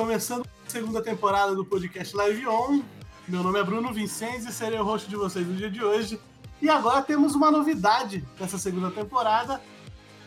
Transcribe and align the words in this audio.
Começando 0.00 0.48
a 0.66 0.70
segunda 0.70 1.02
temporada 1.02 1.54
do 1.54 1.62
podcast 1.62 2.16
Live 2.16 2.46
On. 2.46 2.80
Meu 3.28 3.42
nome 3.42 3.60
é 3.60 3.62
Bruno 3.62 3.92
Vincenzi 3.92 4.48
e 4.48 4.52
serei 4.52 4.78
o 4.78 4.82
host 4.82 5.10
de 5.10 5.14
vocês 5.14 5.46
no 5.46 5.54
dia 5.54 5.70
de 5.70 5.84
hoje. 5.84 6.18
E 6.62 6.70
agora 6.70 7.02
temos 7.02 7.34
uma 7.34 7.50
novidade 7.50 8.26
nessa 8.40 8.56
segunda 8.56 8.90
temporada. 8.90 9.60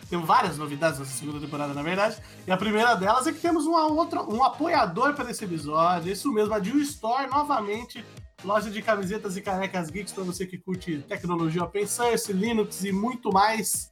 Tem 0.07 0.21
várias 0.21 0.59
novidades 0.59 0.99
nessa 0.99 1.13
segunda 1.13 1.39
temporada, 1.39 1.73
na 1.73 1.81
verdade. 1.81 2.17
E 2.45 2.51
a 2.51 2.55
primeira 2.55 2.93
delas 2.93 3.25
é 3.25 3.33
que 3.33 3.39
temos 3.39 3.65
uma 3.65 3.87
outra, 3.87 4.21
um 4.21 4.43
apoiador 4.43 5.15
para 5.15 5.31
esse 5.31 5.43
episódio. 5.43 6.11
Isso 6.11 6.31
mesmo, 6.31 6.53
a 6.53 6.61
Jill 6.61 6.79
Store 6.81 7.25
novamente. 7.25 8.05
Loja 8.43 8.69
de 8.69 8.79
camisetas 8.79 9.35
e 9.37 9.41
canecas 9.41 9.89
geeks 9.89 10.13
para 10.13 10.23
você 10.23 10.45
que 10.45 10.59
curte 10.59 11.03
tecnologia 11.09 11.63
open 11.63 11.87
source, 11.87 12.31
Linux 12.31 12.83
e 12.83 12.91
muito 12.91 13.33
mais. 13.33 13.91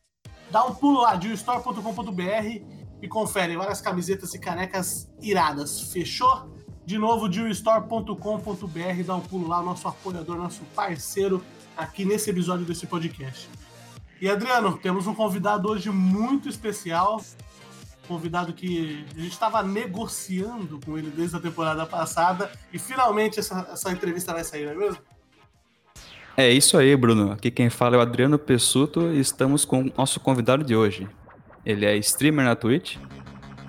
Dá 0.51 0.63
um 0.63 0.75
pulo 0.75 1.01
lá, 1.01 1.19
jillstore.com.br 1.19 2.80
e 3.01 3.07
confere 3.07 3.55
várias 3.57 3.81
camisetas 3.81 4.33
e 4.33 4.39
canecas 4.39 5.11
iradas. 5.21 5.81
Fechou? 5.91 6.49
De 6.85 6.97
novo, 6.97 7.31
jillstore.com.br, 7.31 9.03
dá 9.05 9.15
um 9.15 9.21
pulo 9.21 9.47
lá, 9.47 9.61
nosso 9.61 9.87
apoiador, 9.87 10.37
nosso 10.37 10.63
parceiro 10.75 11.43
aqui 11.77 12.03
nesse 12.05 12.29
episódio 12.29 12.65
desse 12.65 12.85
podcast. 12.85 13.49
E 14.19 14.29
Adriano, 14.29 14.77
temos 14.77 15.07
um 15.07 15.15
convidado 15.15 15.69
hoje 15.69 15.89
muito 15.89 16.49
especial, 16.49 17.21
convidado 18.07 18.53
que 18.53 19.05
a 19.15 19.19
gente 19.19 19.31
estava 19.31 19.63
negociando 19.63 20.79
com 20.85 20.97
ele 20.97 21.09
desde 21.09 21.37
a 21.37 21.39
temporada 21.39 21.85
passada 21.85 22.51
e 22.73 22.77
finalmente 22.77 23.39
essa, 23.39 23.69
essa 23.71 23.91
entrevista 23.91 24.33
vai 24.33 24.43
sair, 24.43 24.65
não 24.65 24.73
é 24.73 24.75
mesmo? 24.75 25.01
É 26.35 26.49
isso 26.49 26.77
aí, 26.77 26.95
Bruno. 26.95 27.31
Aqui 27.31 27.51
quem 27.51 27.69
fala 27.69 27.95
é 27.95 27.99
o 27.99 28.01
Adriano 28.01 28.37
Pessuto 28.39 29.11
e 29.11 29.19
estamos 29.19 29.65
com 29.65 29.83
o 29.83 29.93
nosso 29.97 30.19
convidado 30.19 30.63
de 30.63 30.75
hoje. 30.75 31.07
Ele 31.65 31.85
é 31.85 31.95
streamer 31.97 32.45
na 32.45 32.55
Twitch 32.55 32.97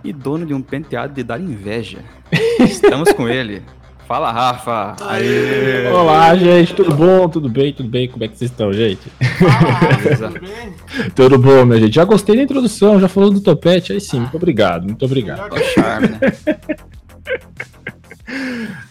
e 0.03 0.13
dono 0.13 0.47
de 0.47 0.55
um 0.55 0.63
penteado 0.63 1.13
de 1.15 1.23
dar 1.23 1.41
inveja. 1.41 2.03
Estamos 2.61 3.13
com 3.13 3.29
ele. 3.29 3.63
Fala, 4.09 4.33
Rafa! 4.33 4.97
Aê. 5.07 5.89
Olá, 5.89 6.35
gente, 6.35 6.75
tudo 6.75 6.95
bom? 6.95 7.29
Tudo 7.29 7.49
bem? 7.49 7.73
Tudo 7.73 7.89
bem? 7.89 8.09
Como 8.09 8.25
é 8.25 8.29
que 8.29 8.37
vocês 8.37 8.51
estão, 8.51 8.73
gente? 8.73 9.11
Fala, 9.11 10.33
tudo 10.33 10.41
bem? 10.49 10.75
tudo 11.15 11.39
bom, 11.39 11.65
minha 11.65 11.81
gente? 11.81 11.95
Já 11.95 12.05
gostei 12.05 12.37
da 12.37 12.43
introdução, 12.43 12.99
já 12.99 13.09
falou 13.09 13.31
do 13.31 13.41
topete, 13.41 13.93
aí 13.93 14.01
sim, 14.01 14.21
muito 14.21 14.37
obrigado, 14.37 14.85
muito 14.85 15.05
obrigado. 15.05 15.55
Charme, 15.75 16.09
né? 16.09 16.19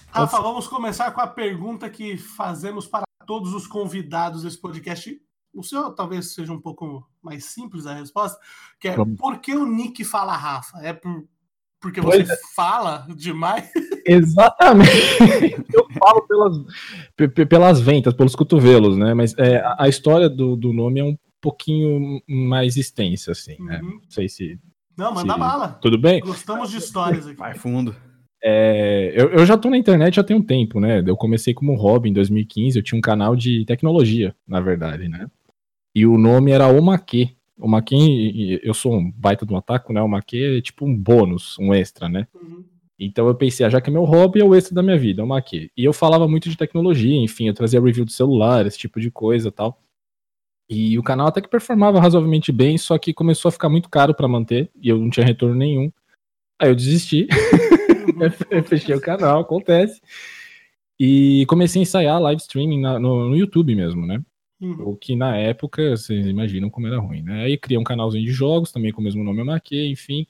Rafa, 0.10 0.42
vamos 0.42 0.68
começar 0.68 1.12
com 1.12 1.22
a 1.22 1.28
pergunta 1.28 1.90
que 1.90 2.18
fazemos 2.18 2.88
para 2.88 3.04
todos 3.26 3.54
os 3.54 3.66
convidados 3.68 4.44
desse 4.44 4.60
podcast. 4.60 5.20
O 5.54 5.64
seu 5.64 5.92
talvez 5.92 6.34
seja 6.34 6.54
um 6.54 6.62
pouco 6.62 7.06
mais 7.22 7.46
simples 7.46 7.86
a 7.86 7.94
resposta, 7.94 8.40
que 8.82 8.88
é 8.90 8.96
Vamos. 8.96 9.16
por 9.18 9.40
que 9.40 9.56
o 9.56 9.66
Nick 9.66 10.04
fala 10.04 10.36
Rafa? 10.36 10.80
É 10.80 10.92
por, 10.92 11.24
porque 11.80 12.02
Pois 12.02 12.28
você 12.28 12.36
fala 12.56 13.06
demais? 13.16 13.70
Exatamente. 14.06 14.90
Eu 15.74 15.88
falo 16.00 16.22
pelas, 16.28 16.58
pe- 17.16 17.28
pe- 17.30 17.46
pelas 17.46 17.80
ventas, 17.80 18.14
pelos 18.14 18.36
cotovelos, 18.36 18.98
né? 18.98 19.14
Mas 19.14 19.38
é, 19.38 19.58
a- 19.58 19.76
a 19.80 19.88
história 19.88 20.28
do, 20.28 20.56
do 20.56 20.74
nome 20.74 21.00
é 21.00 21.04
um 21.04 21.16
pouquinho 21.40 22.22
mais 22.28 22.76
extensa, 22.78 23.32
assim, 23.32 23.56
né? 23.60 23.80
Uhum. 23.84 24.00
Não 24.04 24.10
sei 24.10 24.28
se. 24.28 24.60
Não, 24.98 25.14
manda 25.14 25.34
Sim. 25.34 25.40
bala. 25.40 25.68
Tudo 25.82 25.98
bem? 25.98 26.20
Gostamos 26.22 26.70
de 26.72 26.78
histórias 26.78 27.26
aqui. 27.28 27.38
Vai 27.38 27.54
fundo. 27.54 27.96
É, 28.44 29.14
eu, 29.16 29.30
eu 29.32 29.46
já 29.46 29.56
tô 29.56 29.70
na 29.70 29.78
internet 29.78 30.16
já 30.16 30.24
tem 30.24 30.36
um 30.36 30.42
tempo, 30.44 30.80
né? 30.80 31.04
Eu 31.06 31.16
comecei 31.16 31.54
como 31.54 31.76
hobby 31.76 32.10
em 32.10 32.14
2015, 32.14 32.78
eu 32.80 32.84
tinha 32.84 32.98
um 32.98 33.02
canal 33.02 33.36
de 33.36 33.64
tecnologia, 33.66 34.36
na 34.48 34.60
verdade, 34.60 35.08
né? 35.08 35.28
E 35.96 36.06
o 36.08 36.18
nome 36.18 36.52
era 36.52 36.68
Omaque. 36.68 37.36
Omaque, 37.62 38.60
eu 38.64 38.74
sou 38.74 38.96
um 38.96 39.12
baita 39.12 39.46
do 39.46 39.56
ataco, 39.56 39.94
né? 39.94 40.02
Omaque 40.02 40.58
é 40.58 40.62
tipo 40.62 40.86
um 40.86 40.96
bônus, 40.98 41.58
um 41.60 41.74
extra, 41.74 42.10
né? 42.10 42.28
Uhum. 42.34 42.64
Então 43.00 43.28
eu 43.28 43.36
pensei, 43.36 43.66
ah, 43.66 43.70
já 43.70 43.82
que 43.82 43.90
é 43.90 43.94
meu 43.94 44.04
hobby, 44.04 44.42
é 44.42 44.46
o 44.46 44.56
extra 44.56 44.76
da 44.76 44.84
minha 44.84 44.98
vida, 44.98 45.24
Omaque. 45.24 45.72
E 45.78 45.84
eu 45.86 45.94
falava 45.94 46.28
muito 46.28 46.50
de 46.50 46.58
tecnologia, 46.58 47.16
enfim, 47.16 47.48
eu 47.48 47.54
trazia 47.54 47.82
review 47.82 48.06
de 48.06 48.14
celular, 48.14 48.66
esse 48.66 48.78
tipo 48.78 49.00
de 49.00 49.12
coisa 49.12 49.50
e 49.50 49.52
tal. 49.52 49.80
E 50.70 50.98
o 51.00 51.04
canal 51.04 51.28
até 51.28 51.42
que 51.42 51.50
performava 51.50 52.00
razoavelmente 52.00 52.52
bem, 52.52 52.78
só 52.78 52.98
que 52.98 53.14
começou 53.14 53.50
a 53.50 53.52
ficar 53.52 53.70
muito 53.70 53.90
caro 53.90 54.14
pra 54.16 54.28
manter, 54.28 54.72
e 54.82 54.90
eu 54.90 54.98
não 55.00 55.10
tinha 55.10 55.26
retorno 55.26 55.56
nenhum. 55.56 55.92
Aí 56.62 56.70
eu 56.70 56.76
desisti. 56.76 57.28
Eu 58.52 58.64
fechei 58.64 58.96
o 58.96 59.02
canal, 59.02 59.42
acontece. 59.42 60.02
E 61.00 61.46
comecei 61.48 61.82
a 61.82 61.84
ensaiar 61.84 62.22
live 62.22 62.42
streaming 62.42 62.80
na- 62.82 63.00
no, 63.00 63.30
no 63.30 63.36
YouTube 63.36 63.76
mesmo, 63.76 64.06
né? 64.06 64.22
Uhum. 64.62 64.90
O 64.90 64.96
que 64.96 65.16
na 65.16 65.36
época, 65.36 65.98
vocês 65.98 66.26
imaginam 66.28 66.70
como 66.70 66.86
era 66.86 67.00
ruim, 67.00 67.24
né? 67.24 67.46
Aí 67.46 67.58
criei 67.58 67.80
um 67.80 67.84
canalzinho 67.84 68.24
de 68.24 68.32
jogos, 68.32 68.72
também 68.72 68.92
com 68.92 69.02
o 69.02 69.04
mesmo 69.04 69.24
nome 69.24 69.40
eu 69.42 69.46
marquei, 69.46 69.90
enfim. 69.90 70.28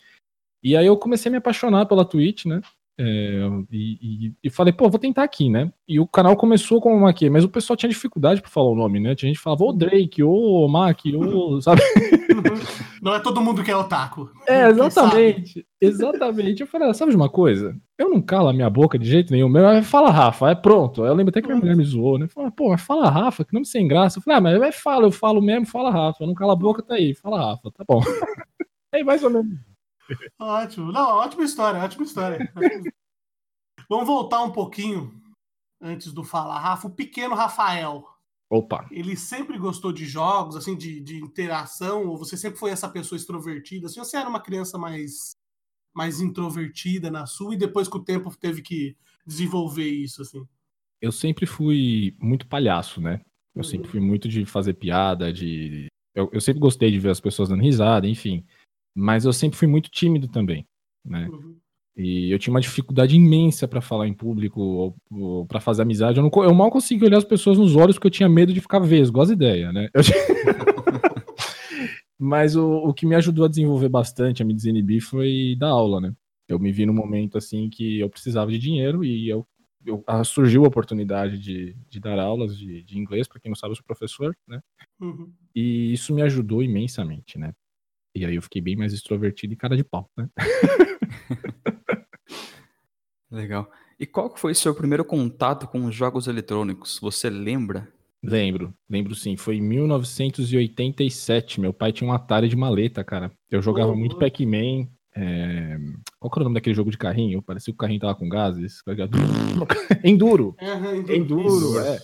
E 0.64 0.78
aí 0.78 0.86
eu 0.86 0.96
comecei 0.98 1.30
a 1.30 1.32
me 1.32 1.38
apaixonar 1.38 1.86
pela 1.86 2.06
Twitch, 2.06 2.46
né? 2.46 2.62
É, 3.04 3.50
e, 3.72 4.28
e- 4.28 4.34
e 4.44 4.50
falei, 4.52 4.72
pô, 4.72 4.88
vou 4.88 5.00
tentar 5.00 5.24
aqui, 5.24 5.50
né? 5.50 5.72
E 5.88 6.00
o 6.00 6.06
canal 6.06 6.36
começou 6.38 6.80
como 6.80 7.00
Maquê, 7.00 7.32
mas 7.32 7.44
o 7.44 7.50
pessoal 7.50 7.76
tinha 7.76 7.90
dificuldade 7.90 8.42
pra 8.42 8.50
falar 8.52 8.70
o 8.70 8.76
nome, 8.76 9.00
né? 9.00 9.16
Tinha 9.16 9.28
gente 9.30 9.38
que 9.38 9.44
falava, 9.44 9.64
ô 9.64 9.74
Drake, 9.74 10.22
ô 10.22 10.68
Mac, 10.68 11.00
ô, 11.16 11.60
sabe? 11.62 11.82
Não 13.02 13.16
é 13.16 13.20
todo 13.20 13.42
mundo 13.42 13.64
que 13.64 13.72
é 13.72 13.76
otaku. 13.76 14.30
É, 14.48 14.68
exatamente. 14.70 15.66
Exatamente. 15.82 16.62
Eu 16.62 16.68
falei, 16.68 16.90
ah, 16.90 16.94
sabe 16.94 17.10
de 17.12 17.18
uma 17.18 17.30
coisa? 17.30 17.76
Eu 17.98 18.10
não 18.10 18.22
calo 18.22 18.50
a 18.50 18.54
minha 18.54 18.70
boca 18.70 19.00
de 19.00 19.08
jeito 19.10 19.32
nenhum. 19.34 19.50
Mas 19.50 19.88
fala 19.88 20.12
Rafa, 20.12 20.52
é 20.52 20.56
pronto. 20.56 21.04
Eu 21.04 21.14
lembro 21.16 21.32
até 21.32 21.42
que 21.42 21.48
minha 21.48 21.60
mulher 21.60 21.76
me 21.76 21.84
zoou, 21.84 22.20
né? 22.20 22.28
Falei, 22.28 22.52
pô, 22.52 22.70
mas 22.70 22.82
fala 22.82 23.10
Rafa, 23.10 23.44
que 23.44 23.54
nome 23.54 23.66
sem 23.66 23.88
graça. 23.88 24.20
Eu 24.20 24.24
falei, 24.24 24.38
ah, 24.38 24.42
mas 24.42 24.60
vai 24.60 24.72
fala, 24.72 25.06
eu 25.08 25.12
falo 25.12 25.42
mesmo, 25.42 25.66
fala 25.66 25.90
Rafa. 25.90 26.24
Eu 26.24 26.28
não 26.28 26.36
calo 26.36 26.52
a 26.52 26.56
boca, 26.56 26.84
tá 26.84 26.94
aí. 26.96 27.16
Fala 27.16 27.40
Rafa, 27.52 27.72
tá 27.72 27.84
bom. 27.88 28.00
É 28.94 29.02
mais 29.06 29.24
ou 29.24 29.30
menos. 29.30 29.58
Ótimo. 30.40 30.92
Não, 30.92 31.08
ótima 31.18 31.44
história, 31.44 31.82
ótima 31.82 32.04
história. 32.04 32.54
Vamos 33.90 34.08
voltar 34.08 34.42
um 34.44 34.52
pouquinho 34.52 35.14
antes 35.82 36.12
do 36.14 36.24
falar 36.24 36.60
Rafa. 36.60 36.88
O 36.88 36.92
pequeno 36.96 37.36
Rafael. 37.36 38.06
Opa. 38.50 38.88
Ele 38.92 39.16
sempre 39.16 39.58
gostou 39.58 39.94
de 39.94 40.06
jogos, 40.06 40.56
assim, 40.56 40.76
de, 40.76 41.00
de 41.00 41.18
interação? 41.24 42.08
Ou 42.08 42.18
você 42.18 42.36
sempre 42.36 42.60
foi 42.60 42.72
essa 42.72 42.90
pessoa 42.90 43.18
extrovertida? 43.18 43.88
Assim, 43.88 44.00
ou 44.00 44.06
você 44.06 44.18
era 44.18 44.30
uma 44.30 44.42
criança 44.42 44.78
mais, 44.78 45.32
mais 45.94 46.20
introvertida 46.20 47.10
na 47.10 47.26
sua 47.26 47.54
e 47.54 47.58
depois 47.58 47.88
com 47.88 47.98
o 47.98 48.04
tempo 48.04 48.36
teve 48.38 48.62
que 48.62 48.96
desenvolver 49.26 49.88
isso, 49.90 50.22
assim? 50.22 50.46
Eu 51.02 51.12
sempre 51.12 51.46
fui 51.46 52.16
muito 52.20 52.48
palhaço, 52.48 53.02
né? 53.02 53.22
Eu 53.56 53.60
Uhum. 53.60 53.64
sempre 53.64 53.90
fui 53.90 54.00
muito 54.00 54.28
de 54.30 54.46
fazer 54.46 54.74
piada, 54.74 55.32
de. 55.34 55.88
Eu, 56.14 56.30
eu 56.34 56.42
sempre 56.42 56.60
gostei 56.60 56.92
de 56.92 57.00
ver 57.00 57.10
as 57.10 57.20
pessoas 57.20 57.50
dando 57.50 57.62
risada, 57.64 58.08
enfim. 58.08 58.46
Mas 58.96 59.26
eu 59.26 59.34
sempre 59.34 59.58
fui 59.58 59.68
muito 59.68 59.90
tímido 59.90 60.28
também, 60.28 60.66
né? 61.06 61.28
Uhum. 61.32 61.56
E 61.96 62.32
eu 62.32 62.40
tinha 62.40 62.54
uma 62.54 62.62
dificuldade 62.62 63.16
imensa 63.16 63.68
pra 63.68 63.82
falar 63.82 64.08
em 64.08 64.14
público 64.14 64.62
ou, 64.62 64.96
ou 65.12 65.46
para 65.46 65.60
fazer 65.60 65.82
amizade. 65.82 66.18
Eu, 66.20 66.24
não 66.24 66.44
eu 66.44 66.54
mal 66.54 66.72
conseguia 66.72 67.08
olhar 67.08 67.18
as 67.18 67.26
pessoas 67.26 67.58
nos 67.58 67.76
olhos 67.76 67.96
porque 67.96 68.08
eu 68.08 68.12
tinha 68.12 68.30
medo 68.30 68.54
de 68.54 68.62
ficar 68.62 68.80
vesgo, 68.80 69.22
as 69.22 69.30
ideias, 69.30 69.74
né? 69.74 69.90
Eu 69.94 70.02
Mas 72.18 72.56
o, 72.56 72.66
o 72.76 72.94
que 72.94 73.06
me 73.06 73.16
ajudou 73.16 73.46
a 73.46 73.48
desenvolver 73.48 73.90
bastante, 73.90 74.44
a 74.44 74.46
me 74.46 74.54
desinibir, 74.54 75.02
foi 75.02 75.56
dar 75.58 75.70
aula, 75.70 76.00
né? 76.00 76.14
Eu 76.48 76.60
me 76.60 76.72
vi 76.72 76.86
num 76.86 76.94
momento 76.94 77.38
assim 77.38 77.70
que 77.70 78.00
eu 78.00 78.10
precisava 78.10 78.52
de 78.52 78.60
dinheiro 78.60 79.04
e 79.04 79.28
eu, 79.28 79.46
eu- 79.86 80.04
ah, 80.06 80.24
surgiu 80.24 80.64
a 80.64 80.68
oportunidade 80.68 81.40
de, 81.40 81.76
de 81.90 82.00
dar 82.00 82.20
aulas 82.20 82.56
de, 82.58 82.84
de 82.84 83.00
inglês, 83.00 83.28
para 83.28 83.40
quem 83.40 83.50
não 83.50 83.56
sabe, 83.56 83.72
eu 83.72 83.76
sou 83.76 83.86
professor, 83.86 84.38
né? 84.48 84.62
Uhum. 85.00 85.32
E 85.56 85.92
isso 85.94 86.14
me 86.14 86.22
ajudou 86.22 86.62
imensamente, 86.62 87.40
né? 87.40 87.54
E 88.14 88.26
aí 88.26 88.36
eu 88.36 88.42
fiquei 88.42 88.62
bem 88.62 88.76
mais 88.76 88.92
extrovertido 88.94 89.54
e 89.54 89.58
cara 89.58 89.76
de 89.78 89.84
pau, 89.84 90.10
né? 90.18 90.30
Legal. 93.30 93.70
E 94.00 94.06
qual 94.06 94.36
foi 94.36 94.54
seu 94.54 94.74
primeiro 94.76 95.06
contato 95.06 95.68
com 95.68 95.86
os 95.86 95.96
jogos 95.96 96.28
eletrônicos? 96.28 97.00
Você 97.02 97.30
lembra? 97.30 97.88
Lembro, 98.24 98.74
lembro 98.90 99.16
sim. 99.16 99.36
Foi 99.38 99.56
em 99.58 99.62
1987. 99.62 101.60
Meu 101.62 101.72
pai 101.74 101.92
tinha 101.92 102.10
um 102.10 102.14
Atari 102.14 102.48
de 102.50 102.56
maleta, 102.56 103.04
cara. 103.04 103.32
Eu 103.50 103.62
jogava 103.62 103.92
Oh, 103.92 103.96
muito. 103.96 104.18
Pac-Man. 104.18 104.88
é, 105.16 105.78
Qual 106.20 106.30
que 106.30 106.38
era 106.38 106.42
o 106.42 106.44
nome 106.46 106.56
daquele 106.56 106.76
jogo 106.76 106.92
de 106.92 106.98
carrinho? 106.98 107.42
Parecia 107.42 107.72
que 107.72 107.76
o 107.76 107.78
carrinho 107.78 108.00
tava 108.02 108.16
com 108.16 108.28
gases. 108.28 108.82
tá 108.84 108.92
ligado? 108.92 109.18
Enduro. 110.04 110.56
Uhum, 110.62 111.16
Enduro, 111.16 111.48
Isso. 111.48 111.80
é. 111.80 112.00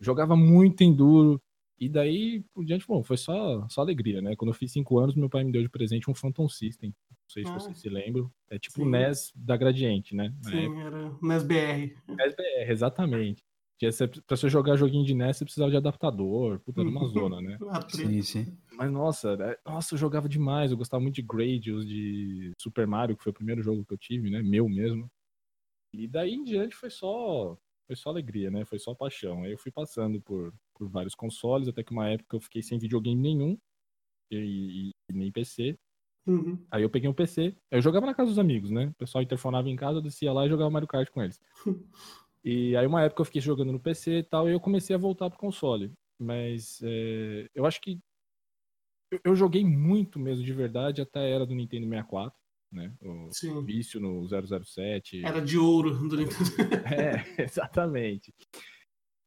Jogava 0.00 0.36
muito 0.36 0.84
Enduro. 0.84 1.40
E 1.78 1.88
daí, 1.88 2.42
por 2.54 2.64
diante, 2.64 2.86
bom, 2.86 3.02
foi 3.02 3.16
só, 3.18 3.66
só 3.68 3.82
alegria, 3.82 4.22
né? 4.22 4.34
Quando 4.34 4.50
eu 4.50 4.54
fiz 4.54 4.72
cinco 4.72 4.98
anos, 4.98 5.14
meu 5.14 5.28
pai 5.28 5.44
me 5.44 5.52
deu 5.52 5.62
de 5.62 5.68
presente 5.68 6.10
um 6.10 6.14
Phantom 6.14 6.48
System. 6.48 6.90
Não 7.10 7.16
sei 7.28 7.44
se 7.44 7.50
Ah. 7.50 7.54
vocês 7.58 7.78
se 7.78 7.88
lembram. 7.88 8.30
É 8.48 8.58
tipo 8.58 8.80
o 8.80 8.84
Sim. 8.84 8.90
NES 8.90 9.32
da 9.34 9.56
Gradiente, 9.56 10.14
né? 10.14 10.34
Na 10.42 10.50
Sim, 10.50 10.80
era 10.80 11.18
NES 11.20 11.42
BR. 11.42 11.96
SBR, 12.18 12.70
exatamente. 12.72 13.44
Tinha, 13.78 13.92
você- 13.92 14.08
pra 14.08 14.36
você 14.36 14.48
jogar 14.48 14.76
joguinho 14.76 15.04
de 15.04 15.12
NES, 15.12 15.36
você 15.36 15.44
precisava 15.44 15.70
de 15.70 15.76
adaptador. 15.76 16.60
Puta, 16.60 16.80
era 16.80 16.88
uma 16.88 17.06
zona, 17.08 17.42
né? 17.42 17.58
Treta. 17.90 18.22
sim. 18.22 18.56
Mas 18.72 18.90
nossa, 18.90 19.32
é- 19.38 19.58
nossa, 19.70 19.94
eu 19.94 19.98
jogava 19.98 20.28
demais. 20.30 20.70
Eu 20.70 20.78
gostava 20.78 21.02
muito 21.02 21.16
de 21.16 21.22
Gradius, 21.22 21.86
de 21.86 22.52
Super 22.58 22.86
Mario, 22.86 23.16
que 23.16 23.22
foi 23.22 23.32
o 23.32 23.34
primeiro 23.34 23.62
jogo 23.62 23.84
que 23.84 23.92
eu 23.92 23.98
tive, 23.98 24.30
né? 24.30 24.42
Meu 24.42 24.66
mesmo. 24.66 25.10
E 25.92 26.08
daí 26.08 26.32
em 26.32 26.42
diante 26.44 26.74
foi 26.74 26.88
só, 26.88 27.54
foi 27.86 27.96
só 27.96 28.08
alegria, 28.08 28.50
né? 28.50 28.64
Foi 28.64 28.78
só 28.78 28.94
paixão. 28.94 29.42
Aí 29.44 29.52
eu 29.52 29.58
fui 29.58 29.70
passando 29.70 30.22
por, 30.22 30.54
por 30.76 30.88
vários 30.88 31.14
consoles, 31.14 31.68
até 31.68 31.82
que 31.82 31.92
uma 31.92 32.08
época 32.08 32.36
eu 32.36 32.40
fiquei 32.40 32.62
sem 32.62 32.78
videogame 32.78 33.20
nenhum, 33.20 33.58
e, 34.30 34.90
e- 34.90 35.12
nem 35.12 35.32
PC. 35.32 35.78
Uhum. 36.26 36.58
Aí 36.70 36.82
eu 36.82 36.90
peguei 36.90 37.08
um 37.08 37.14
PC, 37.14 37.56
eu 37.70 37.80
jogava 37.80 38.06
na 38.06 38.14
casa 38.14 38.30
dos 38.30 38.38
amigos, 38.38 38.70
né? 38.70 38.86
O 38.86 38.94
pessoal 38.94 39.22
interfonava 39.22 39.68
em 39.68 39.76
casa, 39.76 39.98
eu 39.98 40.02
descia 40.02 40.32
lá 40.32 40.44
e 40.44 40.48
jogava 40.48 40.70
Mario 40.70 40.88
Kart 40.88 41.08
com 41.10 41.22
eles. 41.22 41.40
e 42.44 42.76
aí 42.76 42.86
uma 42.86 43.02
época 43.02 43.20
eu 43.22 43.26
fiquei 43.26 43.40
jogando 43.40 43.72
no 43.72 43.80
PC 43.80 44.18
e 44.18 44.22
tal, 44.24 44.48
e 44.48 44.52
eu 44.52 44.60
comecei 44.60 44.94
a 44.94 44.98
voltar 44.98 45.30
pro 45.30 45.38
console. 45.38 45.92
Mas 46.18 46.80
é, 46.82 47.48
eu 47.54 47.64
acho 47.66 47.80
que 47.80 48.00
eu, 49.12 49.20
eu 49.24 49.36
joguei 49.36 49.64
muito 49.64 50.18
mesmo 50.18 50.44
de 50.44 50.52
verdade 50.52 51.00
até 51.00 51.20
a 51.20 51.22
era 51.22 51.46
do 51.46 51.54
Nintendo 51.54 51.86
64, 51.86 52.36
né? 52.72 52.92
O 53.00 53.30
Sim. 53.30 53.64
vício 53.64 54.00
no 54.00 54.26
007. 54.26 55.24
Era 55.24 55.40
de 55.40 55.56
ouro 55.56 56.08
do 56.08 56.16
Nintendo. 56.16 56.34
É, 56.86 57.42
exatamente. 57.42 58.32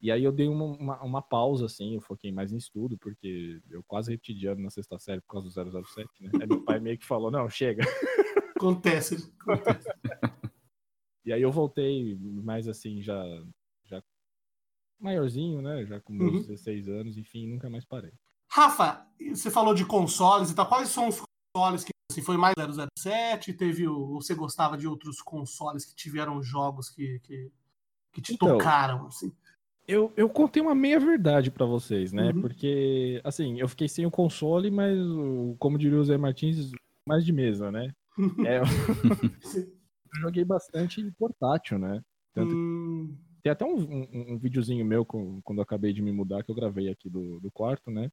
E 0.01 0.11
aí 0.11 0.23
eu 0.23 0.31
dei 0.31 0.47
uma, 0.47 0.63
uma, 0.65 1.03
uma 1.03 1.21
pausa, 1.21 1.65
assim, 1.65 1.95
eu 1.95 2.01
foquei 2.01 2.31
mais 2.31 2.53
em 2.53 2.57
estudo, 2.57 2.97
porque 2.97 3.61
eu 3.69 3.83
quase 3.83 4.11
repeti 4.11 4.33
de 4.33 4.47
ano 4.47 4.61
na 4.61 4.69
sexta 4.69 4.97
série 4.97 5.19
por 5.21 5.33
causa 5.33 5.47
do 5.49 5.83
007, 5.85 6.09
né? 6.21 6.31
Aí 6.41 6.47
meu 6.47 6.63
pai 6.63 6.79
meio 6.79 6.97
que 6.97 7.05
falou, 7.05 7.29
não, 7.29 7.49
chega. 7.49 7.83
Acontece. 8.55 9.33
acontece. 9.41 9.87
E 11.25 11.33
aí 11.33 11.41
eu 11.41 11.51
voltei 11.51 12.15
mais 12.15 12.67
assim, 12.67 13.03
já, 13.03 13.23
já 13.85 14.01
maiorzinho, 14.99 15.61
né? 15.61 15.85
Já 15.85 15.99
com 15.99 16.13
meus 16.13 16.33
Uhum. 16.33 16.41
16 16.41 16.87
anos, 16.87 17.17
enfim, 17.17 17.45
nunca 17.45 17.69
mais 17.69 17.85
parei. 17.85 18.13
Rafa, 18.49 19.05
você 19.29 19.51
falou 19.51 19.75
de 19.75 19.85
consoles 19.85 20.49
e 20.49 20.55
tal. 20.55 20.67
Quais 20.67 20.89
são 20.89 21.07
os 21.07 21.21
consoles 21.53 21.83
que 21.83 21.91
assim, 22.11 22.21
foi 22.23 22.35
mais 22.35 22.55
007? 22.97 23.53
Teve 23.53 23.87
o, 23.87 23.95
ou 23.95 24.21
você 24.21 24.33
gostava 24.33 24.75
de 24.75 24.87
outros 24.87 25.21
consoles 25.21 25.85
que 25.85 25.93
tiveram 25.93 26.41
jogos 26.41 26.89
que, 26.89 27.19
que, 27.19 27.51
que 28.11 28.21
te 28.21 28.33
Então, 28.33 28.57
tocaram? 28.57 29.05
Assim? 29.05 29.31
Eu, 29.91 30.13
eu 30.15 30.29
contei 30.29 30.61
uma 30.61 30.75
meia 30.75 30.99
verdade 30.99 31.49
pra 31.49 31.65
vocês, 31.65 32.13
né? 32.13 32.31
Uhum. 32.31 32.41
Porque, 32.41 33.19
assim, 33.23 33.59
eu 33.59 33.67
fiquei 33.67 33.87
sem 33.87 34.05
o 34.05 34.11
console, 34.11 34.69
mas, 34.69 34.99
o- 34.99 35.55
como 35.57 35.79
diria 35.79 35.97
o 35.97 36.03
Zé 36.03 36.15
Martins, 36.15 36.71
mais 37.07 37.25
de 37.25 37.33
mesa, 37.33 37.71
né? 37.71 37.91
É, 38.47 38.59
eu 40.13 40.21
joguei 40.21 40.45
bastante 40.45 41.11
portátil, 41.17 41.79
né? 41.79 42.01
Tanto 42.33 42.55
Hum, 42.55 43.17
Tem 43.41 43.51
até 43.51 43.65
um, 43.65 43.75
um, 43.79 44.33
um 44.33 44.37
videozinho 44.37 44.85
meu 44.85 45.03
com- 45.05 45.41
quando 45.41 45.57
eu 45.59 45.63
acabei 45.63 45.91
de 45.91 46.01
me 46.01 46.11
mudar 46.11 46.43
que 46.43 46.51
eu 46.51 46.55
gravei 46.55 46.89
aqui 46.89 47.09
do, 47.09 47.39
do 47.39 47.49
quarto, 47.51 47.89
né? 47.89 48.11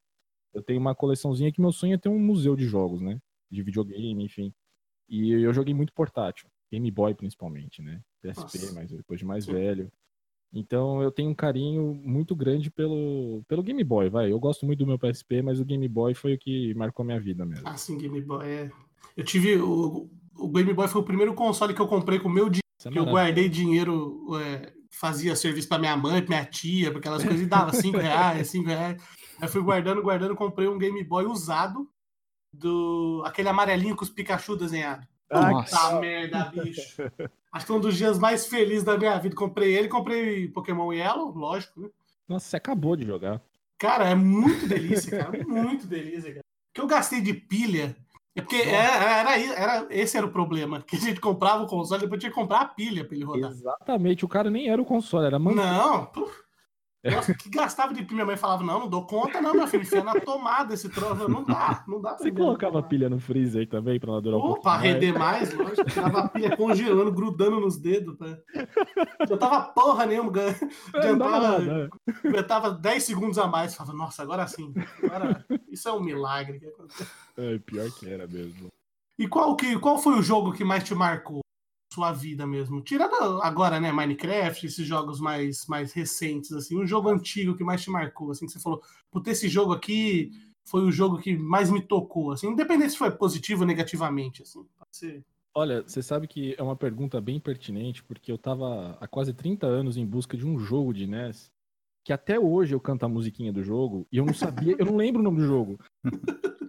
Eu 0.53 0.63
tenho 0.63 0.79
uma 0.79 0.95
coleçãozinha 0.95 1.51
que 1.51 1.61
meu 1.61 1.71
sonho 1.71 1.93
é 1.93 1.97
ter 1.97 2.09
um 2.09 2.17
museu 2.19 2.55
de 2.55 2.65
jogos, 2.65 3.01
né? 3.01 3.19
De 3.51 3.61
videogame, 3.61 4.23
enfim. 4.23 4.51
E 5.07 5.31
eu 5.31 5.53
joguei 5.53 5.73
muito 5.73 5.93
portátil. 5.93 6.49
Game 6.71 6.89
Boy 6.89 7.13
principalmente, 7.13 7.81
né? 7.83 8.01
PSP, 8.21 8.59
Nossa. 8.59 8.73
mas 8.73 8.89
depois 8.91 9.19
de 9.19 9.25
mais 9.25 9.45
Sim. 9.45 9.53
velho. 9.53 9.91
Então 10.53 11.01
eu 11.01 11.11
tenho 11.11 11.29
um 11.29 11.35
carinho 11.35 11.93
muito 12.03 12.35
grande 12.35 12.71
pelo, 12.71 13.43
pelo 13.47 13.63
Game 13.63 13.83
Boy, 13.83 14.09
vai. 14.09 14.31
Eu 14.31 14.39
gosto 14.39 14.65
muito 14.65 14.79
do 14.79 14.87
meu 14.87 14.97
PSP, 14.97 15.41
mas 15.41 15.59
o 15.59 15.65
Game 15.65 15.87
Boy 15.87 16.13
foi 16.13 16.33
o 16.33 16.39
que 16.39 16.73
marcou 16.73 17.05
minha 17.05 17.19
vida 17.19 17.45
mesmo. 17.45 17.67
assim, 17.67 17.97
Game 17.97 18.21
Boy. 18.21 18.47
É. 18.47 18.71
Eu 19.15 19.23
tive. 19.23 19.57
O, 19.57 20.09
o 20.35 20.47
Game 20.49 20.73
Boy 20.73 20.87
foi 20.87 21.01
o 21.01 21.05
primeiro 21.05 21.33
console 21.33 21.73
que 21.73 21.81
eu 21.81 21.87
comprei 21.87 22.19
com 22.19 22.29
o 22.29 22.31
meu 22.31 22.45
dinheiro. 22.45 22.61
É 22.85 22.89
Que 22.89 22.99
eu 22.99 23.05
guardei 23.05 23.49
dinheiro, 23.49 24.27
é, 24.39 24.71
fazia 24.91 25.35
serviço 25.35 25.67
pra 25.67 25.79
minha 25.79 25.97
mãe, 25.97 26.21
pra 26.21 26.37
minha 26.37 26.45
tia, 26.45 26.91
pra 26.91 26.99
aquelas 26.99 27.23
coisas, 27.23 27.41
e 27.41 27.45
dava 27.45 27.73
5 27.73 27.97
reais, 27.97 28.47
5 28.51 28.67
reais. 28.67 29.01
Aí 29.41 29.47
fui 29.47 29.61
guardando, 29.61 30.01
guardando, 30.01 30.35
comprei 30.35 30.67
um 30.67 30.77
Game 30.77 31.03
Boy 31.03 31.25
usado, 31.25 31.89
do 32.53 33.23
aquele 33.25 33.49
amarelinho 33.49 33.95
com 33.95 34.03
os 34.03 34.09
Pikachu 34.09 34.55
desenhados. 34.55 35.07
Nossa. 35.31 35.77
Puta 35.77 35.99
merda, 35.99 36.51
bicho. 36.55 37.03
Acho 37.51 37.65
que 37.65 37.67
foi 37.67 37.75
um 37.77 37.81
dos 37.81 37.95
dias 37.97 38.17
mais 38.19 38.47
felizes 38.47 38.83
da 38.83 38.97
minha 38.97 39.17
vida. 39.17 39.35
Comprei 39.35 39.75
ele, 39.75 39.87
comprei 39.87 40.47
Pokémon 40.47 40.91
Yellow, 40.93 41.31
lógico, 41.35 41.81
né? 41.81 41.89
Nossa, 42.27 42.47
você 42.49 42.57
acabou 42.57 42.95
de 42.95 43.05
jogar. 43.05 43.41
Cara, 43.77 44.09
é 44.09 44.15
muito 44.15 44.67
delícia, 44.67 45.17
cara. 45.23 45.45
Muito 45.47 45.85
delícia, 45.87 46.29
cara. 46.33 46.41
O 46.41 46.73
que 46.73 46.81
eu 46.81 46.87
gastei 46.87 47.21
de 47.21 47.33
pilha. 47.33 47.95
É 48.35 48.41
porque 48.41 48.55
era, 48.57 49.05
era, 49.05 49.39
era- 49.39 49.87
esse 49.89 50.15
era 50.15 50.25
o 50.25 50.31
problema. 50.31 50.81
Que 50.81 50.95
a 50.95 50.99
gente 50.99 51.19
comprava 51.19 51.63
o 51.63 51.67
console, 51.67 52.01
depois 52.01 52.19
tinha 52.19 52.29
que 52.29 52.35
comprar 52.35 52.61
a 52.61 52.65
pilha 52.65 53.03
pra 53.03 53.15
ele 53.15 53.25
rodar. 53.25 53.49
Exatamente, 53.51 54.23
o 54.25 54.27
cara 54.27 54.49
nem 54.51 54.69
era 54.69 54.79
o 54.81 54.85
console, 54.85 55.25
era 55.25 55.39
man... 55.39 55.53
Não, 55.53 56.05
pô. 56.05 56.29
Nossa, 57.03 57.33
que 57.33 57.49
gastava 57.49 57.93
de 57.93 58.01
pilha. 58.03 58.15
Minha 58.15 58.25
mãe 58.25 58.37
falava: 58.37 58.63
Não, 58.63 58.79
não 58.81 58.89
dou 58.89 59.05
conta, 59.05 59.39
não, 59.39 59.53
meu 59.53 59.67
filho. 59.67 59.83
Enfia 59.83 60.03
na 60.03 60.19
tomada 60.19 60.73
esse 60.73 60.89
troço. 60.89 61.29
Não 61.29 61.43
dá, 61.43 61.83
não 61.87 62.01
dá 62.01 62.15
pra 62.15 62.17
Você 62.17 62.31
colocava 62.31 62.81
pilha 62.81 63.09
no 63.09 63.19
freezer 63.19 63.67
também 63.69 63.99
pra 63.99 64.11
ela 64.11 64.21
durar 64.21 64.39
um 64.39 64.41
pouco 64.41 64.59
Opa, 64.59 64.77
render 64.77 65.17
mais, 65.17 65.53
lógico. 65.53 65.89
Tirava 65.89 66.19
a 66.21 66.29
pilha 66.29 66.57
congelando, 66.57 67.11
grudando 67.11 67.59
nos 67.59 67.77
dedos. 67.77 68.17
Tá? 68.17 68.37
Eu 69.29 69.37
tava 69.37 69.61
porra 69.73 70.05
nenhuma. 70.05 70.31
Não. 71.17 71.89
Eu 72.23 72.47
tava 72.47 72.71
10 72.71 73.03
segundos 73.03 73.37
a 73.37 73.47
mais. 73.47 73.75
Falava, 73.75 73.95
nossa, 73.95 74.23
agora 74.23 74.47
sim. 74.47 74.73
Agora, 75.03 75.45
isso 75.69 75.87
é 75.87 75.93
um 75.93 76.01
milagre. 76.01 76.59
É, 77.37 77.59
pior 77.59 77.89
que 77.91 78.09
era 78.09 78.27
mesmo. 78.27 78.69
E 79.17 79.27
qual, 79.27 79.55
que, 79.55 79.79
qual 79.79 79.97
foi 79.97 80.17
o 80.17 80.21
jogo 80.21 80.53
que 80.53 80.63
mais 80.63 80.83
te 80.83 80.93
marcou? 80.93 81.41
Sua 81.97 82.13
vida 82.13 82.45
mesmo? 82.45 82.79
Tirando 82.79 83.41
agora, 83.41 83.79
né, 83.79 83.91
Minecraft, 83.91 84.67
esses 84.67 84.85
jogos 84.85 85.19
mais, 85.19 85.65
mais 85.65 85.93
recentes, 85.93 86.51
assim, 86.51 86.79
um 86.79 86.85
jogo 86.85 87.09
antigo 87.09 87.55
que 87.55 87.63
mais 87.63 87.81
te 87.81 87.89
marcou, 87.89 88.29
assim, 88.29 88.45
que 88.45 88.51
você 88.51 88.59
falou, 88.59 88.83
puta, 89.09 89.31
esse 89.31 89.49
jogo 89.49 89.73
aqui 89.73 90.29
foi 90.63 90.83
o 90.83 90.91
jogo 90.91 91.17
que 91.17 91.35
mais 91.35 91.71
me 91.71 91.81
tocou, 91.81 92.31
assim, 92.31 92.49
independente 92.49 92.91
se 92.91 92.99
foi 92.99 93.09
positivo 93.09 93.61
ou 93.61 93.67
negativamente, 93.67 94.43
assim. 94.43 94.63
Pode 94.77 94.95
ser. 94.95 95.25
Olha, 95.55 95.81
você 95.81 96.03
sabe 96.03 96.27
que 96.27 96.53
é 96.55 96.61
uma 96.61 96.75
pergunta 96.75 97.19
bem 97.19 97.39
pertinente, 97.39 98.03
porque 98.03 98.31
eu 98.31 98.37
tava 98.37 98.95
há 99.01 99.07
quase 99.07 99.33
30 99.33 99.65
anos 99.65 99.97
em 99.97 100.05
busca 100.05 100.37
de 100.37 100.45
um 100.45 100.59
jogo 100.59 100.93
de 100.93 101.07
NES, 101.07 101.51
que 102.05 102.13
até 102.13 102.39
hoje 102.39 102.75
eu 102.75 102.79
canto 102.79 103.07
a 103.07 103.09
musiquinha 103.09 103.51
do 103.51 103.63
jogo, 103.63 104.05
e 104.11 104.17
eu 104.17 104.25
não 104.25 104.35
sabia, 104.35 104.75
eu 104.77 104.85
não 104.85 104.97
lembro 104.97 105.19
o 105.19 105.23
nome 105.23 105.37
do 105.39 105.47
jogo. 105.47 105.79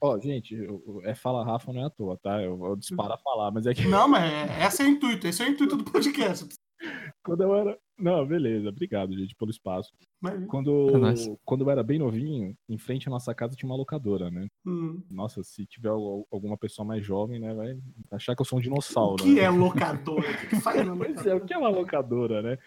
Ó, 0.00 0.18
gente, 0.20 0.54
eu- 0.54 1.00
é 1.04 1.14
Fala 1.14 1.44
Rafa 1.44 1.72
não 1.72 1.82
é 1.82 1.84
à 1.86 1.90
toa, 1.90 2.18
tá? 2.18 2.42
Eu, 2.42 2.62
eu 2.64 2.76
disparo 2.76 3.12
a 3.14 3.18
falar, 3.18 3.50
mas 3.50 3.66
é 3.66 3.74
que 3.74 3.86
Não, 3.88 4.06
mas 4.08 4.30
é, 4.32 4.66
esse 4.66 4.82
é 4.82 4.84
o 4.84 4.88
intuito, 4.88 5.26
esse 5.26 5.42
é 5.42 5.46
o 5.46 5.50
intuito 5.50 5.76
do 5.76 5.84
podcast. 5.84 6.46
quando 7.24 7.42
eu 7.42 7.54
era. 7.54 7.78
Não, 7.98 8.26
beleza, 8.26 8.68
obrigado, 8.68 9.16
gente, 9.16 9.34
pelo 9.34 9.50
espaço. 9.50 9.90
Mas, 10.20 10.44
Quando, 10.48 10.86
É 11.08 11.36
quando 11.46 11.62
eu 11.62 11.70
era 11.70 11.82
bem 11.82 11.98
novinho, 11.98 12.54
em 12.68 12.76
frente 12.76 13.08
à 13.08 13.10
nossa 13.10 13.34
casa 13.34 13.56
tinha 13.56 13.68
uma 13.68 13.76
locadora, 13.76 14.30
né? 14.30 14.46
hum, 14.66 15.02
Nossa, 15.10 15.42
se 15.42 15.64
tiver 15.64 15.88
al- 15.88 16.26
alguma 16.30 16.58
pessoa 16.58 16.86
mais 16.86 17.02
jovem, 17.04 17.40
né, 17.40 17.54
vai 17.54 17.78
achar 18.10 18.36
que 18.36 18.42
eu 18.42 18.46
sou 18.46 18.58
um 18.58 18.62
dinossauro. 18.62 19.22
o 19.22 19.26
que 19.26 19.36
né? 19.36 19.44
é 19.44 19.48
locadora? 19.50 20.20
O 20.30 20.34
que, 20.34 20.56
é, 21.30 21.34
o 21.34 21.40
que 21.46 21.54
é 21.54 21.58
uma 21.58 21.70
locadora, 21.70 22.42
né? 22.42 22.58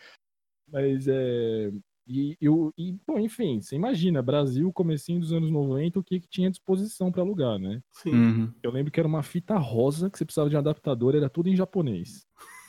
Mas 0.71 1.07
é. 1.07 1.71
E, 2.11 2.35
eu, 2.41 2.73
e, 2.75 2.97
bom, 3.05 3.19
enfim, 3.19 3.61
você 3.61 3.75
imagina, 3.75 4.19
Brasil, 4.19 4.73
comecinho 4.73 5.19
dos 5.19 5.31
anos 5.31 5.51
90, 5.51 5.99
o 5.99 6.03
que, 6.03 6.19
que 6.19 6.27
tinha 6.27 6.47
à 6.47 6.51
disposição 6.51 7.11
para 7.11 7.21
alugar, 7.21 7.59
né? 7.59 7.83
Sim. 7.91 8.11
Uhum. 8.11 8.53
Eu 8.63 8.71
lembro 8.71 8.91
que 8.91 8.99
era 8.99 9.07
uma 9.07 9.21
fita 9.21 9.55
rosa 9.59 10.09
que 10.09 10.17
você 10.17 10.25
precisava 10.25 10.49
de 10.49 10.55
um 10.55 10.59
adaptador, 10.59 11.15
era 11.15 11.29
tudo 11.29 11.49
em 11.49 11.55
japonês. 11.55 12.25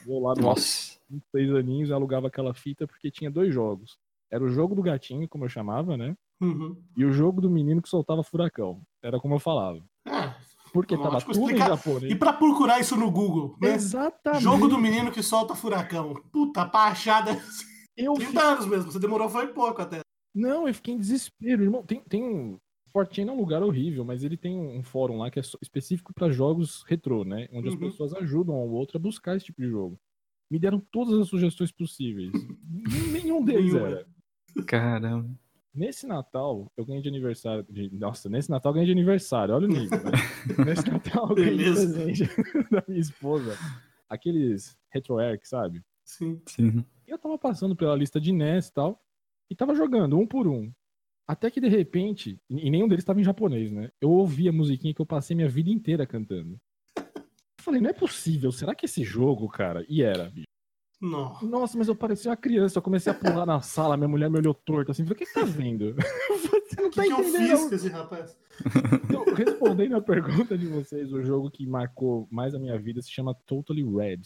Eu 0.07 0.19
lá 0.21 0.35
no 0.35 0.43
Nossa. 0.43 0.99
seis 1.33 1.51
aninhos 1.55 1.89
eu 1.89 1.97
alugava 1.97 2.27
aquela 2.29 2.53
fita 2.53 2.87
porque 2.87 3.11
tinha 3.11 3.31
dois 3.31 3.53
jogos. 3.55 3.97
Era 4.31 4.45
o 4.45 4.49
jogo 4.51 4.75
do 4.75 4.83
gatinho, 4.83 5.27
como 5.27 5.47
eu 5.47 5.49
chamava, 5.49 5.97
né? 5.97 6.15
Uhum. 6.39 6.77
E 6.95 7.05
o 7.07 7.11
jogo 7.11 7.41
do 7.41 7.49
menino 7.49 7.81
que 7.81 7.89
soltava 7.89 8.23
furacão. 8.23 8.83
Era 9.03 9.19
como 9.19 9.35
eu 9.37 9.39
falava. 9.41 9.83
É, 10.07 10.35
Porque 10.71 10.95
Lógico, 10.95 11.13
tava 11.19 11.25
tudo 11.25 11.41
explicar- 11.47 11.65
em 11.67 11.77
japonês. 11.77 12.13
E 12.13 12.15
pra 12.15 12.33
procurar 12.35 12.79
isso 12.79 12.95
no 12.95 13.11
Google, 13.11 13.57
né? 13.61 13.75
Exatamente. 13.75 14.43
Jogo 14.43 14.69
do 14.69 14.79
menino 14.79 15.11
que 15.11 15.23
solta 15.23 15.55
furacão. 15.55 16.15
Puta, 16.31 16.71
ser 16.95 17.11
Eu 18.05 18.15
30 18.15 18.41
anos 18.43 18.67
mesmo. 18.67 18.91
Você 18.91 18.99
demorou 18.99 19.29
foi 19.29 19.47
pouco 19.49 19.81
até. 19.83 20.01
Não, 20.35 20.67
eu 20.69 20.75
fiquei 20.75 20.95
em 20.95 20.99
desespero, 20.99 21.63
irmão. 21.63 21.83
Tem, 21.83 22.01
tem 22.01 22.23
um. 22.23 22.59
Fortune 22.93 23.29
é 23.29 23.33
um 23.33 23.37
lugar 23.39 23.63
horrível, 23.63 24.05
mas 24.05 24.25
ele 24.25 24.37
tem 24.37 24.57
um 24.59 24.83
fórum 24.83 25.19
lá 25.19 25.31
que 25.31 25.39
é 25.39 25.43
específico 25.63 26.13
para 26.13 26.29
jogos 26.31 26.83
retrô, 26.89 27.25
né? 27.25 27.49
Onde 27.53 27.69
as 27.69 27.75
Uhum. 27.75 27.81
pessoas 27.81 28.13
ajudam 28.15 28.57
um 28.57 28.59
ao 28.59 28.69
outro 28.71 28.97
a 28.99 29.01
buscar 29.01 29.37
esse 29.37 29.47
tipo 29.47 29.63
de 29.63 29.69
jogo. 29.69 29.97
Me 30.51 30.59
deram 30.59 30.81
todas 30.91 31.17
as 31.21 31.29
sugestões 31.29 31.71
possíveis. 31.71 32.33
Nenhum 33.25 33.45
deles 33.45 33.75
era. 33.75 34.05
Caramba. 34.67 35.31
Nesse 35.73 36.05
Natal, 36.05 36.71
eu 36.77 36.85
ganhei 36.85 37.01
de 37.01 37.09
aniversário. 37.09 37.65
de- 37.71 37.91
Nossa, 37.97 38.29
nesse 38.29 38.51
Natal 38.51 38.71
eu 38.71 38.75
ganhei 38.75 38.87
de 38.87 38.93
aniversário, 38.93 39.55
olha 39.55 39.67
o 39.67 39.71
nível, 39.71 39.99
né? 40.03 40.11
Nesse 40.67 40.91
Natal 40.91 41.29
eu 41.31 41.37
ganhei 41.37 41.51
de 41.59 41.63
Beleza. 41.63 41.93
presente 41.95 42.25
da 42.73 42.83
minha 42.89 43.01
esposa. 43.01 43.57
Aqueles 44.09 44.77
RetroArch, 44.93 45.47
sabe? 45.49 45.81
Sim. 46.05 46.43
Sim. 46.47 46.85
E 47.11 47.13
eu 47.13 47.19
tava 47.19 47.37
passando 47.37 47.75
pela 47.75 47.97
lista 47.97 48.21
de 48.21 48.31
NES 48.31 48.69
e 48.69 48.73
tal, 48.73 49.03
e 49.51 49.57
tava 49.57 49.75
jogando 49.75 50.17
um 50.17 50.25
por 50.25 50.47
um. 50.47 50.73
Até 51.27 51.51
que 51.51 51.61
de 51.61 51.67
repente, 51.67 52.41
e 52.49 52.71
nenhum 52.71 52.87
deles 52.87 53.05
tava 53.05 53.21
em 53.21 53.25
japonês, 53.25 53.73
né? 53.73 53.91
Eu 54.01 54.11
ouvi 54.11 54.49
a 54.49 54.53
musiquinha 54.53 54.95
que 54.95 55.01
eu 55.01 55.07
passei 55.07 55.35
minha 55.35 55.49
vida 55.49 55.69
inteira 55.71 56.07
cantando. 56.07 56.57
Eu 56.97 57.65
falei, 57.65 57.81
não 57.81 57.91
é 57.91 57.93
possível, 57.93 58.53
será 58.53 58.77
que 58.77 58.87
esse 58.87 59.03
jogo, 59.03 59.49
cara? 59.49 59.85
E 59.89 60.03
era, 60.03 60.31
bicho. 60.31 60.47
Não. 61.01 61.41
Nossa, 61.43 61.77
mas 61.77 61.89
eu 61.89 61.97
parecia 61.97 62.31
uma 62.31 62.37
criança, 62.37 62.79
eu 62.79 62.83
comecei 62.83 63.11
a 63.11 63.15
pular 63.15 63.45
na 63.45 63.61
sala, 63.61 63.97
minha 63.97 64.09
mulher 64.09 64.31
me 64.31 64.39
olhou 64.39 64.55
torto 64.55 64.93
assim, 64.93 65.03
falei, 65.03 65.17
o 65.17 65.19
que 65.19 65.27
que 65.27 65.35
tá 65.35 65.45
vendo? 65.45 65.97
Você 66.71 66.81
não 66.81 66.87
O 66.87 66.91
que, 66.91 66.97
tá 66.97 67.03
que 67.03 67.13
eu 67.13 67.21
entendendo? 67.21 67.57
fiz 67.59 67.69
com 67.69 67.75
esse 67.75 67.89
rapaz? 67.89 68.39
Então, 69.05 69.25
respondendo 69.35 69.97
a 69.97 70.01
pergunta 70.01 70.57
de 70.57 70.67
vocês, 70.67 71.13
o 71.13 71.23
jogo 71.25 71.51
que 71.51 71.67
marcou 71.67 72.29
mais 72.31 72.55
a 72.55 72.59
minha 72.59 72.79
vida 72.79 73.03
se 73.03 73.11
chama 73.11 73.35
Totally 73.47 73.83
Red. 73.83 74.21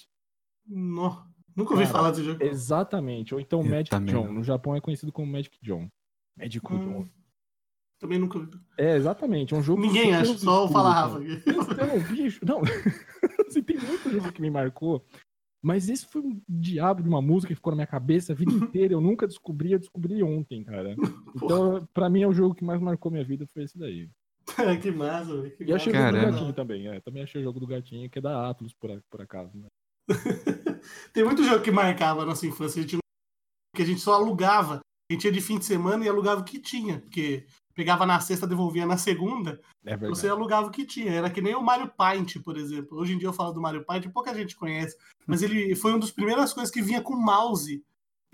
Não. 0.66 1.33
Nunca 1.56 1.72
ouvi 1.72 1.84
Cara, 1.84 1.94
falar 1.96 2.10
desse 2.10 2.24
jogo. 2.24 2.42
Exatamente, 2.42 3.34
ou 3.34 3.40
então 3.40 3.60
Eu 3.60 3.68
Magic 3.68 3.90
também 3.90 4.14
John. 4.14 4.32
No 4.32 4.42
Japão 4.42 4.74
é 4.74 4.80
conhecido 4.80 5.12
como 5.12 5.30
Magic 5.30 5.56
John. 5.62 5.88
Magic 6.36 6.64
Hum. 6.72 6.78
John. 6.78 7.08
Também 8.00 8.18
nunca 8.18 8.38
vi. 8.38 8.50
É, 8.76 8.96
exatamente. 8.96 9.54
É 9.54 9.56
um 9.56 9.62
jogo. 9.62 9.80
Ninguém 9.80 10.14
acha, 10.14 10.36
só 10.36 10.64
obscuro, 10.64 10.72
falar 10.72 10.94
cara. 10.94 11.62
Rafa. 11.62 11.86
Não, 11.86 12.14
bicho, 12.14 12.40
não. 12.44 12.60
assim, 13.46 13.62
tem 13.62 13.78
muito 13.78 14.10
jogo 14.10 14.32
que 14.32 14.42
me 14.42 14.50
marcou. 14.50 15.04
Mas 15.62 15.88
esse 15.88 16.04
foi 16.04 16.20
um 16.20 16.38
diabo 16.46 17.02
de 17.02 17.08
uma 17.08 17.22
música 17.22 17.48
que 17.48 17.54
ficou 17.54 17.70
na 17.70 17.76
minha 17.76 17.86
cabeça 17.86 18.32
a 18.32 18.36
vida 18.36 18.52
inteira. 18.52 18.92
Eu 18.92 19.00
nunca 19.00 19.26
descobri, 19.26 19.72
eu 19.72 19.78
descobri 19.78 20.22
ontem, 20.22 20.62
cara. 20.64 20.94
Então, 21.34 21.88
pra 21.94 22.10
mim, 22.10 22.22
é 22.22 22.28
o 22.28 22.34
jogo 22.34 22.54
que 22.54 22.64
mais 22.64 22.80
marcou 22.80 23.10
minha 23.10 23.24
vida 23.24 23.46
foi 23.46 23.62
esse 23.62 23.78
daí. 23.78 24.10
que 24.82 24.90
massa, 24.90 25.40
velho. 25.40 25.56
E 25.60 25.72
achei 25.72 25.90
o 25.90 25.96
jogo 25.96 26.12
do 26.12 26.20
gatinho 26.32 26.52
também, 26.52 26.88
é. 26.88 27.00
Também 27.00 27.22
achei 27.22 27.40
o 27.40 27.44
jogo 27.44 27.60
do 27.60 27.66
gatinho, 27.66 28.10
que 28.10 28.18
é 28.18 28.22
da 28.22 28.50
Atlus, 28.50 28.74
por, 28.74 28.90
por 29.08 29.22
acaso. 29.22 29.56
Né? 29.56 29.68
Tem 31.12 31.24
muito 31.24 31.44
jogo 31.44 31.62
que 31.62 31.70
marcava 31.70 32.22
a 32.22 32.26
nossa 32.26 32.46
infância, 32.46 32.80
a 32.80 32.82
gente 32.82 32.98
que 33.74 33.82
a 33.82 33.86
gente 33.86 34.00
só 34.00 34.14
alugava. 34.14 34.80
A 35.10 35.12
gente 35.12 35.24
ia 35.24 35.32
de 35.32 35.40
fim 35.40 35.58
de 35.58 35.64
semana 35.64 36.04
e 36.04 36.08
alugava 36.08 36.40
o 36.40 36.44
que 36.44 36.58
tinha, 36.58 37.00
porque 37.00 37.46
pegava 37.74 38.06
na 38.06 38.20
sexta, 38.20 38.46
devolvia 38.46 38.86
na 38.86 38.96
segunda, 38.96 39.60
É 39.84 39.96
você 39.96 40.28
alugava 40.28 40.68
o 40.68 40.70
que 40.70 40.86
tinha. 40.86 41.12
Era 41.12 41.28
que 41.28 41.42
nem 41.42 41.54
o 41.54 41.62
Mario 41.62 41.88
Paint, 41.88 42.38
por 42.42 42.56
exemplo. 42.56 42.96
Hoje 42.98 43.12
em 43.12 43.18
dia 43.18 43.28
eu 43.28 43.32
falo 43.32 43.52
do 43.52 43.60
Mario 43.60 43.84
Paint, 43.84 44.08
pouca 44.10 44.34
gente 44.34 44.56
conhece, 44.56 44.96
mas 45.26 45.42
ele 45.42 45.74
foi 45.74 45.92
uma 45.92 46.00
das 46.00 46.10
primeiras 46.10 46.52
coisas 46.52 46.72
que 46.72 46.80
vinha 46.80 47.02
com 47.02 47.16
mouse 47.16 47.84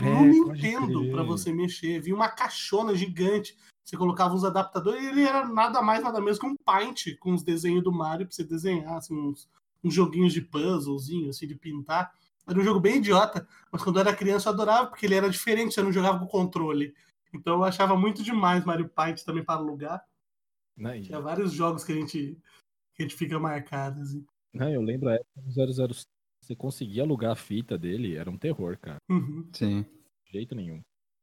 no 0.01 0.07
É, 0.07 0.13
pode 0.13 0.63
Nintendo 0.63 1.11
pra 1.11 1.23
você 1.23 1.53
mexer. 1.53 2.01
Vinha 2.01 2.15
uma 2.15 2.29
caixona 2.29 2.95
gigante. 2.95 3.57
Você 3.85 3.97
colocava 3.97 4.35
uns 4.35 4.45
adaptadores 4.45 5.03
e 5.03 5.07
ele 5.07 5.23
era 5.23 5.49
nada 5.49 5.83
mais, 5.83 6.03
nada 6.03 6.21
menos 6.21 6.39
que 6.39 6.47
um 6.47 6.55
Paint 6.65 7.17
com 7.19 7.35
os 7.35 7.43
desenhos 7.43 7.83
do 7.83 7.91
Mario 7.91 8.27
pra 8.27 8.35
você 8.35 8.45
desenhar, 8.45 8.99
assim, 8.99 9.15
uns, 9.15 9.49
uns 9.83 9.93
joguinhos 9.93 10.33
de 10.33 10.43
puzzlezinho, 10.43 11.31
assim, 11.31 11.47
de 11.47 11.57
pintar. 11.57 12.13
Era 12.47 12.59
um 12.59 12.65
jogo 12.65 12.81
bem 12.81 12.97
idiota, 12.97 13.47
mas 13.71 13.83
quando 13.83 13.97
eu 13.97 14.01
era 14.01 14.17
criança 14.17 14.49
eu 14.49 14.53
adorava, 14.55 14.89
porque 14.89 15.07
ele 15.07 15.15
era 15.15 15.31
diferente, 15.31 15.75
você 15.75 15.83
não 15.83 15.93
jogava 15.93 16.19
com 16.19 16.27
controle. 16.27 16.95
Então 17.33 17.55
eu 17.55 17.65
achava 17.65 17.97
muito 17.97 18.23
demais 18.23 18.65
Mario 18.65 18.89
Paint 18.89 19.23
também 19.23 19.45
para 19.45 19.55
alugar. 19.61 20.05
Né, 20.77 20.99
e- 20.99 21.03
Tinha 21.03 21.21
vários 21.21 21.53
jogos 21.53 21.85
que 21.85 21.93
a 21.93 21.95
gente, 21.95 22.37
que 22.95 23.03
a 23.03 23.03
gente 23.03 23.15
fica 23.15 23.39
marcado, 23.39 24.01
assim. 24.01 24.25
né, 24.55 24.75
eu 24.75 24.81
lembro 24.83 25.09
a 25.11 25.15
época 25.15 25.41
do 25.43 25.51
007. 25.53 26.07
Você 26.43 26.57
conseguia 26.57 27.03
alugar 27.03 27.33
a 27.33 27.37
fita 27.37 27.77
dele, 27.79 28.17
era 28.17 28.31
um 28.31 28.39
terror, 28.39 28.77
cara. 28.79 28.97
Uhum. 29.09 29.49
Sim. 29.53 29.83
De 30.25 30.33
jeito 30.33 30.55
nenhum. 30.55 30.81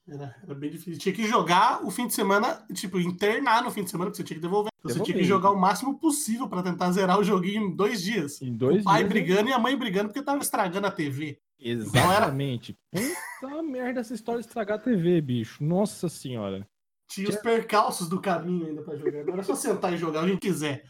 Era, 0.07 0.35
era 0.41 0.55
bem 0.55 0.69
difícil. 0.69 0.97
Tinha 0.97 1.13
que 1.13 1.27
jogar 1.27 1.85
o 1.85 1.91
fim 1.91 2.07
de 2.07 2.13
semana, 2.13 2.65
tipo, 2.73 2.97
internar 2.99 3.61
no 3.61 3.69
fim 3.69 3.83
de 3.83 3.89
semana, 3.89 4.09
porque 4.09 4.17
você 4.17 4.23
tinha 4.23 4.37
que 4.37 4.41
devolver. 4.41 4.71
Então, 4.79 4.95
você 4.95 5.03
tinha 5.03 5.17
que 5.17 5.23
jogar 5.23 5.51
o 5.51 5.59
máximo 5.59 5.99
possível 5.99 6.47
pra 6.47 6.63
tentar 6.63 6.91
zerar 6.91 7.19
o 7.19 7.23
joguinho 7.23 7.63
em 7.63 7.75
dois 7.75 8.01
dias. 8.01 8.41
Em 8.41 8.53
dois 8.53 8.81
o 8.81 8.83
pai 8.85 8.99
dias, 8.99 9.09
brigando 9.09 9.49
e 9.49 9.53
a 9.53 9.59
mãe 9.59 9.77
brigando 9.77 10.09
porque 10.09 10.23
tava 10.23 10.41
estragando 10.41 10.87
a 10.87 10.91
TV. 10.91 11.37
Exatamente. 11.59 12.77
Puta 12.91 13.61
merda 13.63 13.99
essa 13.99 14.13
história 14.13 14.39
de 14.39 14.47
estragar 14.47 14.77
a 14.77 14.81
TV, 14.81 15.19
bicho. 15.19 15.61
Nossa 15.63 16.07
senhora. 16.07 16.65
Tinha 17.09 17.29
os 17.29 17.35
percalços 17.37 18.07
do 18.07 18.21
caminho 18.21 18.67
ainda 18.67 18.81
pra 18.81 18.95
jogar. 18.95 19.21
Agora 19.21 19.41
é 19.41 19.43
só 19.43 19.55
sentar 19.55 19.93
e 19.93 19.97
jogar 19.97 20.23
o 20.23 20.27
que 20.27 20.37
quiser. 20.37 20.85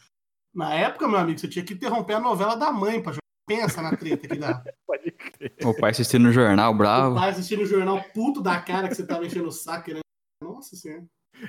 Na 0.53 0.73
época, 0.73 1.07
meu 1.07 1.17
amigo, 1.17 1.39
você 1.39 1.47
tinha 1.47 1.63
que 1.63 1.73
interromper 1.73 2.13
a 2.15 2.19
novela 2.19 2.55
da 2.55 2.71
mãe 2.71 3.01
pra 3.01 3.13
jogar. 3.13 3.26
Pensa 3.47 3.81
na 3.81 3.95
treta 3.95 4.27
que 4.27 4.37
dá. 4.37 4.61
Pode 4.85 5.09
crer. 5.11 5.53
O 5.65 5.73
pai 5.73 5.91
assistindo 5.91 6.27
o 6.27 6.31
jornal, 6.33 6.73
O 6.73 6.77
bravo. 6.77 7.15
pai 7.15 7.29
assistindo 7.29 7.61
o 7.61 7.65
jornal 7.65 8.03
puto 8.13 8.41
da 8.41 8.59
cara 8.59 8.87
que 8.89 8.95
você 8.95 9.05
tava 9.07 9.25
enchendo 9.25 9.47
o 9.47 9.51
saco. 9.51 9.85
querendo- 9.85 10.01
Nossa 10.43 10.75
senhora. 10.75 11.05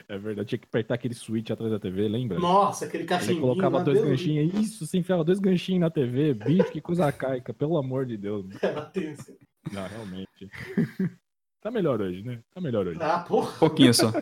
É 0.07 0.19
verdade, 0.19 0.49
tinha 0.51 0.59
que 0.59 0.67
apertar 0.67 0.95
aquele 0.95 1.15
switch 1.15 1.51
atrás 1.51 1.73
da 1.73 1.79
TV, 1.81 2.09
lembra? 2.09 2.39
Nossa, 2.39 2.85
aquele 2.85 3.05
Você 3.05 3.09
cachimbo. 3.09 3.41
colocava 3.41 3.83
dois 3.83 4.03
ganchinhos, 4.05 4.53
isso, 4.55 4.87
você 4.87 4.99
enfiava 4.99 5.25
dois 5.25 5.39
ganchinhos 5.39 5.81
na 5.81 5.91
TV, 5.91 6.35
bicho, 6.35 6.71
que 6.71 6.81
coisa 6.81 7.07
arcaica, 7.07 7.55
pelo 7.55 7.79
amor 7.79 8.05
de 8.05 8.19
Deus. 8.19 8.45
Era 8.63 8.83
tenso. 8.85 9.35
Não, 9.73 9.87
realmente. 9.87 10.29
Tá 11.61 11.73
melhor 11.73 12.01
hoje, 12.01 12.23
né? 12.23 12.41
Tá 12.55 12.61
melhor 12.61 12.87
hoje. 12.87 13.01
Ah, 13.03 13.19
porra. 13.19 13.51
Pouquinho 13.59 13.93
só. 13.93 14.13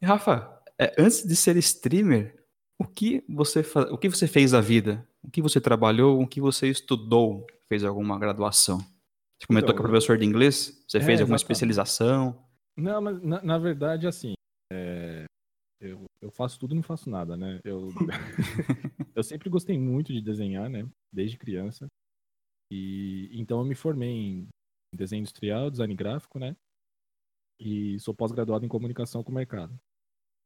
E, 0.00 0.04
Rafa, 0.04 0.60
é, 0.78 0.94
antes 0.98 1.26
de 1.26 1.34
ser 1.34 1.56
streamer, 1.56 2.34
o 2.78 2.84
que 2.86 3.24
você 3.28 3.62
fa- 3.62 3.88
o 3.90 3.96
que 3.96 4.08
você 4.08 4.26
fez 4.28 4.50
da 4.50 4.60
vida? 4.60 5.06
O 5.22 5.30
que 5.30 5.40
você 5.40 5.60
trabalhou? 5.60 6.20
O 6.20 6.26
que 6.26 6.40
você 6.40 6.68
estudou? 6.68 7.46
Fez 7.68 7.84
alguma 7.84 8.18
graduação? 8.18 8.78
Você 8.78 9.46
comentou 9.46 9.70
Então, 9.70 9.76
que 9.76 9.80
é 9.80 9.90
professor 9.90 10.18
de 10.18 10.24
inglês? 10.24 10.84
Você 10.86 10.98
é, 10.98 11.00
fez 11.00 11.20
alguma 11.20 11.36
exatamente. 11.36 11.42
especialização? 11.42 12.44
Não, 12.76 13.00
mas 13.00 13.22
na, 13.22 13.42
na 13.42 13.58
verdade, 13.58 14.06
assim, 14.06 14.34
é, 14.72 15.24
eu, 15.80 16.04
eu 16.20 16.30
faço 16.30 16.58
tudo 16.58 16.72
e 16.72 16.76
não 16.76 16.82
faço 16.82 17.10
nada, 17.10 17.36
né? 17.36 17.60
Eu, 17.64 17.88
eu 19.14 19.22
sempre 19.22 19.50
gostei 19.50 19.78
muito 19.78 20.12
de 20.12 20.20
desenhar, 20.20 20.70
né? 20.70 20.88
Desde 21.12 21.36
criança. 21.36 21.86
E 22.70 23.28
então 23.32 23.58
eu 23.58 23.64
me 23.64 23.74
formei 23.74 24.08
em 24.08 24.48
desenho 24.94 25.20
industrial, 25.20 25.70
design 25.70 25.94
gráfico, 25.94 26.38
né? 26.38 26.56
E 27.60 27.98
sou 28.00 28.14
pós-graduado 28.14 28.64
em 28.64 28.68
comunicação 28.68 29.22
com 29.22 29.30
o 29.30 29.34
mercado. 29.34 29.78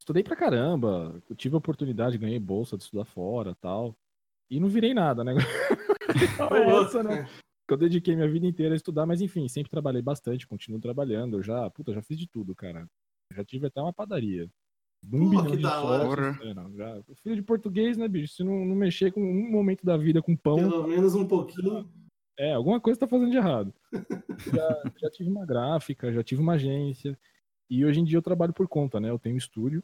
Estudei 0.01 0.23
pra 0.23 0.37
caramba, 0.37 1.23
tive 1.37 1.55
a 1.55 1.59
oportunidade, 1.59 2.19
ganhei 2.19 2.39
bolsa 2.39 2.77
de 2.77 2.85
estudar 2.85 3.05
fora 3.05 3.55
tal. 3.55 3.97
E 4.51 4.61
não 4.61 4.69
virei 4.69 4.95
nada, 4.95 5.25
né? 5.25 5.33
É 6.51 6.71
essa, 6.81 7.03
né? 7.03 7.27
que 7.67 7.75
eu 7.75 7.77
dediquei 7.77 8.15
minha 8.15 8.31
vida 8.31 8.47
inteira 8.47 8.75
a 8.75 8.77
estudar, 8.77 9.07
mas 9.07 9.21
enfim, 9.21 9.49
sempre 9.49 9.71
trabalhei 9.71 10.01
bastante, 10.01 10.47
continuo 10.47 10.81
trabalhando. 10.81 11.39
Eu 11.39 11.43
já, 11.43 11.69
puta, 11.71 11.93
já 11.93 12.01
fiz 12.01 12.17
de 12.17 12.29
tudo, 12.29 12.55
cara. 12.55 12.89
Já 13.33 13.45
tive 13.45 13.67
até 13.67 13.81
uma 13.83 13.93
padaria. 13.93 14.49
Um 15.05 15.25
Pô, 15.25 15.31
bilhão 15.31 15.47
que 15.47 15.57
de 15.57 15.63
da 15.63 15.83
hora. 15.83 16.35
sócios. 16.35 16.47
É, 16.49 16.55
não, 16.55 16.73
já, 16.77 17.03
filho 17.23 17.37
de 17.37 17.43
português, 17.43 17.97
né, 17.97 18.07
bicho? 18.07 18.35
Se 18.35 18.45
não, 18.45 18.65
não 18.65 18.77
mexer 18.77 19.13
com 19.13 19.21
um 19.21 19.51
momento 19.51 19.85
da 19.85 19.97
vida 19.97 20.23
com 20.23 20.37
pão, 20.37 20.57
Pelo 20.57 20.87
menos 20.87 21.15
um 21.15 21.27
pouquinho. 21.27 21.91
é, 22.39 22.53
alguma 22.53 22.81
coisa 22.81 23.01
tá 23.01 23.07
fazendo 23.07 23.31
de 23.31 23.37
errado. 23.37 23.75
já, 24.55 24.93
já 24.97 25.11
tive 25.11 25.29
uma 25.29 25.45
gráfica, 25.45 26.13
já 26.13 26.23
tive 26.23 26.41
uma 26.41 26.55
agência. 26.55 27.19
E 27.69 27.85
hoje 27.85 28.01
em 28.01 28.05
dia 28.05 28.17
eu 28.19 28.23
trabalho 28.23 28.53
por 28.53 28.69
conta, 28.69 29.01
né? 29.01 29.11
Eu 29.11 29.19
tenho 29.19 29.35
um 29.35 29.39
estúdio. 29.39 29.83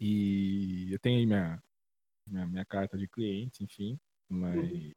E 0.00 0.92
eu 0.92 0.98
tenho 1.00 1.18
aí 1.18 1.26
minha, 1.26 1.60
minha, 2.30 2.46
minha 2.46 2.64
carta 2.64 2.96
de 2.96 3.08
clientes, 3.08 3.60
enfim. 3.60 3.98
Mas 4.28 4.70
Uhum. 4.72 4.92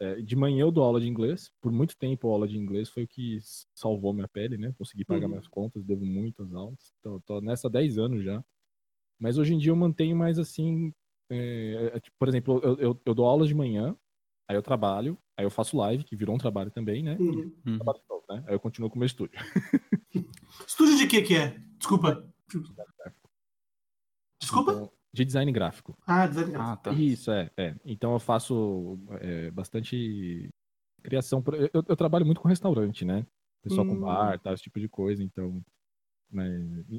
é, 0.00 0.22
de 0.22 0.34
manhã 0.36 0.62
eu 0.62 0.70
dou 0.72 0.82
aula 0.84 1.00
de 1.00 1.06
inglês. 1.08 1.52
Por 1.60 1.70
muito 1.72 1.96
tempo 1.96 2.28
a 2.28 2.32
aula 2.32 2.48
de 2.48 2.56
inglês 2.58 2.88
foi 2.88 3.04
o 3.04 3.08
que 3.08 3.38
salvou 3.74 4.12
minha 4.12 4.28
pele, 4.28 4.56
né? 4.58 4.72
Consegui 4.78 5.04
pagar 5.04 5.24
Uhum. 5.26 5.30
minhas 5.30 5.48
contas, 5.48 5.84
devo 5.84 6.04
muitas 6.04 6.52
aulas. 6.54 6.92
Então, 7.00 7.20
tô 7.20 7.40
nessa 7.40 7.68
há 7.68 7.70
10 7.70 7.98
anos 7.98 8.24
já. 8.24 8.42
Mas 9.18 9.36
hoje 9.38 9.54
em 9.54 9.58
dia 9.58 9.70
eu 9.70 9.76
mantenho 9.76 10.16
mais 10.16 10.38
assim. 10.38 10.92
é, 11.30 11.92
é, 11.94 12.00
tipo, 12.00 12.16
por 12.18 12.26
exemplo, 12.28 12.60
eu, 12.64 12.76
eu, 12.78 13.00
eu 13.04 13.14
dou 13.14 13.24
aulas 13.26 13.46
de 13.48 13.54
manhã, 13.54 13.94
aí 14.48 14.56
eu 14.56 14.62
trabalho, 14.62 15.16
aí 15.36 15.44
eu 15.44 15.50
faço 15.50 15.76
live, 15.76 16.02
que 16.02 16.16
virou 16.16 16.34
um 16.34 16.38
trabalho 16.38 16.70
também, 16.72 17.02
né? 17.04 17.16
Uhum. 17.20 17.54
Hum. 17.66 17.76
Trabalho 17.76 18.00
novo, 18.08 18.24
né? 18.30 18.44
Aí 18.48 18.54
eu 18.54 18.58
continuo 18.60 18.90
com 18.90 18.96
o 18.96 18.98
meu 18.98 19.06
estúdio. 19.06 19.38
Estúdio 20.66 20.96
de 20.98 21.06
que 21.06 21.22
que 21.22 21.36
é? 21.36 21.56
Desculpa. 21.78 22.26
Desculpa? 24.40 24.72
Então, 24.72 24.92
de 25.12 25.24
design 25.24 25.50
gráfico. 25.52 25.96
Ah, 26.06 26.26
design 26.26 26.52
gráfico. 26.52 26.72
Ah, 26.72 26.76
tá. 26.76 26.92
Isso, 26.92 27.30
é, 27.30 27.50
é. 27.56 27.74
Então 27.84 28.12
eu 28.12 28.18
faço 28.20 28.98
é, 29.20 29.50
bastante 29.50 30.48
criação. 31.02 31.42
por- 31.42 31.54
Eu, 31.54 31.68
eu 31.72 31.96
trabalho 31.96 32.24
muito 32.26 32.40
com 32.40 32.48
restaurante, 32.48 33.04
né? 33.04 33.26
Pessoal 33.62 33.84
Hum. 33.86 33.90
com 33.90 34.00
bar, 34.00 34.38
tal, 34.38 34.54
esse 34.54 34.62
tipo 34.62 34.78
de 34.80 34.88
coisa. 34.88 35.22
Então. 35.22 35.60
Mas, 36.32 36.52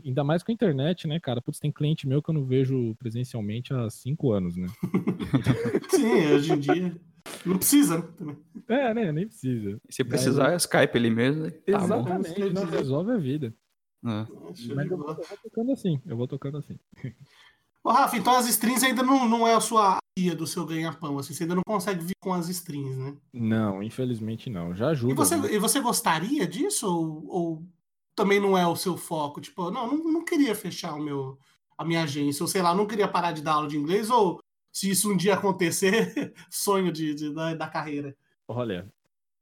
ainda 0.06 0.26
mais 0.26 0.44
com 0.44 0.52
a 0.52 0.54
internet, 0.54 1.08
né, 1.08 1.18
cara? 1.18 1.42
Putz, 1.42 1.58
tem 1.58 1.72
cliente 1.72 2.06
meu 2.06 2.22
que 2.22 2.30
eu 2.30 2.34
não 2.34 2.44
vejo 2.46 2.94
presencialmente 2.96 3.74
há 3.74 3.90
cinco 3.90 4.34
anos, 4.34 4.58
né? 4.58 4.68
Sim, 5.90 6.34
hoje 6.34 6.52
em 6.54 6.60
dia. 6.60 7.02
Não 7.46 7.58
precisa, 7.58 7.98
né? 8.00 8.08
Também. 8.18 8.38
É, 8.68 8.94
né? 8.94 9.12
Nem 9.14 9.26
precisa. 9.28 9.80
Se 9.90 10.04
precisar, 10.04 10.52
é 10.52 10.58
Skype 10.58 10.98
ali 10.98 11.10
mesmo. 11.10 11.44
né? 11.44 11.52
Tá 11.52 11.80
bom. 11.80 11.86
Exatamente, 12.02 12.50
não 12.54 12.66
resolve 12.66 13.12
a 13.12 13.18
vida. 13.18 13.54
É. 14.04 14.10
Mas 14.76 14.90
vou, 14.90 14.98
eu 14.98 14.98
vou 14.98 15.16
tocando 15.44 15.72
assim, 15.72 16.02
eu 16.06 16.18
vou 16.18 16.28
tocando 16.28 16.58
assim. 16.58 16.78
Ô, 17.84 17.90
Rafa, 17.92 18.16
então 18.18 18.34
as 18.36 18.48
strings 18.48 18.84
ainda 18.84 19.02
não, 19.02 19.28
não 19.28 19.48
é 19.48 19.54
a 19.56 19.60
sua 19.60 19.98
guia 20.18 20.36
do 20.36 20.46
seu 20.46 20.66
ganha-pão. 20.66 21.18
Assim, 21.18 21.34
você 21.34 21.44
ainda 21.44 21.56
não 21.56 21.64
consegue 21.66 22.04
vir 22.04 22.16
com 22.22 22.32
as 22.34 22.48
strings, 22.50 22.96
né? 22.98 23.16
Não, 23.34 23.82
infelizmente 23.82 24.50
não. 24.50 24.76
Já 24.76 24.88
E 24.88 24.92
ajuda. 24.92 25.16
você, 25.16 25.38
né? 25.38 25.54
e 25.54 25.58
você 25.58 25.80
gostaria 25.80 26.48
disso? 26.48 26.88
Ou, 26.88 27.26
ou 27.28 27.66
também 28.16 28.40
não 28.40 28.56
é 28.58 28.68
o 28.68 28.76
seu 28.76 28.98
foco? 28.98 29.42
Tipo, 29.42 29.72
não, 29.72 29.88
não, 29.88 30.04
não 30.12 30.26
queria 30.26 30.54
fechar 30.54 30.94
o 30.94 31.02
meu, 31.02 31.40
a 31.78 31.84
minha 31.84 32.04
agência. 32.04 32.44
Ou 32.44 32.48
sei 32.48 32.62
lá, 32.62 32.76
não 32.76 32.86
queria 32.86 33.08
parar 33.08 33.32
de 33.32 33.42
dar 33.42 33.54
aula 33.54 33.68
de 33.68 33.78
inglês. 33.78 34.10
Ou 34.12 34.40
se 34.72 34.90
isso 34.90 35.12
um 35.12 35.18
dia 35.18 35.34
acontecer, 35.34 36.34
sonho 36.52 36.92
de, 36.92 37.16
de- 37.16 37.34
da, 37.34 37.56
da 37.56 37.68
carreira. 37.68 38.16
Olha, 38.48 38.88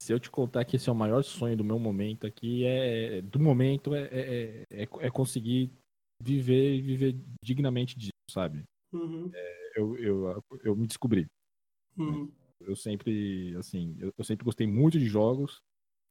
se 0.01 0.13
eu 0.13 0.19
te 0.19 0.29
contar 0.31 0.63
que 0.63 0.77
esse 0.77 0.87
é 0.87 0.91
o 0.91 0.95
maior 0.95 1.23
sonho 1.23 1.57
do 1.57 1.63
meu 1.63 1.77
momento 1.77 2.25
aqui, 2.25 2.63
é 2.65 3.21
do 3.21 3.37
momento 3.39 3.93
é, 3.93 4.03
é, 4.11 4.63
é, 4.71 4.87
é 4.99 5.09
conseguir 5.09 5.69
viver 6.21 6.81
viver 6.81 7.15
dignamente 7.43 7.97
disso, 7.97 8.11
sabe? 8.29 8.63
Uhum, 8.93 9.31
Eu, 9.75 9.97
eu, 9.97 10.43
eu 10.63 10.75
me 10.75 10.87
descobri. 10.87 11.27
uhum. 11.97 12.31
Eu 12.61 12.75
sempre, 12.75 13.55
assim, 13.57 13.95
eu, 13.99 14.13
eu 14.17 14.23
sempre 14.23 14.43
gostei 14.43 14.67
muito 14.67 14.99
de 14.99 15.05
jogos. 15.05 15.61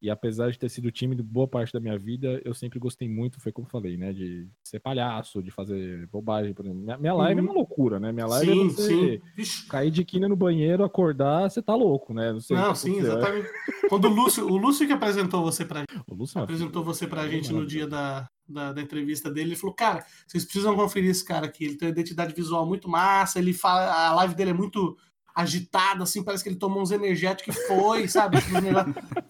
E 0.00 0.08
apesar 0.08 0.48
de 0.52 0.58
ter 0.58 0.68
sido 0.68 0.92
tímido 0.92 1.24
boa 1.24 1.48
parte 1.48 1.72
da 1.72 1.80
minha 1.80 1.98
vida, 1.98 2.40
eu 2.44 2.54
sempre 2.54 2.78
gostei 2.78 3.08
muito, 3.08 3.40
foi 3.40 3.50
como 3.50 3.66
eu 3.66 3.70
falei, 3.70 3.96
né? 3.96 4.12
De 4.12 4.48
ser 4.62 4.78
palhaço, 4.78 5.42
de 5.42 5.50
fazer 5.50 6.06
bobagem. 6.06 6.54
Por 6.54 6.64
exemplo. 6.64 6.80
Minha, 6.80 6.96
minha 6.96 7.14
live 7.14 7.40
Uhum. 7.40 7.46
é 7.46 7.50
uma 7.50 7.58
loucura, 7.58 7.98
né? 7.98 8.12
Minha 8.12 8.26
live 8.28 8.52
Sim, 8.52 8.66
é 8.68 8.70
você 8.70 9.20
sim. 9.36 9.68
Cair 9.68 9.90
de 9.90 10.04
quina 10.04 10.28
no 10.28 10.36
banheiro, 10.36 10.84
acordar, 10.84 11.50
você 11.50 11.60
tá 11.60 11.74
louco, 11.74 12.14
né? 12.14 12.32
Não 12.32 12.40
sei 12.40 12.56
Não, 12.56 12.74
sim, 12.76 12.92
aconteceu. 13.00 13.18
exatamente. 13.18 13.48
Quando 13.88 14.04
o 14.04 14.08
Lúcio, 14.14 14.46
o 14.46 14.56
Lúcio 14.56 14.86
que 14.86 14.92
apresentou 14.92 15.42
você 15.42 15.64
pra 15.64 15.82
O 16.06 16.14
Lúcio 16.14 16.38
é 16.38 16.42
apresentou 16.44 16.84
você 16.84 17.04
pra 17.06 17.26
gente 17.28 17.52
no 17.52 17.66
dia 17.66 17.86
da, 17.88 18.28
da, 18.48 18.72
da, 18.72 18.80
entrevista 18.80 19.30
dele. 19.30 19.50
Ele 19.50 19.56
falou, 19.56 19.74
cara, 19.74 20.04
vocês 20.26 20.44
precisam 20.44 20.74
conferir 20.74 21.10
esse 21.10 21.24
cara 21.24 21.46
aqui. 21.46 21.64
Ele 21.64 21.76
tem 21.76 21.88
uma 21.88 21.92
identidade 21.92 22.34
visual 22.34 22.66
muito 22.66 22.88
massa, 22.88 23.38
ele 23.38 23.52
fala, 23.52 24.08
a 24.08 24.14
live 24.14 24.34
dele 24.34 24.50
é 24.50 24.54
muito 24.54 24.96
agitada, 25.38 26.02
assim, 26.02 26.24
parece 26.24 26.42
que 26.42 26.48
ele 26.48 26.58
tomou 26.58 26.82
uns 26.82 26.90
energéticos 26.90 27.56
e 27.56 27.66
foi, 27.68 28.08
sabe? 28.08 28.38
Tipo, 28.40 28.56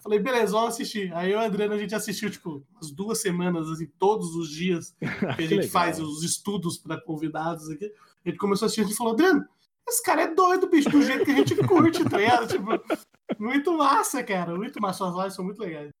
Falei, 0.01 0.17
beleza, 0.17 0.53
vamos 0.53 0.69
assistir. 0.69 1.13
Aí 1.13 1.31
eu 1.31 1.39
e 1.39 1.41
o 1.43 1.45
Adriano, 1.45 1.73
a 1.73 1.77
gente 1.77 1.93
assistiu, 1.93 2.31
tipo, 2.31 2.65
umas 2.73 2.89
duas 2.89 3.21
semanas, 3.21 3.69
assim, 3.69 3.85
todos 3.99 4.33
os 4.35 4.49
dias 4.49 4.95
que 5.37 5.43
a 5.43 5.47
gente 5.47 5.67
faz 5.67 5.99
os 5.99 6.23
estudos 6.23 6.79
para 6.79 6.99
convidados 6.99 7.69
aqui. 7.69 7.85
A 8.25 8.29
gente 8.29 8.39
começou 8.39 8.65
a 8.65 8.67
assistir 8.67 8.91
e 8.91 8.97
falou, 8.97 9.13
Adriano, 9.13 9.45
esse 9.87 10.01
cara 10.03 10.23
é 10.23 10.33
doido, 10.33 10.67
bicho, 10.67 10.89
do 10.89 11.01
jeito 11.01 11.25
que 11.25 11.31
a 11.31 11.35
gente 11.35 11.55
curte, 11.55 12.03
tá 12.03 12.17
ligado? 12.17 12.47
Tipo, 12.47 12.65
muito 13.37 13.77
massa, 13.77 14.23
cara, 14.23 14.55
muito 14.55 14.81
massa. 14.81 14.99
Suas 14.99 15.15
lives 15.15 15.33
são 15.35 15.45
muito 15.45 15.61
legais. 15.61 15.91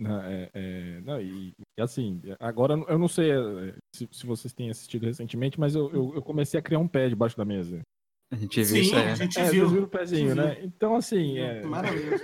É, 0.00 0.50
é, 0.54 1.00
não, 1.00 1.20
e, 1.20 1.54
e, 1.76 1.82
assim, 1.82 2.22
agora 2.38 2.74
eu 2.88 2.98
não 2.98 3.08
sei 3.08 3.32
é, 3.32 3.74
se, 3.92 4.08
se, 4.12 4.26
vocês 4.26 4.52
têm 4.52 4.70
assistido 4.70 5.04
recentemente, 5.04 5.58
mas 5.58 5.74
eu, 5.74 5.90
eu, 5.90 6.14
eu, 6.14 6.22
comecei 6.22 6.58
a 6.58 6.62
criar 6.62 6.78
um 6.78 6.86
pé 6.86 7.08
debaixo 7.08 7.36
da 7.36 7.44
mesa. 7.44 7.82
A 8.30 8.36
gente 8.36 8.62
viu 8.62 8.66
Sim, 8.66 8.80
isso 8.80 8.96
aí. 8.96 9.08
a 9.08 9.14
gente 9.14 9.38
é, 9.38 9.50
viu. 9.50 9.68
viu 9.68 9.82
o 9.84 9.88
pezinho, 9.88 10.34
né? 10.34 10.58
Então, 10.62 10.96
assim. 10.96 11.38
É... 11.38 11.62
Maravilhoso. 11.64 12.22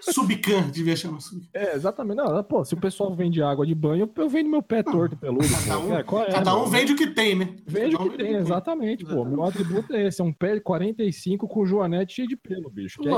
Subcan, 0.00 0.70
devia 0.70 0.96
chamar 0.96 1.18
É, 1.52 1.74
exatamente. 1.74 2.16
Não, 2.16 2.42
pô, 2.44 2.64
se 2.64 2.74
o 2.74 2.80
pessoal 2.80 3.14
vende 3.14 3.42
água 3.42 3.66
de 3.66 3.74
banho, 3.74 4.10
eu 4.16 4.28
vendo 4.28 4.48
meu 4.48 4.62
pé 4.62 4.82
torto 4.82 5.16
peludo. 5.16 5.46
Cada 5.48 5.78
um, 5.78 5.94
é, 5.94 6.00
é, 6.00 6.32
cada 6.32 6.56
um 6.56 6.66
vende 6.66 6.92
o 6.92 6.96
que 6.96 7.08
tem, 7.08 7.34
né? 7.34 7.56
Vende 7.66 7.96
o 7.96 8.10
que 8.10 8.16
tem, 8.16 8.34
exatamente, 8.34 9.04
pô. 9.04 9.24
Meu 9.24 9.42
atributo 9.44 9.92
é 9.94 10.06
esse, 10.06 10.20
é 10.20 10.24
um 10.24 10.32
pé 10.32 10.58
45 10.60 11.46
com 11.48 11.66
joanete 11.66 12.14
cheio 12.14 12.28
de 12.28 12.36
pelo, 12.36 12.70
bicho. 12.70 13.00
É... 13.06 13.12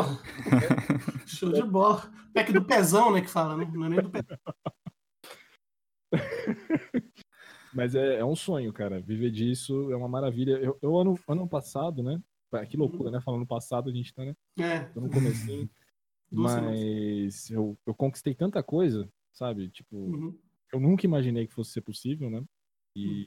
Show 1.27 1.53
de 1.53 1.63
bola. 1.63 2.11
Pack 2.35 2.53
do 2.53 2.65
pezão, 2.65 3.13
né, 3.13 3.21
que 3.21 3.31
fala, 3.31 3.57
né? 3.57 3.71
Não 3.73 3.87
é 3.87 3.89
nem 3.91 4.01
do 4.01 4.11
pé. 4.11 4.25
Mas 7.75 7.95
é, 7.95 8.17
é, 8.17 8.25
um 8.25 8.37
sonho, 8.37 8.73
cara. 8.73 9.01
Viver 9.01 9.31
disso 9.31 9.91
é 9.91 9.97
uma 9.97 10.09
maravilha. 10.09 10.53
Eu, 10.53 10.79
eu 10.83 10.99
ano, 10.99 11.19
ano 11.27 11.49
passado, 11.49 12.03
né? 12.03 12.21
Que 12.69 12.77
loucura, 12.77 13.11
né? 13.11 13.21
Falando 13.21 13.47
passado, 13.47 13.89
a 13.89 13.93
gente 13.93 14.13
tá, 14.13 14.25
né? 14.25 14.37
É. 14.59 14.81
Tô 14.81 15.01
no 15.01 15.11
comecinho. 15.11 15.69
mas 16.31 17.51
eu, 17.51 17.79
eu 17.87 17.95
conquistei 17.95 18.35
tanta 18.35 18.63
coisa, 18.63 19.09
sabe? 19.33 19.71
Tipo, 19.71 19.97
uhum. 19.97 20.39
eu 20.73 20.81
nunca 20.81 21.07
imaginei 21.07 21.47
que 21.47 21.55
fosse 21.55 21.73
ser 21.73 21.81
possível, 21.83 22.29
né? 22.31 22.43
E 22.97 23.07
uhum. 23.07 23.27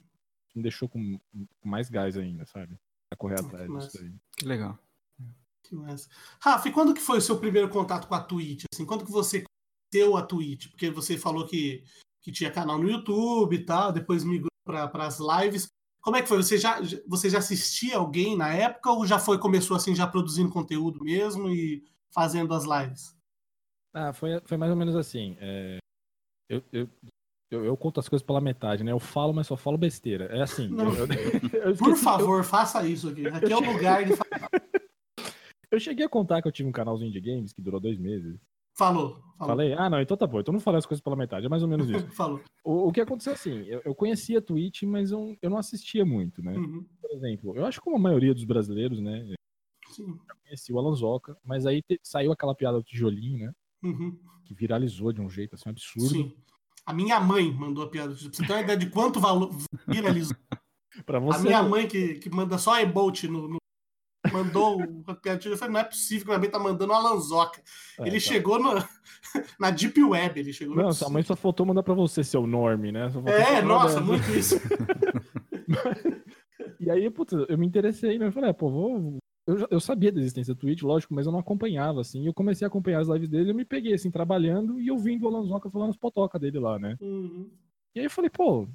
me 0.56 0.62
deixou 0.62 0.88
com, 0.88 1.18
com, 1.60 1.68
mais 1.68 1.90
gás 1.90 2.16
ainda, 2.16 2.46
sabe? 2.46 2.78
A 3.10 3.16
correr 3.16 3.40
atrás 3.40 3.68
disso 3.68 4.02
aí. 4.02 4.12
Que 4.36 4.46
legal. 4.46 4.78
Que 5.62 5.74
massa. 5.74 6.08
Rafa, 6.40 6.68
e 6.68 6.72
quando 6.72 6.94
que 6.94 7.00
foi 7.00 7.18
o 7.18 7.22
seu 7.22 7.38
primeiro 7.38 7.68
contato 7.68 8.06
com 8.06 8.14
a 8.14 8.22
Twitch? 8.22 8.64
Assim, 8.72 8.86
quando 8.86 9.04
que 9.04 9.10
você 9.10 9.44
conheceu 9.92 10.16
a 10.16 10.22
Twitch? 10.22 10.68
Porque 10.68 10.90
você 10.90 11.18
falou 11.18 11.46
que 11.46 11.82
que 12.26 12.32
tinha 12.32 12.50
canal 12.50 12.76
no 12.76 12.90
YouTube 12.90 13.54
e 13.54 13.64
tal, 13.64 13.92
depois 13.92 14.24
migrou 14.24 14.50
para 14.64 15.06
as 15.06 15.20
lives. 15.20 15.68
Como 16.00 16.16
é 16.16 16.22
que 16.22 16.28
foi? 16.28 16.38
Você 16.38 16.58
já, 16.58 16.80
você 17.06 17.30
já 17.30 17.38
assistia 17.38 17.98
alguém 17.98 18.36
na 18.36 18.52
época 18.52 18.90
ou 18.90 19.06
já 19.06 19.16
foi 19.16 19.38
começou 19.38 19.76
assim 19.76 19.94
já 19.94 20.08
produzindo 20.08 20.50
conteúdo 20.50 21.04
mesmo 21.04 21.48
e 21.48 21.84
fazendo 22.10 22.52
as 22.52 22.64
lives? 22.64 23.16
Ah, 23.94 24.12
foi, 24.12 24.40
foi 24.44 24.56
mais 24.56 24.72
ou 24.72 24.76
menos 24.76 24.96
assim. 24.96 25.36
É, 25.38 25.78
eu, 26.48 26.64
eu, 26.72 26.88
eu, 27.48 27.64
eu, 27.64 27.76
conto 27.76 28.00
as 28.00 28.08
coisas 28.08 28.26
pela 28.26 28.40
metade, 28.40 28.82
né? 28.82 28.90
Eu 28.90 28.98
falo, 28.98 29.32
mas 29.32 29.46
só 29.46 29.56
falo 29.56 29.78
besteira. 29.78 30.24
É 30.24 30.42
assim. 30.42 30.68
Eu, 31.54 31.76
Por 31.76 31.96
favor, 31.96 32.42
faça 32.42 32.84
isso 32.84 33.08
aqui. 33.08 33.28
Aqui 33.28 33.52
é 33.52 33.56
o 33.56 33.72
lugar 33.72 34.04
de. 34.04 34.14
eu 35.70 35.78
cheguei 35.78 36.04
a 36.04 36.08
contar 36.08 36.42
que 36.42 36.48
eu 36.48 36.52
tive 36.52 36.68
um 36.68 36.72
canalzinho 36.72 37.12
de 37.12 37.20
games 37.20 37.52
que 37.52 37.62
durou 37.62 37.78
dois 37.78 37.98
meses. 37.98 38.36
Falou, 38.76 39.22
falou. 39.38 39.56
Falei? 39.56 39.72
Ah, 39.72 39.88
não, 39.88 40.00
então 40.00 40.16
tá 40.16 40.26
bom. 40.26 40.40
Então 40.40 40.52
não 40.52 40.60
falei 40.60 40.78
as 40.78 40.86
coisas 40.86 41.02
pela 41.02 41.16
metade, 41.16 41.46
é 41.46 41.48
mais 41.48 41.62
ou 41.62 41.68
menos 41.68 41.88
isso. 41.88 42.06
falou. 42.12 42.42
O, 42.62 42.88
o, 42.88 42.92
que 42.92 43.00
aconteceu 43.00 43.32
assim, 43.32 43.64
eu, 43.66 43.80
eu 43.84 43.94
conhecia 43.94 44.38
a 44.38 44.42
Twitch, 44.42 44.82
mas 44.82 45.10
eu, 45.10 45.36
eu 45.40 45.48
não 45.48 45.56
assistia 45.56 46.04
muito, 46.04 46.42
né? 46.42 46.52
Uhum. 46.52 46.84
Por 47.00 47.10
exemplo, 47.10 47.56
eu 47.56 47.64
acho 47.64 47.78
que 47.78 47.84
como 47.84 47.96
a 47.96 48.00
maioria 48.00 48.34
dos 48.34 48.44
brasileiros, 48.44 49.00
né? 49.00 49.34
Sim. 49.88 50.18
Eu 50.28 50.36
conheci 50.44 50.72
o 50.72 50.78
Alanzoca, 50.78 51.38
mas 51.42 51.64
aí 51.64 51.80
te, 51.80 51.98
saiu 52.02 52.32
aquela 52.32 52.54
piada 52.54 52.76
do 52.76 52.84
tijolinho, 52.84 53.46
né? 53.46 53.52
Uhum. 53.82 54.18
Que 54.44 54.54
viralizou 54.54 55.12
de 55.12 55.22
um 55.22 55.30
jeito 55.30 55.54
assim 55.54 55.70
absurdo. 55.70 56.08
Sim. 56.10 56.36
A 56.84 56.92
minha 56.92 57.18
mãe 57.18 57.50
mandou 57.52 57.82
a 57.82 57.88
piada. 57.88 58.14
Pra 58.14 58.18
você 58.18 58.30
ter 58.30 58.52
uma 58.52 58.60
ideia 58.60 58.78
de 58.78 58.90
quanto 58.90 59.18
valor 59.18 59.50
viralizou. 59.88 60.36
pra 61.06 61.18
você... 61.18 61.38
A 61.38 61.42
minha 61.42 61.62
mãe 61.62 61.88
que, 61.88 62.16
que 62.16 62.28
manda 62.28 62.58
só 62.58 62.78
e-bolt 62.78 63.24
no, 63.24 63.48
no 63.48 63.56
mandou 64.32 64.80
o 64.80 65.02
aplicativo. 65.06 65.54
Eu 65.54 65.58
falei, 65.58 65.74
não 65.74 65.80
é 65.80 65.84
possível 65.84 66.24
que 66.24 66.28
minha 66.28 66.38
mãe 66.38 66.50
tá 66.50 66.58
mandando 66.58 66.92
uma 66.92 66.98
lanzoca. 66.98 67.60
É, 67.98 68.02
ele 68.02 68.20
tá. 68.20 68.20
chegou 68.20 68.58
no, 68.58 68.74
na 69.58 69.70
Deep 69.70 70.02
Web, 70.02 70.40
ele 70.40 70.52
chegou 70.52 70.76
Não, 70.76 70.92
sua 70.92 71.10
mãe 71.10 71.22
só 71.22 71.36
faltou 71.36 71.66
mandar 71.66 71.82
pra 71.82 71.94
você 71.94 72.22
seu 72.22 72.46
norme, 72.46 72.92
né? 72.92 73.10
É, 73.26 73.62
nossa, 73.62 74.00
muito 74.00 74.28
isso. 74.30 74.56
e 76.80 76.90
aí, 76.90 77.10
putz, 77.10 77.32
eu 77.48 77.58
me 77.58 77.66
interessei, 77.66 78.18
né? 78.18 78.26
Eu 78.26 78.32
falei, 78.32 78.50
é, 78.50 78.52
pô, 78.52 78.70
vou. 78.70 79.18
Eu, 79.46 79.66
eu 79.70 79.80
sabia 79.80 80.10
da 80.10 80.18
existência 80.18 80.54
do 80.54 80.58
Twitch, 80.58 80.82
lógico, 80.82 81.14
mas 81.14 81.26
eu 81.26 81.32
não 81.32 81.38
acompanhava, 81.38 82.00
assim. 82.00 82.22
E 82.22 82.26
eu 82.26 82.34
comecei 82.34 82.64
a 82.64 82.68
acompanhar 82.68 83.00
as 83.00 83.08
lives 83.08 83.28
dele, 83.28 83.50
eu 83.50 83.54
me 83.54 83.64
peguei, 83.64 83.94
assim, 83.94 84.10
trabalhando 84.10 84.80
e 84.80 84.90
ouvindo 84.90 85.24
o 85.24 85.28
Alanzoca 85.28 85.70
falando 85.70 85.90
as 85.90 85.96
potocas 85.96 86.40
dele 86.40 86.58
lá, 86.58 86.78
né? 86.78 86.96
Uhum. 87.00 87.48
E 87.94 88.00
aí 88.00 88.06
eu 88.06 88.10
falei, 88.10 88.28
pô, 88.28 88.68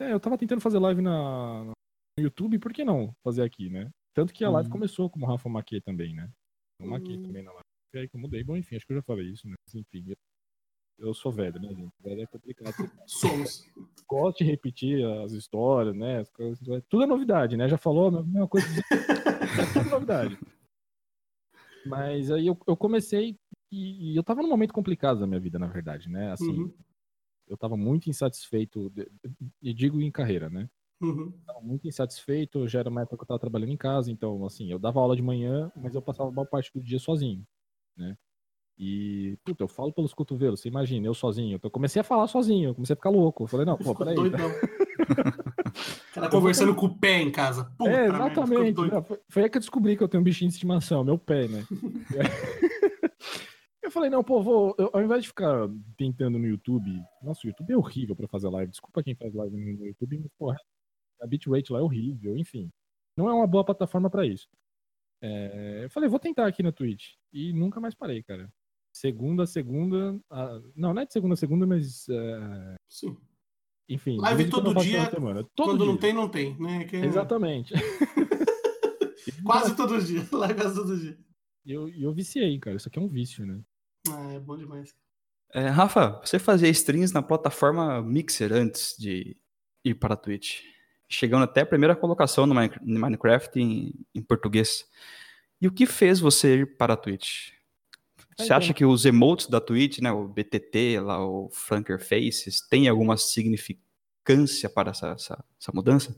é, 0.00 0.12
eu 0.12 0.18
tava 0.18 0.38
tentando 0.38 0.62
fazer 0.62 0.78
live 0.78 1.02
na, 1.02 1.64
no 1.64 1.72
YouTube, 2.18 2.58
por 2.58 2.72
que 2.72 2.84
não 2.84 3.14
fazer 3.22 3.42
aqui, 3.42 3.68
né? 3.68 3.90
Tanto 4.14 4.32
que 4.32 4.44
a 4.44 4.50
live 4.50 4.68
uhum. 4.68 4.72
começou 4.72 5.08
como 5.08 5.26
Rafa 5.26 5.48
Maquet 5.48 5.80
também, 5.80 6.14
né? 6.14 6.30
O 6.80 6.86
Maquet 6.86 7.16
uhum. 7.16 7.22
também 7.22 7.42
na 7.42 7.52
live. 7.52 7.64
E 7.94 7.98
aí 7.98 8.08
que 8.08 8.16
eu 8.16 8.20
mudei. 8.20 8.44
Bom, 8.44 8.56
enfim, 8.56 8.76
acho 8.76 8.86
que 8.86 8.92
eu 8.92 8.96
já 8.96 9.02
falei 9.02 9.26
isso, 9.26 9.48
né? 9.48 9.54
Mas, 9.66 9.74
enfim, 9.74 10.04
eu, 10.08 10.16
eu 10.98 11.14
sou 11.14 11.32
velho, 11.32 11.60
né, 11.60 11.68
gente? 11.74 11.92
Velho 12.00 12.22
é 12.22 12.26
complicado. 12.26 12.74
Somos. 13.06 13.66
Gosto 14.08 14.38
de 14.38 14.44
repetir 14.44 15.04
as 15.24 15.32
histórias, 15.32 15.96
né? 15.96 16.20
As 16.20 16.30
coisas, 16.30 16.58
tudo 16.88 17.04
é 17.04 17.06
novidade, 17.06 17.56
né? 17.56 17.68
Já 17.68 17.78
falou 17.78 18.08
a 18.08 18.22
mesma 18.22 18.48
coisa. 18.48 18.66
é 18.90 19.72
tudo 19.72 19.90
novidade. 19.90 20.38
Mas 21.86 22.30
aí 22.30 22.46
eu, 22.46 22.58
eu 22.66 22.76
comecei 22.76 23.38
e, 23.72 24.12
e, 24.12 24.16
eu 24.16 24.22
tava 24.22 24.42
num 24.42 24.48
momento 24.48 24.74
complicado 24.74 25.20
da 25.20 25.26
minha 25.26 25.40
vida, 25.40 25.58
na 25.58 25.68
verdade, 25.68 26.08
né? 26.08 26.32
Assim, 26.32 26.50
uhum. 26.50 26.74
eu 27.48 27.56
tava 27.56 27.76
muito 27.76 28.10
insatisfeito, 28.10 28.92
e 29.62 29.72
digo 29.72 30.00
em 30.00 30.10
carreira, 30.10 30.50
né? 30.50 30.68
Uhum. 31.00 31.32
muito 31.62 31.88
insatisfeito, 31.88 32.68
já 32.68 32.80
era 32.80 32.90
uma 32.90 33.00
época 33.00 33.16
que 33.16 33.22
eu 33.22 33.24
estava 33.24 33.40
trabalhando 33.40 33.72
em 33.72 33.76
casa, 33.76 34.10
então, 34.10 34.44
assim, 34.44 34.70
eu 34.70 34.78
dava 34.78 35.00
aula 35.00 35.16
de 35.16 35.22
manhã, 35.22 35.72
mas 35.74 35.94
eu 35.94 36.02
passava 36.02 36.30
boa 36.30 36.46
parte 36.46 36.70
do 36.74 36.82
dia 36.82 36.98
sozinho, 36.98 37.42
né? 37.96 38.18
E, 38.82 39.36
puta, 39.44 39.62
eu 39.62 39.68
falo 39.68 39.92
pelos 39.92 40.14
cotovelos, 40.14 40.60
você 40.60 40.68
imagina, 40.68 41.06
eu 41.06 41.12
sozinho. 41.12 41.56
Então, 41.56 41.68
eu 41.68 41.72
comecei 41.72 42.00
a 42.00 42.04
falar 42.04 42.26
sozinho, 42.26 42.70
eu 42.70 42.74
comecei 42.74 42.94
a 42.94 42.96
ficar 42.96 43.10
louco. 43.10 43.42
Eu 43.42 43.46
falei, 43.46 43.66
não, 43.66 43.76
pô, 43.76 43.94
peraí. 43.94 44.14
Doidão. 44.14 44.50
cara 46.14 46.28
conversando 46.32 46.74
com 46.74 46.86
o 46.86 46.98
pé 46.98 47.20
em 47.20 47.30
casa. 47.30 47.70
Puta, 47.76 47.90
é, 47.90 48.06
exatamente. 48.06 48.80
Não, 48.80 49.04
foi, 49.04 49.20
foi, 49.28 49.42
aí 49.42 49.50
que 49.50 49.58
eu 49.58 49.60
descobri 49.60 49.98
que 49.98 50.02
eu 50.02 50.08
tenho 50.08 50.22
um 50.22 50.24
bichinho 50.24 50.48
de 50.48 50.54
estimação, 50.54 51.04
meu 51.04 51.18
pé, 51.18 51.46
né? 51.46 51.62
eu 53.84 53.90
falei, 53.90 54.08
não, 54.08 54.24
pô, 54.24 54.42
vou, 54.42 54.74
eu, 54.78 54.88
ao 54.94 55.02
invés 55.02 55.24
de 55.24 55.28
ficar 55.28 55.68
tentando 55.98 56.38
no 56.38 56.46
YouTube, 56.46 56.90
nossa, 57.22 57.40
o 57.44 57.50
YouTube 57.50 57.70
é 57.70 57.76
horrível 57.76 58.16
pra 58.16 58.28
fazer 58.28 58.48
live. 58.48 58.70
Desculpa 58.70 59.02
quem 59.02 59.14
faz 59.14 59.34
live 59.34 59.54
no 59.54 59.88
YouTube, 59.88 60.20
mas, 60.20 60.32
porra, 60.38 60.56
a 61.20 61.26
bitrate 61.26 61.72
lá 61.72 61.78
é 61.78 61.82
horrível, 61.82 62.36
enfim. 62.36 62.70
Não 63.16 63.28
é 63.28 63.34
uma 63.34 63.46
boa 63.46 63.64
plataforma 63.64 64.08
para 64.08 64.26
isso. 64.26 64.48
É, 65.22 65.84
eu 65.84 65.90
falei, 65.90 66.08
vou 66.08 66.18
tentar 66.18 66.46
aqui 66.46 66.62
na 66.62 66.72
Twitch. 66.72 67.14
E 67.32 67.52
nunca 67.52 67.80
mais 67.80 67.94
parei, 67.94 68.22
cara. 68.22 68.50
Segunda, 68.92 69.46
segunda. 69.46 70.18
não, 70.74 70.94
não 70.94 71.02
é 71.02 71.06
de 71.06 71.12
segunda 71.12 71.34
a 71.34 71.36
segunda, 71.36 71.66
mas. 71.66 72.08
É... 72.08 72.74
Sim. 72.88 73.16
Enfim. 73.88 74.18
Live 74.18 74.50
todo 74.50 74.74
dia. 74.74 75.10
Todo 75.54 75.70
quando 75.70 75.78
dia. 75.78 75.86
não 75.86 75.96
tem, 75.96 76.12
não 76.12 76.28
tem, 76.28 76.58
né? 76.58 76.84
Que... 76.84 76.96
Exatamente. 76.96 77.74
quase 79.44 79.76
todo 79.76 80.00
dia. 80.02 80.26
Live 80.32 80.54
quase 80.54 80.74
todo 80.74 80.98
dia. 80.98 81.18
E 81.64 81.72
eu, 81.72 81.88
eu 81.88 82.12
viciei, 82.12 82.58
cara. 82.58 82.76
Isso 82.76 82.88
aqui 82.88 82.98
é 82.98 83.02
um 83.02 83.08
vício, 83.08 83.44
né? 83.46 83.60
Ah, 84.08 84.32
é 84.32 84.40
bom 84.40 84.56
demais. 84.56 84.94
É, 85.52 85.66
Rafa, 85.66 86.20
você 86.24 86.38
fazia 86.38 86.68
streams 86.68 87.12
na 87.12 87.22
plataforma 87.22 88.00
Mixer 88.02 88.52
antes 88.52 88.94
de 88.96 89.36
ir 89.84 89.94
para 89.94 90.14
a 90.14 90.16
Twitch? 90.16 90.60
Chegando 91.10 91.42
até 91.42 91.62
a 91.62 91.66
primeira 91.66 91.96
colocação 91.96 92.46
no 92.46 92.54
Minecraft 92.54 93.60
em, 93.60 93.92
em 94.14 94.22
português. 94.22 94.88
E 95.60 95.66
o 95.66 95.72
que 95.72 95.84
fez 95.84 96.20
você 96.20 96.60
ir 96.60 96.76
para 96.76 96.94
a 96.94 96.96
Twitch? 96.96 97.50
Você 98.38 98.54
acha 98.54 98.72
que 98.72 98.84
os 98.86 99.04
emotes 99.04 99.48
da 99.48 99.60
Twitch, 99.60 99.98
né, 99.98 100.10
o 100.10 100.26
BTT, 100.26 101.00
lá, 101.00 101.22
o 101.22 101.50
Franker 101.50 101.98
Faces, 101.98 102.66
tem 102.66 102.88
alguma 102.88 103.18
significância 103.18 104.70
para 104.70 104.92
essa, 104.92 105.08
essa, 105.08 105.44
essa 105.60 105.72
mudança? 105.74 106.16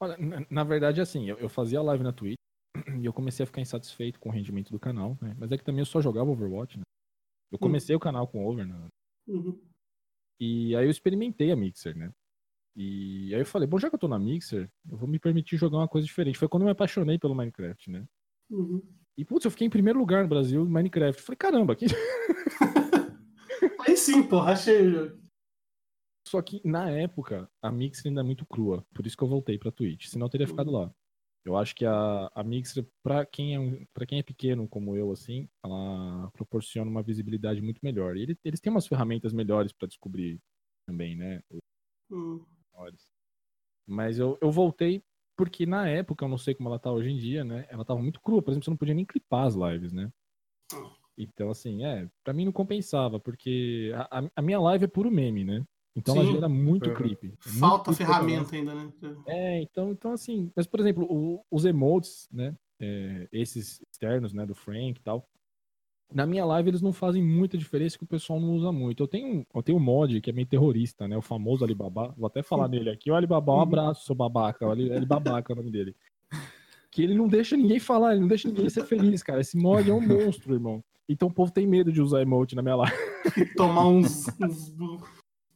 Olha, 0.00 0.16
na, 0.16 0.46
na, 0.48 0.64
verdade, 0.64 0.98
assim, 1.00 1.28
eu, 1.28 1.36
eu, 1.36 1.48
fazia 1.50 1.82
live 1.82 2.02
na 2.02 2.12
Twitch 2.12 2.38
e 2.98 3.04
eu 3.04 3.12
comecei 3.12 3.44
a 3.44 3.46
ficar 3.46 3.60
insatisfeito 3.60 4.18
com 4.18 4.30
o 4.30 4.32
rendimento 4.32 4.70
do 4.70 4.80
canal, 4.80 5.18
né? 5.20 5.36
Mas 5.38 5.52
é 5.52 5.58
que 5.58 5.64
também 5.64 5.80
eu 5.80 5.86
só 5.86 6.00
jogava 6.00 6.30
Overwatch, 6.30 6.78
né? 6.78 6.84
Eu 7.52 7.56
hum. 7.56 7.60
comecei 7.60 7.94
o 7.94 8.00
canal 8.00 8.26
com 8.26 8.46
Over, 8.46 8.66
né? 8.66 8.88
Uhum. 9.28 9.60
E 10.40 10.74
aí 10.74 10.86
eu 10.86 10.90
experimentei 10.90 11.52
a 11.52 11.56
Mixer, 11.56 11.94
né? 11.94 12.10
E 12.76 13.34
aí 13.34 13.40
eu 13.40 13.46
falei, 13.46 13.66
bom, 13.66 13.78
já 13.78 13.88
que 13.88 13.94
eu 13.94 13.98
tô 13.98 14.08
na 14.08 14.18
Mixer, 14.18 14.70
eu 14.90 14.96
vou 14.96 15.08
me 15.08 15.18
permitir 15.18 15.56
jogar 15.56 15.78
uma 15.78 15.88
coisa 15.88 16.06
diferente. 16.06 16.38
Foi 16.38 16.48
quando 16.48 16.62
eu 16.62 16.66
me 16.66 16.72
apaixonei 16.72 17.18
pelo 17.18 17.34
Minecraft, 17.34 17.90
né? 17.90 18.06
Uhum. 18.50 18.82
E, 19.16 19.24
putz, 19.24 19.44
eu 19.44 19.50
fiquei 19.50 19.66
em 19.66 19.70
primeiro 19.70 19.98
lugar 19.98 20.22
no 20.22 20.28
Brasil 20.28 20.64
no 20.64 20.70
Minecraft. 20.70 21.20
falei, 21.20 21.36
caramba, 21.36 21.72
aqui... 21.72 21.86
aí 23.86 23.96
sim, 23.96 24.22
porra, 24.22 24.52
achei. 24.52 24.92
Só 26.26 26.40
que 26.40 26.60
na 26.64 26.90
época, 26.90 27.50
a 27.60 27.72
Mixer 27.72 28.08
ainda 28.08 28.20
é 28.20 28.24
muito 28.24 28.46
crua. 28.46 28.86
Por 28.94 29.06
isso 29.06 29.16
que 29.16 29.22
eu 29.22 29.28
voltei 29.28 29.58
pra 29.58 29.72
Twitch. 29.72 30.06
Senão 30.06 30.26
eu 30.26 30.30
teria 30.30 30.46
ficado 30.46 30.70
lá. 30.70 30.92
Eu 31.44 31.56
acho 31.56 31.74
que 31.74 31.86
a, 31.86 32.30
a 32.34 32.44
Mixer, 32.44 32.86
pra 33.02 33.24
quem, 33.24 33.56
é 33.56 33.86
pra 33.94 34.06
quem 34.06 34.18
é 34.18 34.22
pequeno 34.22 34.68
como 34.68 34.94
eu, 34.94 35.10
assim, 35.10 35.48
ela 35.64 36.30
proporciona 36.32 36.90
uma 36.90 37.02
visibilidade 37.02 37.62
muito 37.62 37.80
melhor. 37.82 38.16
E 38.16 38.22
eles, 38.22 38.36
eles 38.44 38.60
têm 38.60 38.70
umas 38.70 38.86
ferramentas 38.86 39.32
melhores 39.32 39.72
pra 39.72 39.88
descobrir 39.88 40.38
também, 40.86 41.16
né? 41.16 41.42
Hum. 42.80 42.96
Mas 43.86 44.18
eu, 44.18 44.38
eu 44.40 44.50
voltei 44.50 45.02
porque 45.36 45.64
na 45.64 45.88
época, 45.88 46.24
eu 46.24 46.28
não 46.28 46.38
sei 46.38 46.54
como 46.54 46.68
ela 46.68 46.78
tá 46.78 46.92
hoje 46.92 47.10
em 47.10 47.16
dia, 47.16 47.42
né? 47.44 47.66
Ela 47.70 47.84
tava 47.84 48.00
muito 48.00 48.20
crua. 48.20 48.42
Por 48.42 48.50
exemplo, 48.50 48.64
você 48.64 48.70
não 48.70 48.76
podia 48.76 48.94
nem 48.94 49.06
clipar 49.06 49.46
as 49.46 49.54
lives, 49.54 49.92
né? 49.92 50.12
Então, 51.16 51.50
assim, 51.50 51.84
é, 51.84 52.08
pra 52.24 52.32
mim 52.32 52.44
não 52.44 52.52
compensava, 52.52 53.18
porque 53.18 53.92
a, 54.10 54.22
a- 54.36 54.42
minha 54.42 54.60
live 54.60 54.84
é 54.84 54.88
puro 54.88 55.10
meme, 55.10 55.44
né? 55.44 55.64
Então 55.94 56.14
ela 56.14 56.24
Sim. 56.24 56.32
gera 56.32 56.48
muito 56.48 56.94
clipe. 56.94 57.26
É 57.28 57.48
muito 57.50 57.60
Falta 57.60 57.84
clipe 57.84 57.96
ferramenta 57.98 58.56
ainda, 58.56 58.74
né? 58.74 58.92
É, 59.26 59.60
então, 59.62 59.90
então 59.90 60.12
assim, 60.12 60.50
mas 60.54 60.66
por 60.66 60.80
exemplo, 60.80 61.06
o- 61.10 61.44
os 61.50 61.64
emotes, 61.64 62.28
né? 62.32 62.54
é, 62.82 63.28
esses 63.30 63.82
externos, 63.92 64.32
né, 64.32 64.46
do 64.46 64.54
Frank 64.54 64.98
e 64.98 65.02
tal. 65.02 65.28
Na 66.12 66.26
minha 66.26 66.44
live 66.44 66.70
eles 66.70 66.82
não 66.82 66.92
fazem 66.92 67.22
muita 67.22 67.56
diferença 67.56 67.96
que 67.96 68.04
o 68.04 68.06
pessoal 68.06 68.40
não 68.40 68.50
usa 68.54 68.72
muito. 68.72 69.02
Eu 69.02 69.06
tenho, 69.08 69.46
eu 69.54 69.62
tenho 69.62 69.78
um 69.78 69.80
mod 69.80 70.20
que 70.20 70.30
é 70.30 70.32
meio 70.32 70.46
terrorista, 70.46 71.06
né? 71.06 71.16
O 71.16 71.22
famoso 71.22 71.64
Alibaba. 71.64 72.12
Vou 72.16 72.26
até 72.26 72.42
falar 72.42 72.66
nele 72.68 72.90
aqui. 72.90 73.10
O 73.10 73.14
Alibaba, 73.14 73.52
um 73.52 73.56
Uhum. 73.56 73.62
abraço, 73.62 74.04
seu 74.04 74.14
babaca. 74.14 74.66
O 74.66 74.70
Alibabaca 74.70 75.52
é 75.52 75.54
o 75.54 75.56
nome 75.56 75.70
dele. 75.70 75.94
Que 76.90 77.02
ele 77.04 77.14
não 77.14 77.28
deixa 77.28 77.56
ninguém 77.56 77.78
falar, 77.78 78.12
ele 78.12 78.20
não 78.22 78.28
deixa 78.28 78.48
ninguém 78.48 78.68
ser 78.68 78.84
feliz, 78.84 79.22
cara. 79.22 79.40
Esse 79.40 79.56
mod 79.56 79.88
é 79.88 79.94
um 79.94 80.00
monstro, 80.00 80.52
irmão. 80.54 80.82
Então 81.08 81.28
o 81.28 81.32
povo 81.32 81.52
tem 81.52 81.66
medo 81.66 81.92
de 81.92 82.02
usar 82.02 82.20
emote 82.22 82.56
na 82.56 82.62
minha 82.62 82.76
live. 82.76 82.96
Tomar 83.56 83.86
uns. 83.86 84.26
uns, 84.40 84.74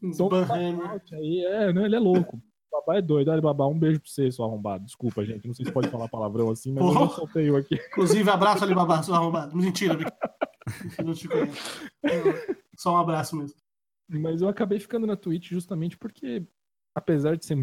uns 0.02 0.20
Out 0.20 1.14
aí, 1.16 1.44
é, 1.46 1.72
né? 1.72 1.84
Ele 1.86 1.96
é 1.96 1.98
louco. 2.00 2.40
O 2.74 2.80
Babá 2.80 2.96
é 2.98 3.02
doido. 3.02 3.28
Olha, 3.30 3.40
babá, 3.40 3.66
um 3.68 3.78
beijo 3.78 4.00
pra 4.00 4.08
você, 4.10 4.30
seu 4.32 4.44
arrombado. 4.44 4.84
Desculpa, 4.84 5.24
gente. 5.24 5.46
Não 5.46 5.54
sei 5.54 5.64
se 5.64 5.70
pode 5.72 5.88
falar 5.88 6.08
palavrão 6.08 6.50
assim, 6.50 6.72
mas 6.72 6.82
eu 6.84 6.88
Porra. 6.92 7.00
não 7.06 7.10
soltei 7.10 7.50
o 7.50 7.56
aqui. 7.56 7.76
Inclusive, 7.76 8.28
abraço 8.28 8.64
ali, 8.64 8.74
babá, 8.74 9.02
seu 9.02 9.14
arrombado. 9.14 9.56
Mentira. 9.56 9.96
Eu 10.98 11.04
não 11.04 11.14
te 11.14 11.28
conheço. 11.28 11.80
Só 12.76 12.94
um 12.94 12.96
abraço 12.98 13.36
mesmo. 13.36 13.56
Mas 14.08 14.42
eu 14.42 14.48
acabei 14.48 14.80
ficando 14.80 15.06
na 15.06 15.16
Twitch 15.16 15.50
justamente 15.50 15.96
porque, 15.96 16.46
apesar 16.94 17.36
de 17.36 17.44
ser 17.44 17.56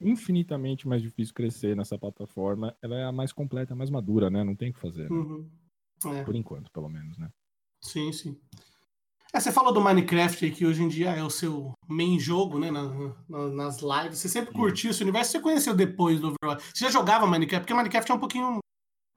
infinitamente 0.00 0.86
mais 0.86 1.00
difícil 1.02 1.34
crescer 1.34 1.74
nessa 1.76 1.98
plataforma, 1.98 2.76
ela 2.82 2.96
é 2.96 3.04
a 3.04 3.12
mais 3.12 3.32
completa, 3.32 3.72
a 3.72 3.76
mais 3.76 3.90
madura, 3.90 4.28
né? 4.30 4.44
Não 4.44 4.54
tem 4.54 4.70
o 4.70 4.74
que 4.74 4.80
fazer. 4.80 5.10
né? 5.10 5.16
Uhum. 5.16 5.50
É, 6.06 6.22
Por 6.24 6.34
enquanto, 6.36 6.70
pelo 6.70 6.88
menos, 6.88 7.16
né? 7.18 7.28
sim, 7.80 8.12
sim. 8.12 8.38
É, 9.32 9.40
você 9.40 9.52
falou 9.52 9.72
do 9.72 9.80
Minecraft 9.80 10.44
aí, 10.44 10.50
que 10.50 10.64
hoje 10.64 10.82
em 10.82 10.88
dia 10.88 11.10
é 11.10 11.22
o 11.22 11.28
seu 11.30 11.72
main 11.86 12.18
jogo, 12.18 12.58
né? 12.58 12.70
na- 12.70 12.88
na- 13.28 13.48
nas 13.48 13.80
lives. 13.82 14.18
Você 14.18 14.28
sempre 14.28 14.54
curtiu 14.54 14.90
esse 14.90 15.02
universo, 15.02 15.32
você 15.32 15.40
conheceu 15.40 15.74
depois 15.74 16.18
do 16.18 16.28
Overwatch. 16.42 16.70
Você 16.74 16.84
já 16.86 16.90
jogava 16.90 17.26
Minecraft? 17.26 17.62
Porque 17.64 17.74
Minecraft 17.74 18.10
é 18.10 18.14
um 18.14 18.18
pouquinho. 18.18 18.58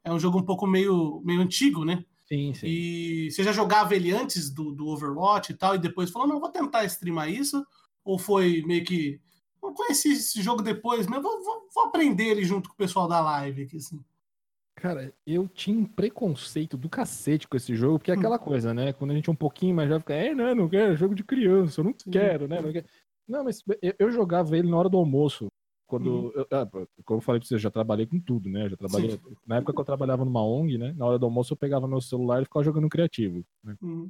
É 0.05 0.11
um 0.11 0.19
jogo 0.19 0.39
um 0.39 0.45
pouco 0.45 0.67
meio, 0.67 1.21
meio 1.23 1.41
antigo, 1.41 1.85
né? 1.85 2.03
Sim, 2.27 2.53
sim. 2.53 2.67
E 2.67 3.31
você 3.31 3.43
já 3.43 3.51
jogava 3.51 3.95
ele 3.95 4.11
antes 4.11 4.49
do, 4.49 4.71
do 4.71 4.87
Overwatch 4.87 5.51
e 5.51 5.55
tal, 5.55 5.75
e 5.75 5.79
depois 5.79 6.09
falou, 6.09 6.27
não, 6.27 6.39
vou 6.39 6.49
tentar 6.49 6.85
streamar 6.85 7.29
isso? 7.29 7.65
Ou 8.03 8.17
foi 8.19 8.63
meio 8.65 8.83
que. 8.83 9.19
Eu 9.63 9.73
conheci 9.73 10.13
esse 10.13 10.41
jogo 10.41 10.61
depois, 10.63 11.07
mas 11.07 11.21
vou, 11.21 11.43
vou, 11.43 11.69
vou 11.73 11.83
aprender 11.85 12.25
ele 12.25 12.43
junto 12.43 12.67
com 12.69 12.73
o 12.73 12.77
pessoal 12.77 13.07
da 13.07 13.21
live 13.21 13.63
aqui, 13.63 13.77
assim. 13.77 13.99
Cara, 14.81 15.13
eu 15.27 15.47
tinha 15.47 15.77
um 15.77 15.85
preconceito 15.85 16.75
do 16.75 16.89
cacete 16.89 17.47
com 17.47 17.55
esse 17.55 17.75
jogo, 17.75 17.99
porque 17.99 18.09
é 18.09 18.15
aquela 18.15 18.39
coisa, 18.39 18.73
né? 18.73 18.91
Quando 18.91 19.11
a 19.11 19.13
gente 19.13 19.29
é 19.29 19.31
um 19.31 19.35
pouquinho 19.35 19.75
mais 19.75 19.87
já 19.87 19.99
fica, 19.99 20.15
é, 20.15 20.33
não, 20.33 20.55
não 20.55 20.67
quero, 20.67 20.93
é 20.93 20.95
jogo 20.95 21.13
de 21.13 21.23
criança, 21.23 21.81
eu 21.81 21.83
não 21.85 21.93
quero, 21.93 22.47
né? 22.47 22.59
Não, 22.59 22.71
quero. 22.71 22.87
não 23.27 23.43
mas 23.43 23.63
eu, 23.79 23.93
eu 23.99 24.11
jogava 24.11 24.57
ele 24.57 24.67
na 24.67 24.75
hora 24.75 24.89
do 24.89 24.97
almoço. 24.97 25.49
Quando. 25.85 26.33
Eu, 26.33 26.47
ah, 26.51 26.65
como 27.05 27.19
eu 27.19 27.21
falei 27.21 27.39
pra 27.39 27.47
você, 27.47 27.53
eu 27.53 27.59
já 27.59 27.69
trabalhei 27.69 28.07
com 28.07 28.19
tudo, 28.19 28.49
né? 28.49 28.69
Já 28.69 28.75
trabalhei. 28.75 29.19
Na 29.45 29.57
época 29.57 29.71
que 29.71 29.79
eu 29.81 29.85
trabalhava 29.85 30.25
numa 30.25 30.43
ONG, 30.43 30.79
né? 30.79 30.95
Na 30.97 31.05
hora 31.05 31.19
do 31.19 31.27
almoço 31.27 31.53
eu 31.53 31.57
pegava 31.57 31.87
meu 31.87 32.01
celular 32.01 32.41
e 32.41 32.45
ficava 32.45 32.63
jogando 32.63 32.89
criativo. 32.89 33.45
Né? 33.63 33.75
Hum. 33.83 34.09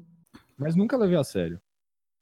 Mas 0.58 0.74
nunca 0.74 0.96
levei 0.96 1.18
a 1.18 1.24
sério. 1.26 1.60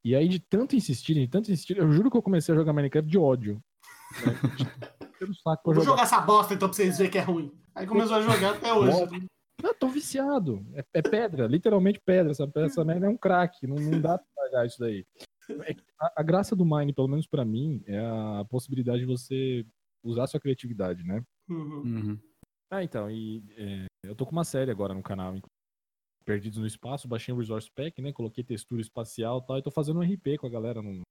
E 0.03 0.15
aí, 0.15 0.27
de 0.27 0.39
tanto 0.39 0.75
insistir, 0.75 1.13
de 1.13 1.27
tanto 1.27 1.51
insistir, 1.51 1.77
eu 1.77 1.91
juro 1.91 2.09
que 2.09 2.17
eu 2.17 2.23
comecei 2.23 2.55
a 2.55 2.57
jogar 2.57 2.73
Minecraft 2.73 3.11
de 3.11 3.17
ódio. 3.19 3.61
Né? 4.25 4.33
Vou 5.63 5.73
jogar. 5.73 5.85
jogar 5.85 6.03
essa 6.03 6.21
bosta 6.21 6.53
então 6.53 6.69
pra 6.69 6.75
vocês 6.75 6.97
verem 6.97 7.11
que 7.11 7.17
é 7.17 7.21
ruim. 7.21 7.51
Aí 7.79 7.87
começou 7.87 8.17
a 8.17 8.21
jogar 8.21 8.57
até 8.57 8.73
hoje. 8.73 9.25
Eu 9.63 9.73
tô 9.73 9.87
viciado. 9.87 10.65
É, 10.73 10.83
é 10.95 11.01
pedra, 11.01 11.47
literalmente 11.47 11.97
pedra. 12.05 12.31
Essa, 12.31 12.51
essa 12.57 12.83
merda 12.83 13.05
é 13.05 13.09
um 13.09 13.15
crack. 13.15 13.65
Não, 13.65 13.77
não 13.77 14.01
dá 14.01 14.17
pra 14.17 14.27
pagar 14.35 14.65
isso 14.65 14.77
daí. 14.77 15.05
É 15.49 15.73
a, 15.97 16.13
a 16.17 16.23
graça 16.23 16.57
do 16.57 16.65
Mine, 16.65 16.93
pelo 16.93 17.07
menos 17.07 17.25
pra 17.25 17.45
mim, 17.45 17.81
é 17.87 17.97
a 17.97 18.45
possibilidade 18.49 18.99
de 18.99 19.05
você 19.05 19.65
usar 20.03 20.27
sua 20.27 20.41
criatividade, 20.41 21.03
né? 21.05 21.23
Uhum. 21.49 21.81
Uhum. 21.81 22.19
Ah, 22.69 22.83
então, 22.83 23.09
e 23.09 23.41
é, 23.57 23.85
eu 24.03 24.13
tô 24.13 24.25
com 24.25 24.33
uma 24.33 24.43
série 24.43 24.69
agora 24.71 24.93
no 24.93 25.01
canal, 25.01 25.35
Perdidos 26.25 26.59
no 26.59 26.67
Espaço, 26.67 27.07
baixei 27.07 27.33
um 27.33 27.37
Resource 27.37 27.71
Pack, 27.73 28.01
né? 28.01 28.11
Coloquei 28.11 28.43
textura 28.43 28.81
espacial 28.81 29.39
e 29.39 29.47
tal, 29.47 29.57
e 29.57 29.63
tô 29.63 29.71
fazendo 29.71 29.99
um 29.99 30.03
RP 30.03 30.37
com 30.37 30.45
a 30.47 30.49
galera 30.51 30.81
no 30.81 31.01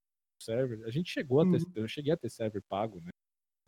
server. 0.41 0.85
A 0.87 0.91
gente 0.91 1.11
chegou 1.11 1.41
a 1.41 1.45
ter, 1.45 1.57
Uhum. 1.63 1.73
eu 1.77 1.89
cheguei 1.89 2.13
a 2.13 2.17
ter 2.17 2.31
server 2.31 2.63
pago, 2.69 3.01
né? 3.01 3.11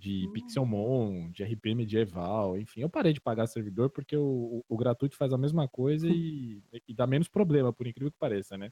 De 0.01 0.25
Uhum. 0.27 0.33
Pixelmon, 0.33 1.31
de 1.31 1.45
RP 1.45 1.75
medieval, 1.75 2.59
enfim. 2.59 2.81
Eu 2.81 2.89
parei 2.89 3.13
de 3.13 3.21
pagar 3.21 3.47
servidor 3.47 3.91
porque 3.91 4.17
o, 4.17 4.25
o, 4.25 4.65
o 4.67 4.77
gratuito 4.79 5.15
faz 5.15 5.31
a 5.31 5.39
mesma 5.39 5.69
coisa 5.69 6.09
e, 6.09 6.63
e 6.89 6.95
dá 6.95 7.07
menos 7.07 7.29
problema, 7.29 7.71
por 7.71 7.87
incrível 7.87 8.11
que 8.11 8.19
pareça, 8.19 8.57
né? 8.57 8.71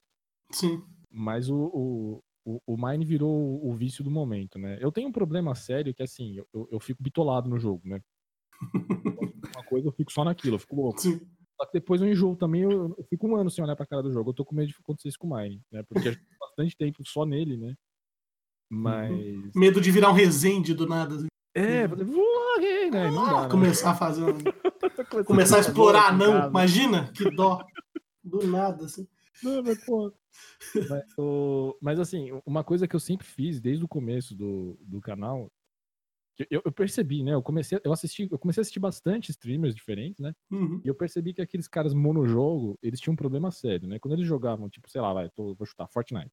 Sim. 0.50 0.82
Mas 1.10 1.50
o, 1.50 1.56
o, 1.56 2.22
o, 2.46 2.60
o 2.66 2.76
Mine 2.78 3.04
virou 3.04 3.62
o, 3.62 3.74
vício 3.74 4.02
do 4.02 4.10
momento, 4.10 4.58
né? 4.58 4.78
Eu 4.80 4.90
tenho 4.90 5.08
um 5.08 5.12
problema 5.12 5.54
sério 5.54 5.94
que, 5.94 6.02
assim, 6.02 6.38
eu, 6.38 6.48
eu, 6.54 6.68
eu 6.72 6.80
fico 6.80 7.02
bitolado 7.02 7.48
no 7.48 7.58
jogo, 7.58 7.86
né? 7.86 8.00
Uma 9.54 9.64
coisa 9.64 9.88
eu 9.88 9.92
fico 9.92 10.10
só 10.10 10.24
naquilo, 10.24 10.56
eu 10.56 10.60
fico 10.60 10.76
louco. 10.76 11.00
Sim. 11.00 11.20
Só 11.60 11.66
que 11.66 11.72
depois 11.72 12.00
eu 12.00 12.08
enjoo 12.08 12.36
também, 12.36 12.62
eu, 12.62 12.94
eu 12.96 13.04
fico 13.04 13.26
um 13.26 13.36
ano 13.36 13.50
sem 13.50 13.62
olhar 13.62 13.76
pra 13.76 13.86
cara 13.86 14.02
do 14.02 14.12
jogo. 14.12 14.30
Eu 14.30 14.34
tô 14.34 14.44
com 14.44 14.54
medo 14.54 14.68
de 14.68 14.76
acontecer 14.78 15.08
isso 15.08 15.18
com 15.18 15.26
o 15.26 15.36
Mine, 15.36 15.60
né? 15.70 15.82
Porque 15.82 16.08
a 16.08 16.12
gente 16.12 16.24
tem 16.24 16.38
bastante 16.38 16.76
tempo 16.76 17.02
só 17.04 17.26
nele, 17.26 17.56
né? 17.56 17.74
Mas. 18.70 19.10
Medo 19.54 19.80
de 19.80 19.90
virar 19.90 20.10
um 20.10 20.14
resende 20.14 20.74
do 20.74 20.86
nada. 20.86 21.14
assim. 21.16 21.26
É, 21.54 21.88
fazer 21.88 22.04
vlog, 22.04 22.90
né? 22.92 23.10
Não 23.10 23.24
dá, 23.26 23.42
né? 23.42 23.48
Começar 23.48 23.90
a 23.90 23.94
fazer. 23.94 24.22
um- 24.24 24.38
Começar 25.08 25.24
Começar 25.24 25.56
a 25.56 25.60
explorar, 25.60 26.14
em 26.14 26.18
não. 26.18 26.48
Imagina 26.48 27.10
que 27.12 27.30
dó. 27.30 27.64
Do 28.22 28.46
nada, 28.46 28.84
assim. 28.84 29.06
Não, 29.42 29.62
mas, 29.62 29.84
pô. 29.84 30.12
mas, 30.88 31.02
o- 31.16 31.76
mas, 31.80 31.98
assim, 32.00 32.30
uma 32.44 32.62
coisa 32.62 32.86
que 32.86 32.94
eu 32.94 33.00
sempre 33.00 33.26
fiz 33.26 33.60
desde 33.60 33.84
o 33.84 33.88
começo 33.88 34.34
do, 34.34 34.76
do 34.82 35.00
canal, 35.00 35.50
eu, 36.50 36.60
eu 36.64 36.70
percebi, 36.72 37.22
né? 37.24 37.34
Eu 37.34 37.42
comecei, 37.42 37.80
eu 37.82 37.92
assisti, 37.92 38.28
eu 38.30 38.38
comecei 38.38 38.60
a 38.60 38.62
assistir 38.62 38.80
bastante 38.80 39.30
streamers 39.30 39.74
diferentes, 39.74 40.20
né? 40.20 40.34
Uhum. 40.50 40.80
E 40.84 40.88
eu 40.88 40.94
percebi 40.94 41.32
que 41.32 41.40
aqueles 41.42 41.66
caras 41.66 41.94
monojogo, 41.94 42.78
eles 42.82 43.00
tinham 43.00 43.14
um 43.14 43.16
problema 43.16 43.50
sério, 43.50 43.88
né? 43.88 43.98
Quando 43.98 44.14
eles 44.14 44.26
jogavam, 44.26 44.68
tipo, 44.68 44.90
sei 44.90 45.00
lá, 45.00 45.12
vai, 45.12 45.30
tô, 45.30 45.54
vou 45.54 45.66
chutar 45.66 45.88
Fortnite. 45.88 46.30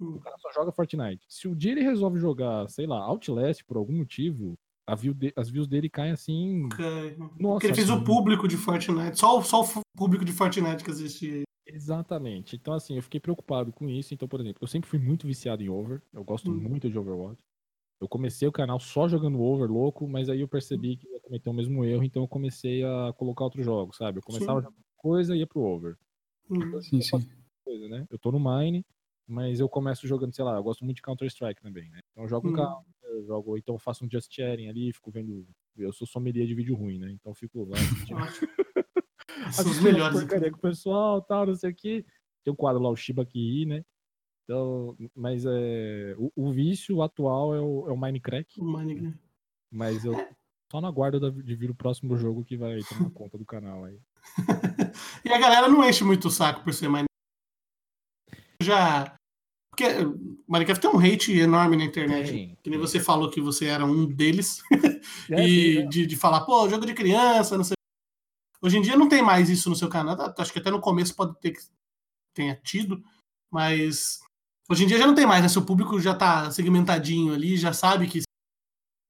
Hum. 0.00 0.16
O 0.16 0.20
cara 0.20 0.36
só 0.38 0.52
joga 0.52 0.72
Fortnite. 0.72 1.24
Se 1.28 1.48
o 1.48 1.54
dia 1.54 1.72
ele 1.72 1.82
resolve 1.82 2.18
jogar, 2.18 2.68
sei 2.68 2.86
lá, 2.86 2.98
Outlast 2.98 3.62
por 3.64 3.76
algum 3.76 3.94
motivo, 3.96 4.58
a 4.86 4.94
view 4.94 5.14
de- 5.14 5.32
as 5.36 5.48
views 5.48 5.66
dele 5.66 5.88
caem 5.88 6.12
assim. 6.12 6.66
Ok. 6.66 7.16
Nossa, 7.18 7.34
Porque 7.54 7.66
ele 7.68 7.74
fez 7.74 7.90
o 7.90 8.02
público 8.04 8.46
de 8.46 8.56
Fortnite. 8.56 9.18
Só, 9.18 9.38
o- 9.38 9.42
só 9.42 9.62
o 9.62 9.80
público 9.96 10.24
de 10.24 10.32
Fortnite 10.32 10.84
que 10.84 10.90
existia. 10.90 11.42
Exatamente. 11.66 12.56
Então, 12.56 12.74
assim, 12.74 12.96
eu 12.96 13.02
fiquei 13.02 13.18
preocupado 13.20 13.72
com 13.72 13.88
isso. 13.88 14.14
Então, 14.14 14.28
por 14.28 14.40
exemplo, 14.40 14.58
eu 14.62 14.68
sempre 14.68 14.88
fui 14.88 14.98
muito 14.98 15.26
viciado 15.26 15.62
em 15.62 15.68
Over. 15.68 16.00
Eu 16.12 16.22
gosto 16.24 16.50
Hum. 16.50 16.54
muito 16.56 16.88
de 16.88 16.98
Overwatch. 16.98 17.40
Eu 18.00 18.08
comecei 18.08 18.46
o 18.46 18.52
canal 18.52 18.78
só 18.78 19.08
jogando 19.08 19.40
Over 19.40 19.70
louco, 19.70 20.06
mas 20.06 20.28
aí 20.28 20.40
eu 20.42 20.48
percebi 20.48 20.96
que 20.96 21.08
ia 21.08 21.18
cometer 21.20 21.48
o 21.48 21.52
mesmo 21.54 21.84
erro, 21.84 22.04
então 22.04 22.22
eu 22.22 22.28
comecei 22.28 22.84
a 22.84 23.12
colocar 23.16 23.44
outros 23.44 23.64
jogos, 23.64 23.96
sabe? 23.96 24.18
Eu 24.18 24.22
começava 24.22 24.58
a 24.58 24.62
jogar 24.62 24.76
coisa 24.96 25.34
e 25.34 25.38
ia 25.40 25.46
pro 25.46 25.62
Over. 25.62 25.96
Hum. 26.50 26.80
Sim, 26.82 27.00
sim. 27.00 27.28
Coisa, 27.64 27.88
né? 27.88 28.06
Eu 28.10 28.18
tô 28.18 28.30
no 28.30 28.38
Mine, 28.38 28.84
mas 29.26 29.58
eu 29.60 29.68
começo 29.68 30.06
jogando, 30.06 30.34
sei 30.34 30.44
lá, 30.44 30.56
eu 30.56 30.62
gosto 30.62 30.84
muito 30.84 30.96
de 30.96 31.02
Counter-Strike 31.02 31.60
também, 31.62 31.90
né? 31.90 32.00
Então 32.12 32.24
eu 32.24 32.28
jogo 32.28 32.48
um 32.48 32.52
Hum. 32.52 32.54
Counter, 32.56 33.24
jogo, 33.26 33.56
então 33.58 33.74
eu 33.74 33.78
faço 33.78 34.04
um 34.04 34.08
Just 34.10 34.32
Chatting 34.32 34.68
ali, 34.68 34.92
fico 34.92 35.10
vendo. 35.10 35.46
Eu 35.76 35.92
sou 35.92 36.06
sommelier 36.06 36.46
de 36.46 36.54
vídeo 36.54 36.74
ruim, 36.76 36.98
né? 36.98 37.10
Então 37.10 37.30
eu 37.30 37.34
fico 37.34 37.64
lá 37.64 37.76
assistindo 38.10 38.18
assistindo 39.46 39.82
melhores. 39.82 40.18
porcaria 40.20 40.50
com 40.50 40.56
o 40.58 40.60
pessoal, 40.60 41.20
tal, 41.22 41.46
não 41.46 41.54
sei 41.54 41.70
o 41.70 41.74
que. 41.74 42.04
Tem 42.44 42.52
um 42.52 42.56
quadro 42.56 42.82
lá, 42.82 42.88
o 42.90 42.96
Shiba 42.96 43.24
Ki, 43.26 43.66
né? 43.66 43.84
Então, 44.44 44.96
mas 45.14 45.44
é, 45.44 46.14
o, 46.18 46.30
o 46.36 46.52
vício 46.52 47.02
atual 47.02 47.52
é 47.54 47.60
o, 47.60 47.88
é 47.88 47.92
o 47.92 47.96
Minecraft, 47.96 48.60
O 48.60 48.64
Minecraft. 48.64 49.18
mas 49.72 50.04
eu 50.04 50.14
só 50.70 50.80
na 50.80 50.90
guarda 50.90 51.18
da- 51.18 51.30
de 51.30 51.54
vir 51.56 51.68
o 51.70 51.74
próximo 51.74 52.16
jogo 52.16 52.44
que 52.44 52.56
vai 52.56 52.78
tomar 52.88 53.10
conta 53.10 53.36
do 53.36 53.44
canal 53.44 53.84
aí. 53.84 53.98
E 55.24 55.28
a 55.32 55.38
galera 55.38 55.68
não 55.68 55.82
enche 55.88 56.04
muito 56.04 56.28
o 56.28 56.30
saco 56.30 56.62
por 56.62 56.72
ser 56.72 56.86
Minecraft. 56.88 57.05
Já. 58.62 59.16
Porque 59.70 59.84
Minecraft 60.48 60.80
tem 60.80 60.90
um 60.90 60.98
hate 60.98 61.32
enorme 61.38 61.76
na 61.76 61.84
internet. 61.84 62.30
Tem, 62.30 62.58
Que 62.62 62.70
nem 62.70 62.78
você 62.78 62.98
falou 62.98 63.30
que 63.30 63.40
você 63.40 63.66
era 63.66 63.84
um 63.84 64.06
deles. 64.06 64.62
É, 65.30 65.44
e 65.44 65.74
sim, 65.74 65.82
né? 65.82 65.86
de, 65.86 66.06
de 66.06 66.16
falar, 66.16 66.40
pô, 66.42 66.68
jogo 66.68 66.84
de 66.84 66.94
criança, 66.94 67.56
não 67.56 67.62
sei. 67.62 67.74
Hoje 68.60 68.76
em 68.78 68.80
dia 68.80 68.96
não 68.96 69.08
tem 69.08 69.22
mais 69.22 69.48
isso 69.48 69.68
no 69.70 69.76
seu 69.76 69.88
canal. 69.88 70.16
Tá, 70.16 70.34
Acho 70.38 70.52
que 70.52 70.58
até 70.58 70.70
no 70.70 70.80
começo 70.80 71.14
pode 71.14 71.38
ter 71.40 71.52
que 71.52 71.60
tenha 72.34 72.56
tido, 72.56 73.02
mas 73.50 74.20
Hoje 74.68 74.82
em 74.82 74.86
dia 74.88 74.98
já 74.98 75.06
não 75.06 75.14
tem 75.14 75.26
mais, 75.26 75.42
né? 75.42 75.48
Seu 75.48 75.64
público 75.64 76.00
já 76.00 76.14
tá 76.14 76.50
segmentadinho 76.50 77.32
ali, 77.32 77.56
já 77.56 77.72
sabe 77.72 78.08
que 78.08 78.22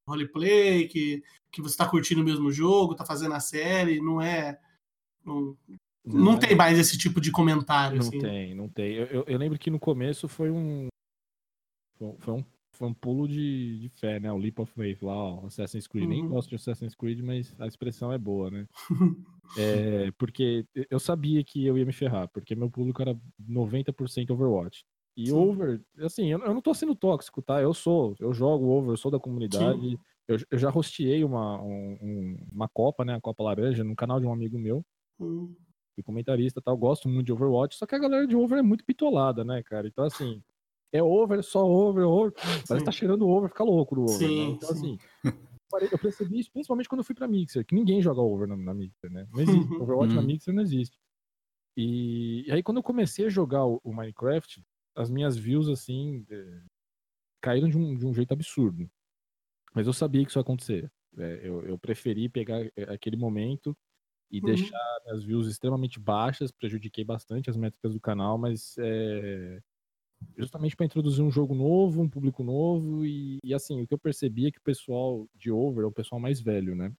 roleplay, 0.07 0.87
que, 0.87 1.23
que 1.51 1.61
você 1.61 1.75
tá 1.75 1.89
curtindo 1.89 2.21
o 2.21 2.23
mesmo 2.23 2.51
jogo, 2.51 2.95
tá 2.95 3.03
fazendo 3.03 3.33
a 3.33 3.39
série, 3.39 3.99
não 3.99 4.21
é. 4.21 4.59
Não, 5.25 5.57
não, 6.07 6.23
não 6.33 6.39
tem 6.39 6.55
mais 6.55 6.79
esse 6.79 6.97
tipo 6.97 7.19
de 7.19 7.31
comentário. 7.31 7.97
Não 7.99 8.07
assim. 8.07 8.19
tem, 8.19 8.55
não 8.55 8.69
tem. 8.69 8.93
Eu, 8.93 9.05
eu, 9.07 9.23
eu, 9.27 9.37
lembro 9.37 9.59
que 9.59 9.69
no 9.69 9.79
começo 9.79 10.27
foi 10.27 10.49
um. 10.49 10.87
Foi 12.19 12.33
um, 12.33 12.45
foi 12.71 12.87
um 12.87 12.93
pulo 12.93 13.27
de, 13.27 13.79
de 13.79 13.89
fé, 13.89 14.19
né? 14.19 14.31
O 14.31 14.37
Leap 14.37 14.59
of 14.59 14.71
Faith 14.71 15.01
lá, 15.01 15.15
ó, 15.15 15.47
Assassin's 15.47 15.87
Creed. 15.87 16.05
Uhum. 16.05 16.09
Nem 16.09 16.27
gosto 16.27 16.49
de 16.49 16.55
Assassin's 16.55 16.95
Creed, 16.95 17.19
mas 17.21 17.53
a 17.59 17.67
expressão 17.67 18.13
é 18.13 18.17
boa, 18.17 18.51
né? 18.51 18.67
é, 19.57 20.11
porque 20.17 20.65
eu 20.89 20.99
sabia 20.99 21.43
que 21.43 21.65
eu 21.65 21.77
ia 21.77 21.85
me 21.85 21.93
ferrar, 21.93 22.27
porque 22.29 22.55
meu 22.55 22.69
público 22.69 23.01
era 23.01 23.19
90% 23.49 24.29
Overwatch. 24.29 24.85
E 25.17 25.27
Sim. 25.27 25.33
over, 25.33 25.81
assim, 26.01 26.27
eu, 26.27 26.39
eu, 26.39 26.53
não 26.53 26.61
tô 26.61 26.75
sendo 26.75 26.95
tóxico, 26.95 27.41
tá? 27.41 27.59
Eu 27.59 27.73
sou, 27.73 28.15
eu 28.19 28.31
jogo 28.31 28.67
over, 28.67 28.91
eu 28.91 28.97
sou 28.97 29.09
da 29.09 29.19
comunidade. 29.19 29.99
Eu, 30.27 30.37
eu, 30.51 30.59
já 30.59 30.69
hosteei 30.69 31.23
uma, 31.23 31.59
um, 31.59 32.37
uma 32.51 32.69
Copa, 32.69 33.03
né? 33.03 33.15
A 33.15 33.21
Copa 33.21 33.43
Laranja, 33.43 33.83
no 33.83 33.95
canal 33.95 34.19
de 34.19 34.27
um 34.27 34.31
amigo 34.31 34.59
meu. 34.59 34.85
Hum. 35.19 35.55
Fui 35.97 36.03
comentarista 36.03 36.61
tal, 36.61 36.77
gosto 36.77 37.09
muito 37.09 37.25
de 37.25 37.33
Overwatch, 37.33 37.75
só 37.75 37.87
que 37.87 37.95
a 37.95 37.97
galera 37.97 38.27
de 38.27 38.35
over 38.35 38.59
é 38.59 38.61
muito 38.61 38.85
pitolada, 38.85 39.43
né, 39.43 39.63
cara? 39.63 39.87
Então, 39.87 40.05
assim, 40.05 40.43
é 40.93 41.01
over, 41.01 41.43
só 41.43 41.65
over, 41.67 42.05
over. 42.05 42.31
Parece 42.33 42.77
que 42.77 42.83
tá 42.83 42.91
cheirando 42.91 43.27
over, 43.27 43.49
fica 43.49 43.63
louco 43.63 43.95
no 43.95 44.03
over. 44.03 44.21
Né? 44.21 44.27
Sim, 44.27 44.47
né? 44.47 44.53
Então, 44.53 44.75
sim. 44.75 44.99
assim, 45.25 45.89
eu 45.91 45.97
percebi 45.97 46.39
isso 46.39 46.51
principalmente 46.51 46.87
quando 46.87 46.99
eu 46.99 47.03
fui 47.03 47.15
pra 47.15 47.27
Mixer, 47.27 47.65
que 47.65 47.73
ninguém 47.73 47.99
joga 47.99 48.21
over 48.21 48.47
na, 48.47 48.55
na 48.55 48.75
Mixer, 48.75 49.11
né? 49.11 49.27
Não 49.33 49.41
existe. 49.41 49.73
Overwatch 49.73 50.13
na 50.13 50.21
uhum. 50.21 50.27
Mixer 50.27 50.53
não 50.53 50.61
existe. 50.61 50.99
E, 51.75 52.45
e, 52.47 52.51
aí, 52.51 52.61
quando 52.61 52.77
eu 52.77 52.83
comecei 52.83 53.25
a 53.25 53.29
jogar 53.29 53.65
o, 53.65 53.81
o 53.83 53.91
Minecraft, 53.91 54.63
as 54.95 55.09
minhas 55.09 55.35
views, 55.35 55.67
assim, 55.67 56.23
é, 56.29 56.61
caíram 57.41 57.67
de 57.67 57.77
um, 57.77 57.95
de 57.95 58.05
um 58.05 58.13
jeito 58.13 58.33
absurdo. 58.33 58.87
Mas 59.73 59.87
eu 59.87 59.93
sabia 59.93 60.23
que 60.23 60.29
isso 60.29 60.37
ia 60.37 60.43
acontecer. 60.43 60.91
É, 61.17 61.39
eu, 61.41 61.63
eu 61.63 61.79
preferi 61.79 62.29
pegar 62.29 62.63
é, 62.75 62.83
aquele 62.93 63.17
momento 63.17 63.75
e 64.31 64.39
uhum. 64.39 64.45
deixar 64.45 64.99
as 65.07 65.23
views 65.23 65.47
extremamente 65.47 65.99
baixas, 65.99 66.51
prejudiquei 66.51 67.03
bastante 67.03 67.49
as 67.49 67.57
métricas 67.57 67.93
do 67.93 67.99
canal, 67.99 68.37
mas 68.37 68.75
é, 68.77 69.61
justamente 70.37 70.75
para 70.75 70.85
introduzir 70.85 71.23
um 71.23 71.31
jogo 71.31 71.55
novo, 71.55 72.01
um 72.01 72.09
público 72.09 72.43
novo 72.43 73.05
e, 73.05 73.37
e, 73.43 73.53
assim, 73.53 73.81
o 73.81 73.87
que 73.87 73.93
eu 73.93 73.99
percebi 73.99 74.47
é 74.47 74.51
que 74.51 74.59
o 74.59 74.63
pessoal 74.63 75.27
de 75.35 75.51
over 75.51 75.83
é 75.83 75.87
o 75.87 75.91
pessoal 75.91 76.19
mais 76.19 76.39
velho, 76.39 76.75
né? 76.75 76.91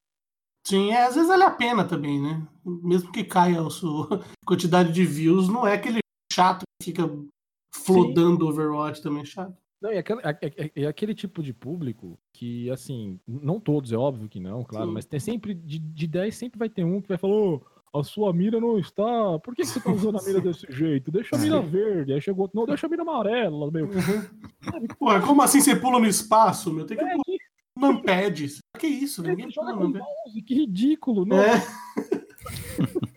Sim, 0.67 0.91
é, 0.91 1.05
às 1.05 1.15
vezes 1.15 1.29
vale 1.29 1.45
a 1.45 1.51
pena 1.51 1.85
também, 1.85 2.21
né? 2.21 2.47
Mesmo 2.65 3.11
que 3.11 3.25
caia 3.25 3.61
a 3.61 3.71
sua 3.71 4.07
quantidade 4.45 4.93
de 4.93 5.05
views, 5.05 5.49
não 5.49 5.67
é 5.67 5.75
aquele 5.75 6.01
chato 6.33 6.63
que 6.81 6.91
fica 6.91 7.05
flodando 7.75 8.45
Sim. 8.45 8.51
Overwatch 8.51 9.03
também 9.03 9.25
chato. 9.25 9.57
Não, 9.81 9.91
é 9.91 9.99
aquele, 9.99 10.21
é, 10.23 10.39
é, 10.43 10.71
é, 10.75 10.87
aquele 10.87 11.15
tipo 11.15 11.43
de 11.43 11.53
público 11.53 12.19
que, 12.33 12.69
assim, 12.71 13.21
não 13.27 13.61
todos, 13.61 13.93
é 13.93 13.97
óbvio 13.97 14.29
que 14.29 14.41
não, 14.41 14.65
claro, 14.65 14.89
Sim. 14.89 14.93
mas 14.93 15.05
tem 15.05 15.21
sempre, 15.21 15.55
de, 15.55 15.79
de 15.79 16.07
10 16.07 16.35
sempre 16.35 16.59
vai 16.59 16.69
ter 16.69 16.85
um 16.85 17.01
que 17.01 17.09
vai 17.09 17.17
falar, 17.17 17.35
oh, 17.35 17.63
a 17.95 18.03
sua 18.03 18.33
mira 18.33 18.61
não 18.61 18.79
está. 18.79 19.39
Por 19.43 19.55
que, 19.55 19.63
que 19.63 19.69
você 19.69 19.81
tá 19.81 19.93
usando 19.93 20.19
a 20.19 20.23
mira 20.23 20.41
desse 20.41 20.67
jeito? 20.71 21.11
Deixa 21.11 21.37
a 21.37 21.39
mira 21.39 21.61
verde. 21.61 22.13
Aí 22.13 22.21
chegou, 22.21 22.51
não, 22.53 22.67
deixa 22.67 22.87
a 22.87 22.91
mira 22.91 23.03
amarela, 23.03 23.71
meu. 23.71 23.87
Uhum. 23.87 25.09
Ué, 25.09 25.21
como 25.21 25.43
assim 25.43 25.61
você 25.61 25.77
pula 25.77 25.99
no 25.99 26.07
espaço, 26.07 26.73
meu? 26.73 26.85
Tem 26.85 26.97
que 26.97 27.05
é, 27.05 27.11
pular 27.11 27.23
que... 27.25 27.39
numpad. 27.77 28.61
Que 28.79 28.87
isso? 28.87 29.23
Ninguém 29.23 29.51
pula 29.51 29.75
mouse, 29.75 30.43
que 30.45 30.55
ridículo, 30.55 31.25
né? 31.25 31.37
É. 31.55 32.99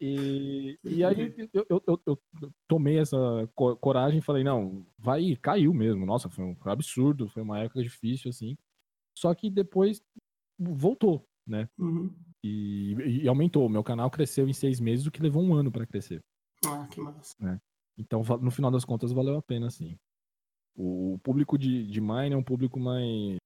E, 0.00 0.78
e 0.82 1.04
aí 1.04 1.34
eu, 1.52 1.66
eu, 1.68 1.82
eu, 1.86 2.02
eu, 2.06 2.22
tomei 2.66 2.98
essa 2.98 3.18
coragem 3.54 4.18
e 4.18 4.22
falei, 4.22 4.42
não, 4.42 4.86
vai, 4.98 5.36
caiu 5.36 5.74
mesmo. 5.74 6.06
Nossa, 6.06 6.30
foi 6.30 6.44
um 6.44 6.56
absurdo, 6.64 7.28
foi 7.28 7.42
uma 7.42 7.58
época 7.58 7.82
difícil, 7.82 8.30
assim. 8.30 8.56
Só 9.14 9.34
que 9.34 9.50
depois 9.50 10.02
voltou, 10.58 11.28
né? 11.46 11.68
Uhum. 11.78 12.14
E, 12.42 12.94
e, 13.22 13.28
aumentou. 13.28 13.68
Meu 13.68 13.84
canal 13.84 14.10
cresceu 14.10 14.48
em 14.48 14.52
seis 14.54 14.80
meses, 14.80 15.06
o 15.06 15.10
que 15.10 15.22
levou 15.22 15.42
um 15.42 15.52
ano 15.52 15.70
para 15.70 15.86
crescer. 15.86 16.24
Ah, 16.66 16.86
que 16.90 17.00
massa. 17.00 17.34
Né? 17.38 17.60
Então, 17.98 18.22
no 18.40 18.50
final 18.50 18.70
das 18.70 18.84
contas, 18.84 19.12
valeu 19.12 19.36
a 19.36 19.42
pena, 19.42 19.70
sim. 19.70 19.98
O, 20.74 21.18
público 21.22 21.58
de, 21.58 21.86
de 21.86 22.00
Mine 22.00 22.32
é 22.32 22.36
um 22.36 22.42
público 22.42 22.80
mais, 22.80 23.36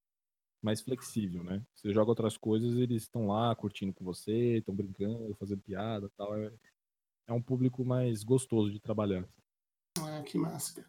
mais 0.65 0.81
flexível, 0.81 1.45
né? 1.45 1.63
Você 1.75 1.93
joga 1.93 2.11
outras 2.11 2.37
coisas, 2.37 2.77
eles 2.77 3.03
estão 3.03 3.29
lá 3.29 3.55
curtindo 3.55 3.93
com 3.93 4.05
você, 4.05 4.59
estão 4.59 4.75
brincando, 4.75 5.35
fazendo 5.39 5.61
piada 5.61 6.11
tal. 6.17 6.37
É, 6.37 6.51
é 7.29 7.33
um 7.33 7.43
público 7.43 7.85
mais 7.85 8.25
gostoso 8.25 8.73
de 8.73 8.81
trabalhar. 8.81 9.25
Ah, 10.01 10.23
que 10.23 10.39
massa. 10.39 10.85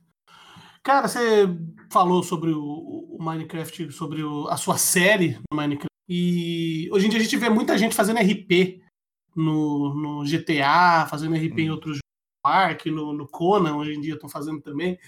Cara, 0.82 1.08
você 1.08 1.46
falou 1.92 2.24
sobre 2.24 2.52
o, 2.52 2.64
o 2.64 3.18
Minecraft, 3.22 3.92
sobre 3.92 4.24
o, 4.24 4.48
a 4.48 4.56
sua 4.56 4.78
série 4.78 5.38
no 5.52 5.58
Minecraft. 5.58 5.90
E 6.08 6.88
hoje 6.92 7.08
em 7.08 7.10
dia 7.10 7.20
a 7.20 7.24
gente 7.24 7.38
vê 7.38 7.50
muita 7.50 7.78
gente 7.78 7.96
fazendo 7.96 8.20
RP 8.20 8.82
no, 9.36 9.94
no 9.94 10.24
GTA, 10.24 11.08
fazendo 11.10 11.36
RP 11.36 11.54
hum. 11.54 11.60
em 11.60 11.72
outros 11.72 12.00
Park, 12.42 12.86
no, 12.86 13.12
no 13.12 13.28
Conan, 13.28 13.76
hoje 13.76 13.96
em 13.96 14.02
dia 14.02 14.14
estão 14.14 14.30
fazendo 14.30 14.62
também. 14.62 15.00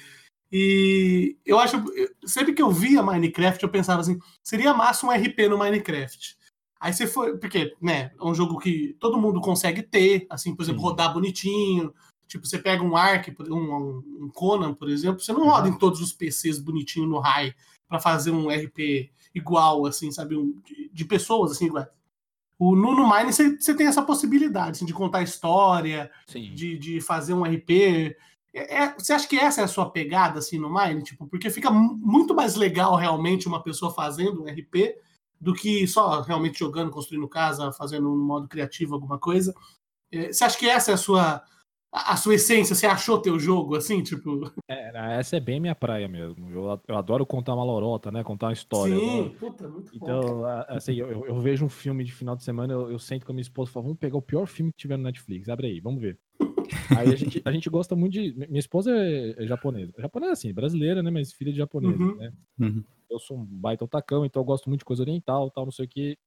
E 0.51 1.38
eu 1.45 1.60
acho, 1.60 1.83
sempre 2.25 2.53
que 2.53 2.62
eu 2.62 2.71
via 2.71 3.03
Minecraft, 3.03 3.62
eu 3.62 3.69
pensava 3.69 4.01
assim, 4.01 4.17
seria 4.41 4.73
massa 4.73 5.05
um 5.05 5.12
RP 5.12 5.49
no 5.49 5.57
Minecraft. 5.57 6.38
Aí 6.79 6.93
você 6.93 7.07
foi, 7.07 7.38
porque, 7.38 7.75
né, 7.81 8.12
é 8.19 8.23
um 8.23 8.36
jogo 8.36 8.60
que 8.60 8.95
todo 8.99 9.17
mundo 9.17 9.41
consegue 9.41 9.81
ter, 9.81 10.27
assim, 10.29 10.55
por 10.55 10.63
exemplo, 10.63 10.81
Sim. 10.81 10.88
rodar 10.88 11.13
bonitinho. 11.13 11.93
Tipo, 12.27 12.45
você 12.45 12.60
pega 12.60 12.83
um 12.83 12.95
Ark, 12.95 13.36
um, 13.49 14.03
um 14.25 14.29
Conan, 14.33 14.73
por 14.73 14.89
exemplo, 14.89 15.19
você 15.19 15.33
não 15.33 15.47
roda 15.47 15.69
em 15.69 15.77
todos 15.77 16.01
os 16.01 16.13
PCs 16.13 16.60
bonitinho 16.60 17.07
no 17.07 17.19
high 17.19 17.53
para 17.88 17.99
fazer 17.99 18.31
um 18.31 18.49
RP 18.49 19.10
igual, 19.33 19.86
assim, 19.86 20.12
sabe? 20.12 20.36
Um, 20.36 20.62
de, 20.65 20.89
de, 20.93 21.05
pessoas, 21.05 21.51
assim, 21.51 21.65
igual. 21.65 21.88
O, 22.60 22.75
no, 22.75 22.95
no 22.95 23.10
Mine 23.10 23.31
você 23.31 23.73
tem 23.75 23.88
essa 23.88 24.01
possibilidade 24.01 24.71
assim, 24.71 24.86
de 24.86 24.93
contar 24.93 25.21
história, 25.21 26.12
de, 26.27 26.77
de 26.77 27.01
fazer 27.01 27.33
um 27.33 27.43
RP. 27.43 28.15
É, 28.58 28.93
você 28.93 29.13
acha 29.13 29.28
que 29.28 29.38
essa 29.38 29.62
é 29.62 29.63
a 29.63 29.67
sua 29.67 29.89
pegada 29.89 30.39
assim 30.39 30.58
no 30.58 30.74
Mine? 30.74 31.04
Tipo, 31.04 31.28
porque 31.28 31.50
fica 31.50 31.70
muito 31.72 32.34
mais 32.36 32.56
legal 32.56 32.96
realmente 32.96 33.48
uma 33.48 33.62
pessoa 33.62 33.93
fazendo 33.93 34.43
um 34.43 34.48
RP 34.48 34.96
do 35.39 35.54
que 35.54 35.88
só 35.88 36.22
realmente 36.22 36.60
jogando, 36.60 36.91
construindo 36.91 37.28
casa, 37.28 37.72
fazendo 37.72 38.12
um 38.12 38.17
modo 38.17 38.48
criativo 38.48 38.96
alguma 38.96 39.20
coisa. 39.20 39.54
É, 40.12 40.32
você 40.32 40.43
acha 40.43 40.58
que 40.58 40.67
essa 40.67 40.91
é 40.91 40.93
a 40.93 40.98
sua 40.98 41.43
a 41.91 42.17
sua 42.17 42.36
essência, 42.36 42.76
você 42.76 42.86
achou 42.86 43.21
teu 43.21 43.39
jogo, 43.39 43.76
assim, 43.76 44.04
tipo. 44.04 44.52
É, 44.67 45.19
essa 45.19 45.38
é 45.38 45.39
bem 45.39 45.60
minha 45.60 45.76
praia 45.76 46.08
mesmo. 46.08 46.50
Eu, 46.50 46.82
eu 46.88 46.97
adoro 46.97 47.26
contar 47.26 47.56
uma 47.56 47.63
lorota, 47.63 48.12
né? 48.12 48.23
Contar 48.23 48.47
uma 48.47 48.54
história. 48.54 48.95
Sim, 48.95 49.36
puta, 49.39 49.67
muito 49.67 49.95
Então, 49.95 50.21
bom, 50.21 50.45
assim, 50.67 50.95
eu, 50.95 51.26
eu, 51.26 51.39
vejo 51.39 51.65
um 51.65 51.69
filme 51.69 52.04
de 52.04 52.12
final 52.12 52.36
de 52.36 52.43
semana, 52.43 52.73
eu, 52.73 52.91
eu 52.91 53.00
sento 53.00 53.26
com 53.26 53.32
a 53.32 53.36
minha 53.36 53.41
esposa 53.41 53.71
e 53.71 53.73
falo, 53.73 53.86
vamos 53.86 54.00
pegar 54.00 54.17
o 54.17 54.21
pior 54.21 54.45
filme 54.45 54.71
que 54.71 54.78
tiver 54.78 54.97
no 54.97 55.04
Netflix. 55.04 55.50
Abre 55.50 55.67
aí, 55.67 55.80
vamos 55.80 56.02
ver. 56.02 56.19
aí 56.97 57.13
a 57.13 57.15
gente, 57.15 57.41
a 57.43 57.52
gente 57.52 57.69
gosta 57.69 57.95
muito 57.95 58.13
de. 58.13 58.34
Minha 58.34 58.60
esposa 58.60 58.91
é, 58.91 59.43
é 59.43 59.47
japonesa. 59.47 59.93
Japonesa, 59.97 60.34
assim, 60.34 60.54
brasileira, 60.54 61.02
né? 61.02 61.10
Mas 61.10 61.32
filha 61.32 61.52
de 61.52 61.58
japonesa, 61.58 62.04
uhum. 62.04 62.15
né? 62.15 62.34
Uhum. 62.60 62.84
Eu 63.10 63.19
sou 63.19 63.38
um 63.38 63.45
baita 63.45 63.86
otacão, 63.86 64.26
então 64.26 64.41
eu 64.41 64.45
gosto 64.45 64.67
muito 64.67 64.80
de 64.80 64.86
coisa 64.86 65.02
oriental, 65.02 65.50
tal, 65.50 65.63
não 65.63 65.71
sei 65.71 65.86
o 65.86 65.88
que 65.88 66.17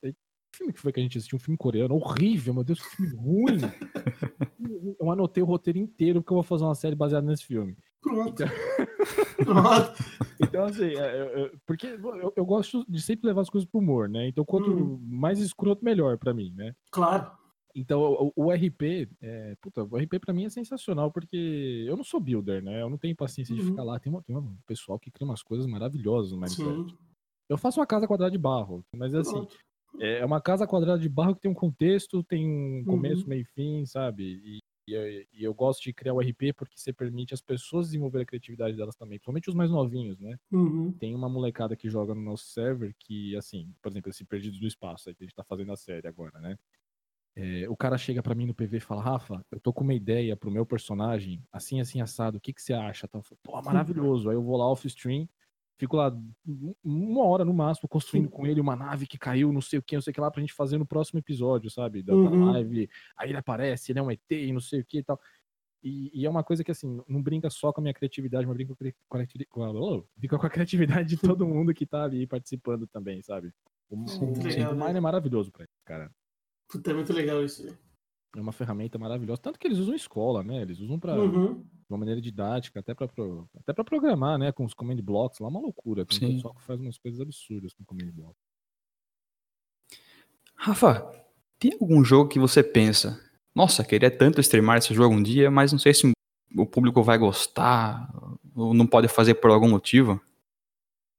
filme 0.57 0.73
que 0.73 0.81
foi 0.81 0.93
que 0.93 1.01
a 1.01 1.03
gente 1.03 1.19
assistiu? 1.19 1.37
Um 1.37 1.41
filme 1.41 1.59
coreano 1.59 1.95
horrível, 1.95 2.55
meu 2.55 2.65
Deus, 2.65 2.81
que 2.81 2.97
filme 2.97 3.17
ruim. 3.17 3.59
eu 5.01 5.11
anotei 5.11 5.43
o 5.43 5.47
roteiro 5.47 5.79
inteiro 5.79 6.21
porque 6.21 6.33
eu 6.33 6.37
vou 6.37 6.43
fazer 6.43 6.65
uma 6.65 6.75
série 6.75 6.97
baseada 6.97 7.27
nesse 7.27 7.45
filme. 7.45 7.77
Pronto. 8.01 8.43
Então, 8.43 8.49
Pronto. 9.45 9.95
então 10.41 10.65
assim, 10.65 10.95
é, 10.97 11.53
porque 11.67 11.87
eu, 11.87 12.33
eu, 12.35 12.45
gosto 12.45 12.85
de 12.89 13.01
sempre 13.01 13.27
levar 13.27 13.43
as 13.43 13.51
coisas 13.51 13.69
pro 13.69 13.81
humor, 13.81 14.09
né? 14.09 14.29
Então, 14.29 14.45
quanto 14.45 14.71
hum. 14.71 14.99
mais 15.03 15.39
escroto, 15.39 15.85
melhor 15.85 16.19
para 16.19 16.33
mim, 16.33 16.53
né? 16.55 16.75
Claro. 16.91 17.31
Então, 17.75 18.01
o, 18.01 18.33
o 18.35 18.53
RP, 18.53 19.09
é, 19.21 19.55
puta, 19.61 19.85
o 19.85 19.97
RP 19.97 20.19
pra 20.19 20.35
mim 20.35 20.45
é 20.45 20.51
sensacional, 20.51 21.13
porque 21.13 21.85
eu 21.87 21.97
não 21.97 22.03
sou 22.03 22.19
builder, 22.19 22.63
né? 22.63 22.83
Eu 22.83 22.91
não 22.91 22.99
tenho 22.99 23.15
paciência 23.15 23.55
uhum. 23.55 23.61
de 23.61 23.67
ficar 23.67 23.85
lá. 23.85 23.99
Tem, 23.99 24.13
uma, 24.13 24.23
tem 24.23 24.37
um 24.37 24.57
pessoal 24.67 24.99
que 24.99 25.11
cria 25.11 25.27
umas 25.27 25.43
coisas 25.43 25.67
maravilosas 25.67 26.33
no 26.33 26.39
Minecraft. 26.39 26.91
Sim. 26.91 26.99
Eu 27.49 27.59
faço 27.59 27.81
uma 27.81 27.87
casa 27.87 28.07
quadrada 28.07 28.31
de 28.31 28.39
barro, 28.39 28.85
mas 28.95 29.15
assim, 29.15 29.33
Pronto. 29.33 29.57
É, 29.98 30.18
é 30.18 30.24
uma 30.24 30.40
casa 30.40 30.66
quadrada 30.66 31.00
de 31.00 31.09
barro 31.09 31.35
que 31.35 31.40
tem 31.40 31.50
um 31.50 31.55
contexto, 31.55 32.22
tem 32.22 32.46
um 32.46 32.85
começo, 32.85 33.22
uhum. 33.22 33.29
meio 33.29 33.42
e 33.42 33.44
fim, 33.44 33.87
sabe? 33.87 34.22
E, 34.44 34.59
e, 34.88 35.26
e, 35.33 35.44
eu 35.44 35.55
gosto 35.55 35.83
de 35.83 35.92
criar 35.92 36.14
o 36.14 36.20
RP 36.20 36.53
porque 36.57 36.76
você 36.76 36.92
permite 36.92 37.35
as 37.35 37.40
pessoas 37.40 37.87
desenvolver 37.87 38.22
a 38.22 38.26
criatividade 38.26 38.76
delas 38.76 38.96
também, 38.96 39.18
principalmente 39.18 39.48
os 39.48 39.55
mais 39.55 39.70
novinhos, 39.70 40.18
né? 40.18 40.37
Uhum. 40.50 40.92
Tem 40.92 41.14
uma 41.14 41.29
molecada 41.29 41.76
que 41.76 41.88
joga 41.88 42.14
no 42.14 42.20
nosso 42.20 42.46
server 42.46 42.94
que, 42.98 43.37
assim, 43.37 43.72
por 43.83 43.90
exemplo, 43.90 44.11
esse 44.11 44.24
Perdidos 44.24 44.59
do 44.59 44.66
Espaço 44.66 45.09
aí 45.09 45.14
que 45.14 45.22
a 45.22 45.26
gente 45.26 45.35
tá 45.35 45.44
fazendo 45.44 45.72
a 45.72 45.76
série 45.76 46.07
agora, 46.07 46.38
né? 46.40 46.57
É, 47.37 47.68
o 47.68 47.76
cara 47.76 47.96
chega 47.96 48.22
para 48.22 48.35
mim 48.35 48.46
no 48.46 48.55
PV 48.55 48.79
e 48.79 48.81
fala, 48.81 49.03
Rafa, 49.03 49.44
eu 49.50 49.61
tô 49.61 49.72
com 49.72 49.85
uma 49.85 49.94
ideia 49.94 50.37
pro 50.37 50.50
meu 50.50 50.66
personagem, 50.66 51.42
assim, 51.53 51.81
assim, 51.81 52.00
assado, 52.00 52.38
o 52.38 52.40
que 52.40 52.53
que 52.53 52.61
você 52.61 52.72
acha? 52.72 53.09
Pô, 53.09 53.62
maravilhoso. 53.62 54.29
Aí 54.29 54.37
eu 54.37 54.42
vou 54.42 54.57
lá 54.57 54.66
off-stream, 54.66 55.29
Fico 55.81 55.97
lá 55.97 56.14
uma 56.85 57.25
hora 57.25 57.43
no 57.43 57.55
máximo 57.55 57.88
construindo 57.88 58.29
com 58.29 58.47
ele 58.47 58.61
uma 58.61 58.77
nave 58.77 59.07
que 59.07 59.16
caiu, 59.16 59.51
não 59.51 59.62
sei 59.62 59.79
o 59.79 59.83
que, 59.83 59.95
não 59.95 60.03
sei 60.03 60.11
o 60.11 60.14
que 60.14 60.21
lá, 60.21 60.31
pra 60.31 60.43
gente 60.43 60.53
fazer 60.53 60.77
no 60.77 60.85
próximo 60.85 61.21
episódio, 61.21 61.71
sabe? 61.71 62.03
Da, 62.03 62.14
uhum. 62.14 62.45
da 62.49 62.53
live. 62.53 62.87
Aí 63.16 63.31
ele 63.31 63.38
aparece, 63.38 63.90
ele 63.90 63.99
é 63.99 64.03
um 64.03 64.11
ET 64.11 64.31
e 64.31 64.53
não 64.53 64.61
sei 64.61 64.81
o 64.81 64.85
que 64.85 64.99
e 64.99 65.03
tal. 65.03 65.19
E, 65.83 66.11
e, 66.12 66.27
é 66.27 66.29
uma 66.29 66.45
coisa 66.45 66.62
que, 66.62 66.71
assim, 66.71 67.01
não 67.09 67.23
brinca 67.23 67.49
só 67.49 67.73
com 67.73 67.81
a 67.81 67.85
minha 67.85 67.95
criatividade, 67.95 68.47
mas 68.47 68.55
brinca 68.55 68.75
com 69.09 69.16
a, 69.16 69.27
com 69.49 69.62
a, 69.64 69.71
oh, 69.71 70.05
brinca 70.14 70.38
com 70.38 70.47
a 70.47 70.51
criatividade 70.51 71.09
de 71.09 71.16
todo 71.16 71.49
mundo 71.49 71.73
que 71.73 71.87
tá 71.87 72.05
ali 72.05 72.27
participando 72.27 72.87
também, 72.87 73.23
sabe? 73.23 73.51
O, 73.88 73.97
o, 73.97 74.43
legal, 74.45 74.73
o 74.73 74.77
Mine 74.77 74.93
né? 74.93 74.99
é 74.99 75.01
maravilhoso 75.01 75.51
pra 75.51 75.64
isso, 75.64 75.73
cara. 75.87 76.11
Puta, 76.69 76.90
é 76.90 76.95
muito 76.95 77.14
legal 77.14 77.43
isso, 77.43 77.62
velho. 77.62 77.79
É 78.37 78.40
uma 78.43 78.53
ferramenta 78.53 78.99
maravilhosa. 78.99 79.40
Tanto 79.40 79.59
que 79.59 79.66
eles 79.66 79.79
usam 79.79 79.95
escola, 79.95 80.45
né? 80.45 80.61
Eles 80.61 80.79
usam 80.79 81.01
pra, 81.01 81.14
uhum. 81.14 81.64
De 81.90 81.92
uma 81.92 81.98
maneira 81.98 82.20
didática, 82.20 82.79
até 82.79 82.94
pra, 82.94 83.09
até 83.59 83.72
pra 83.72 83.83
programar, 83.83 84.38
né? 84.38 84.53
Com 84.53 84.64
os 84.64 84.72
command 84.72 85.03
blocks 85.03 85.40
lá, 85.40 85.48
uma 85.48 85.59
loucura. 85.59 86.07
Tem 86.07 86.18
Sim. 86.18 86.35
pessoal 86.37 86.55
que 86.55 86.62
faz 86.62 86.81
umas 86.81 86.96
coisas 86.96 87.20
absurdas 87.20 87.74
com 87.74 87.85
command 87.85 88.12
block. 88.12 88.37
Rafa, 90.55 91.11
tem 91.59 91.72
algum 91.81 92.05
jogo 92.05 92.29
que 92.29 92.38
você 92.38 92.62
pensa, 92.62 93.20
nossa, 93.53 93.85
queria 93.85 94.11
tanto 94.11 94.40
streamar 94.40 94.79
esse 94.79 94.94
jogo 94.94 95.16
um 95.16 95.22
dia, 95.22 95.50
mas 95.50 95.72
não 95.72 95.81
sei 95.81 95.92
se 95.92 96.12
o 96.55 96.66
público 96.66 97.03
vai 97.03 97.18
gostar 97.18 98.09
ou 98.55 98.72
não 98.72 98.87
pode 98.87 99.09
fazer 99.09 99.35
por 99.35 99.50
algum 99.50 99.68
motivo? 99.68 100.20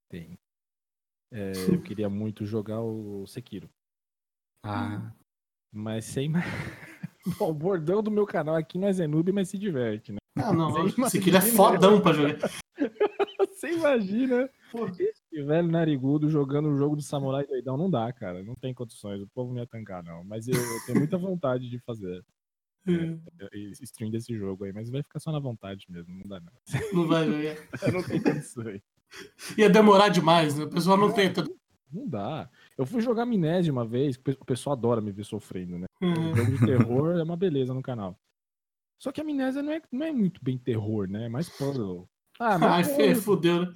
Tem. 0.09 0.39
É, 1.33 1.51
eu 1.67 1.81
queria 1.83 2.09
muito 2.09 2.45
jogar 2.45 2.79
o 2.79 3.27
Sekiro. 3.27 3.69
Ah. 4.63 5.11
Mas 5.69 6.05
sem. 6.05 6.31
Bom, 7.37 7.49
o 7.51 7.53
bordão 7.53 8.01
do 8.01 8.09
meu 8.09 8.25
canal 8.25 8.55
aqui 8.55 8.77
não 8.77 8.87
é 8.87 8.93
Zenube, 8.93 9.33
mas 9.33 9.49
se 9.49 9.57
diverte, 9.57 10.13
né? 10.13 10.20
Ah, 10.35 10.53
não. 10.53 10.89
Sekiro 11.09 11.37
é 11.37 11.41
fodão 11.41 12.01
pra 12.01 12.13
jogar. 12.13 12.49
Você 13.51 13.73
imagina 13.73 14.49
esse 14.97 15.43
velho 15.43 15.67
narigudo 15.67 16.29
jogando 16.29 16.69
o 16.69 16.77
jogo 16.77 16.95
do 16.95 17.01
Samurai 17.01 17.45
Doidão? 17.45 17.77
Não 17.77 17.89
dá, 17.89 18.11
cara. 18.11 18.41
Não 18.41 18.55
tem 18.55 18.73
condições. 18.73 19.21
O 19.21 19.27
povo 19.27 19.53
não 19.53 19.59
ia 19.61 19.67
tancar, 19.67 20.03
não. 20.03 20.23
Mas 20.23 20.47
eu, 20.47 20.55
eu 20.55 20.85
tenho 20.85 20.97
muita 20.97 21.17
vontade 21.17 21.69
de 21.69 21.77
fazer 21.79 22.23
é, 22.87 22.93
é 23.53 23.57
stream 23.83 24.09
desse 24.09 24.35
jogo 24.35 24.63
aí. 24.63 24.73
Mas 24.73 24.89
vai 24.89 25.03
ficar 25.03 25.19
só 25.19 25.31
na 25.31 25.39
vontade 25.39 25.85
mesmo. 25.89 26.13
Não 26.13 26.27
dá, 26.27 26.39
não. 26.39 26.51
Não 26.93 27.07
vai 27.07 27.25
jogar. 27.25 27.57
eu 27.85 27.91
não 27.93 28.03
tenho 28.03 28.23
condições. 28.23 28.81
Ia 29.57 29.69
demorar 29.69 30.09
demais, 30.09 30.57
né? 30.57 30.63
O 30.63 30.69
pessoal 30.69 30.97
não, 30.97 31.09
não 31.09 31.13
tenta. 31.13 31.43
Não 31.91 32.07
dá. 32.07 32.49
Eu 32.77 32.85
fui 32.85 33.01
jogar 33.01 33.23
Amnésia 33.23 33.71
uma 33.71 33.85
vez. 33.85 34.15
O 34.15 34.45
pessoal 34.45 34.75
adora 34.75 35.01
me 35.01 35.11
ver 35.11 35.25
sofrendo, 35.25 35.77
né? 35.77 35.85
Uhum. 36.01 36.35
jogo 36.35 36.51
de 36.51 36.65
terror 36.65 37.19
é 37.19 37.23
uma 37.23 37.37
beleza 37.37 37.73
no 37.73 37.81
canal. 37.81 38.17
Só 39.01 39.11
que 39.11 39.19
a 39.19 39.23
Amnésia 39.23 39.63
não 39.63 39.73
é, 39.73 39.81
não 39.91 40.05
é 40.05 40.11
muito 40.11 40.39
bem 40.43 40.59
terror, 40.59 41.07
né? 41.07 41.25
É 41.25 41.29
mais 41.29 41.49
puzzle. 41.49 42.07
Ah, 42.39 42.59
mas 42.59 42.87
Ai, 42.99 43.15
fudeu, 43.15 43.65
né? 43.65 43.73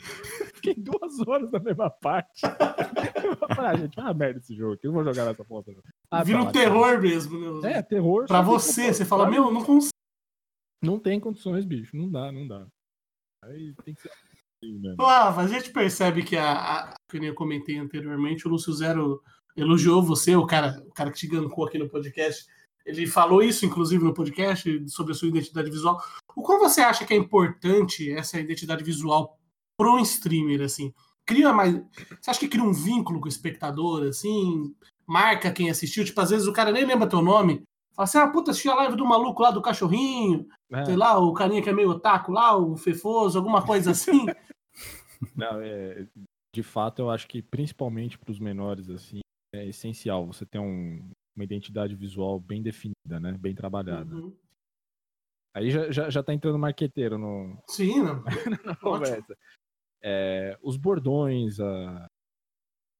Fiquei 0.53 0.75
duas 0.75 1.19
horas 1.27 1.49
na 1.49 1.57
mesma 1.57 1.89
parte. 1.89 2.45
ah, 3.57 3.75
gente, 3.75 3.99
ah, 3.99 4.13
merda 4.13 4.39
esse 4.39 4.55
jogo 4.55 4.73
aqui, 4.73 4.85
não 4.85 4.93
vou 4.93 5.03
jogar 5.03 5.25
nessa 5.25 5.43
porta. 5.43 5.73
Ah, 6.11 6.23
Vira 6.23 6.43
tá, 6.43 6.45
um 6.45 6.51
terror 6.51 7.01
mesmo, 7.01 7.59
né? 7.59 7.73
É, 7.73 7.81
terror. 7.81 8.27
Pra 8.27 8.43
você, 8.43 8.93
você 8.93 9.03
fala, 9.03 9.27
meu, 9.27 9.51
não 9.51 9.65
consigo. 9.65 9.89
Não 10.79 10.99
tem 10.99 11.19
condições, 11.19 11.65
bicho, 11.65 11.97
não 11.97 12.07
dá, 12.07 12.31
não 12.31 12.47
dá. 12.47 12.67
Aí 13.45 13.73
tem 13.83 13.95
que 13.95 14.01
ser 14.01 14.09
assim? 14.09 14.95
Ah, 14.99 15.35
a 15.35 15.47
gente 15.47 15.71
percebe 15.71 16.23
que 16.23 16.37
a, 16.37 16.51
a 16.51 16.95
que 17.09 17.17
eu 17.17 17.33
comentei 17.33 17.79
anteriormente, 17.79 18.47
o 18.47 18.51
Lúcio 18.51 18.71
Zero 18.73 19.23
elogiou 19.57 20.03
você, 20.03 20.35
o 20.35 20.45
cara, 20.45 20.79
o 20.85 20.93
cara 20.93 21.09
que 21.09 21.17
te 21.17 21.27
gancou 21.27 21.65
aqui 21.65 21.79
no 21.79 21.89
podcast. 21.89 22.45
Ele 22.85 23.07
falou 23.07 23.41
isso, 23.41 23.65
inclusive, 23.65 24.03
no 24.03 24.13
podcast, 24.13 24.89
sobre 24.89 25.13
a 25.13 25.15
sua 25.15 25.29
identidade 25.29 25.71
visual. 25.71 26.01
O 26.35 26.43
qual 26.43 26.59
você 26.59 26.81
acha 26.81 27.03
que 27.03 27.13
é 27.13 27.17
importante 27.17 28.11
essa 28.11 28.39
identidade 28.39 28.83
visual 28.83 29.39
para 29.75 29.91
um 29.91 29.99
streamer, 29.99 30.61
assim? 30.61 30.93
Cria 31.25 31.51
mais. 31.51 31.73
Você 32.21 32.29
acha 32.29 32.39
que 32.39 32.47
cria 32.47 32.63
um 32.63 32.71
vínculo 32.71 33.19
com 33.19 33.25
o 33.25 33.29
espectador, 33.29 34.07
assim? 34.07 34.75
Marca 35.07 35.51
quem 35.51 35.69
assistiu? 35.69 36.05
Tipo, 36.05 36.21
às 36.21 36.29
vezes 36.29 36.47
o 36.47 36.53
cara 36.53 36.71
nem 36.71 36.85
lembra 36.85 37.09
teu 37.09 37.21
nome. 37.21 37.63
Fala 37.95 38.03
assim, 38.03 38.17
ah, 38.17 38.27
puta, 38.27 38.51
assisti 38.51 38.69
a 38.69 38.75
live 38.75 38.97
do 38.97 39.05
maluco 39.05 39.41
lá 39.41 39.49
do 39.49 39.61
cachorrinho. 39.61 40.45
É. 40.71 40.85
Sei 40.85 40.95
lá, 40.95 41.17
o 41.17 41.33
carinha 41.33 41.61
que 41.61 41.69
é 41.69 41.73
meio 41.73 41.89
otaku 41.89 42.31
lá, 42.31 42.55
o 42.55 42.75
Fefoso, 42.75 43.37
alguma 43.37 43.65
coisa 43.65 43.91
assim. 43.91 44.25
Não, 45.35 45.61
é, 45.61 46.05
de 46.53 46.61
fato, 46.61 47.01
eu 47.01 47.09
acho 47.09 47.27
que 47.27 47.41
principalmente 47.41 48.17
para 48.17 48.31
os 48.31 48.39
menores, 48.39 48.89
assim, 48.89 49.21
é 49.53 49.65
essencial 49.65 50.25
você 50.25 50.45
ter 50.45 50.59
um, 50.59 51.09
uma 51.35 51.43
identidade 51.43 51.95
visual 51.95 52.39
bem 52.39 52.61
definida, 52.61 53.19
né? 53.19 53.33
Bem 53.33 53.53
trabalhada. 53.53 54.15
Uhum. 54.15 54.35
Aí 55.53 55.71
já, 55.71 55.91
já, 55.91 56.09
já 56.09 56.23
tá 56.23 56.33
entrando 56.33 56.59
marqueteiro 56.59 57.17
no... 57.17 57.57
Sim, 57.67 58.01
não. 58.01 58.23
na 58.65 58.75
conversa. 58.75 59.37
É, 60.03 60.57
os 60.61 60.75
bordões, 60.75 61.59
a, 61.59 62.09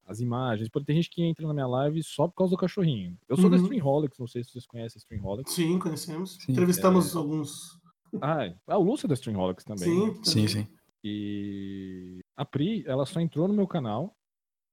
as 0.06 0.20
imagens. 0.20 0.70
Porque 0.70 0.86
tem 0.86 0.96
gente 0.96 1.10
que 1.10 1.24
entra 1.24 1.46
na 1.48 1.54
minha 1.54 1.68
live 1.68 2.02
só 2.04 2.28
por 2.28 2.36
causa 2.36 2.52
do 2.52 2.58
cachorrinho. 2.58 3.18
Eu 3.28 3.36
sou 3.36 3.46
uhum. 3.46 3.52
da 3.52 3.58
Streamholics, 3.58 4.20
não 4.20 4.28
sei 4.28 4.44
se 4.44 4.52
vocês 4.52 4.66
conhecem 4.66 4.98
a 4.98 5.02
Streamholics. 5.02 5.54
Sim, 5.54 5.80
conhecemos. 5.80 6.38
Sim. 6.38 6.52
Entrevistamos 6.52 7.14
é... 7.14 7.18
alguns. 7.18 7.80
Ah, 8.22 8.46
é 8.46 8.76
o 8.76 8.82
Lúcio 8.82 9.08
é 9.08 9.10
da 9.10 9.16
Streamholics 9.16 9.66
também. 9.66 9.84
Sim, 9.84 10.08
né? 10.08 10.20
sim, 10.24 10.48
sim. 10.48 10.68
E 11.04 12.20
a 12.36 12.46
Pri, 12.46 12.84
ela 12.88 13.06
só 13.06 13.20
entrou 13.20 13.48
no 13.48 13.54
meu 13.54 13.68
canal 13.68 14.16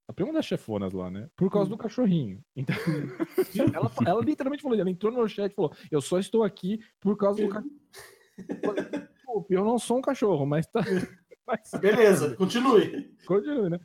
a 0.07 0.13
prima 0.13 0.33
das 0.33 0.45
chefonas 0.45 0.93
lá, 0.93 1.09
né? 1.09 1.29
Por 1.35 1.49
causa 1.49 1.69
do 1.69 1.75
hum. 1.75 1.79
cachorrinho. 1.79 2.43
Então, 2.55 2.75
ela, 3.73 3.91
ela, 4.05 4.21
literalmente 4.21 4.61
falou, 4.61 4.77
ela 4.77 4.89
entrou 4.89 5.11
no 5.11 5.27
chat 5.27 5.51
e 5.51 5.55
falou, 5.55 5.73
eu 5.89 6.01
só 6.01 6.19
estou 6.19 6.43
aqui 6.43 6.79
por 6.99 7.17
causa 7.17 7.41
do 7.41 7.49
cachorro. 7.49 7.71
Eu 9.49 9.65
não 9.65 9.79
sou 9.79 9.97
um 9.97 10.01
cachorro, 10.01 10.45
mas 10.45 10.67
tá. 10.67 10.81
Mas... 11.45 11.71
Beleza, 11.81 12.35
continue. 12.35 13.11
Continue, 13.25 13.69
né? 13.69 13.79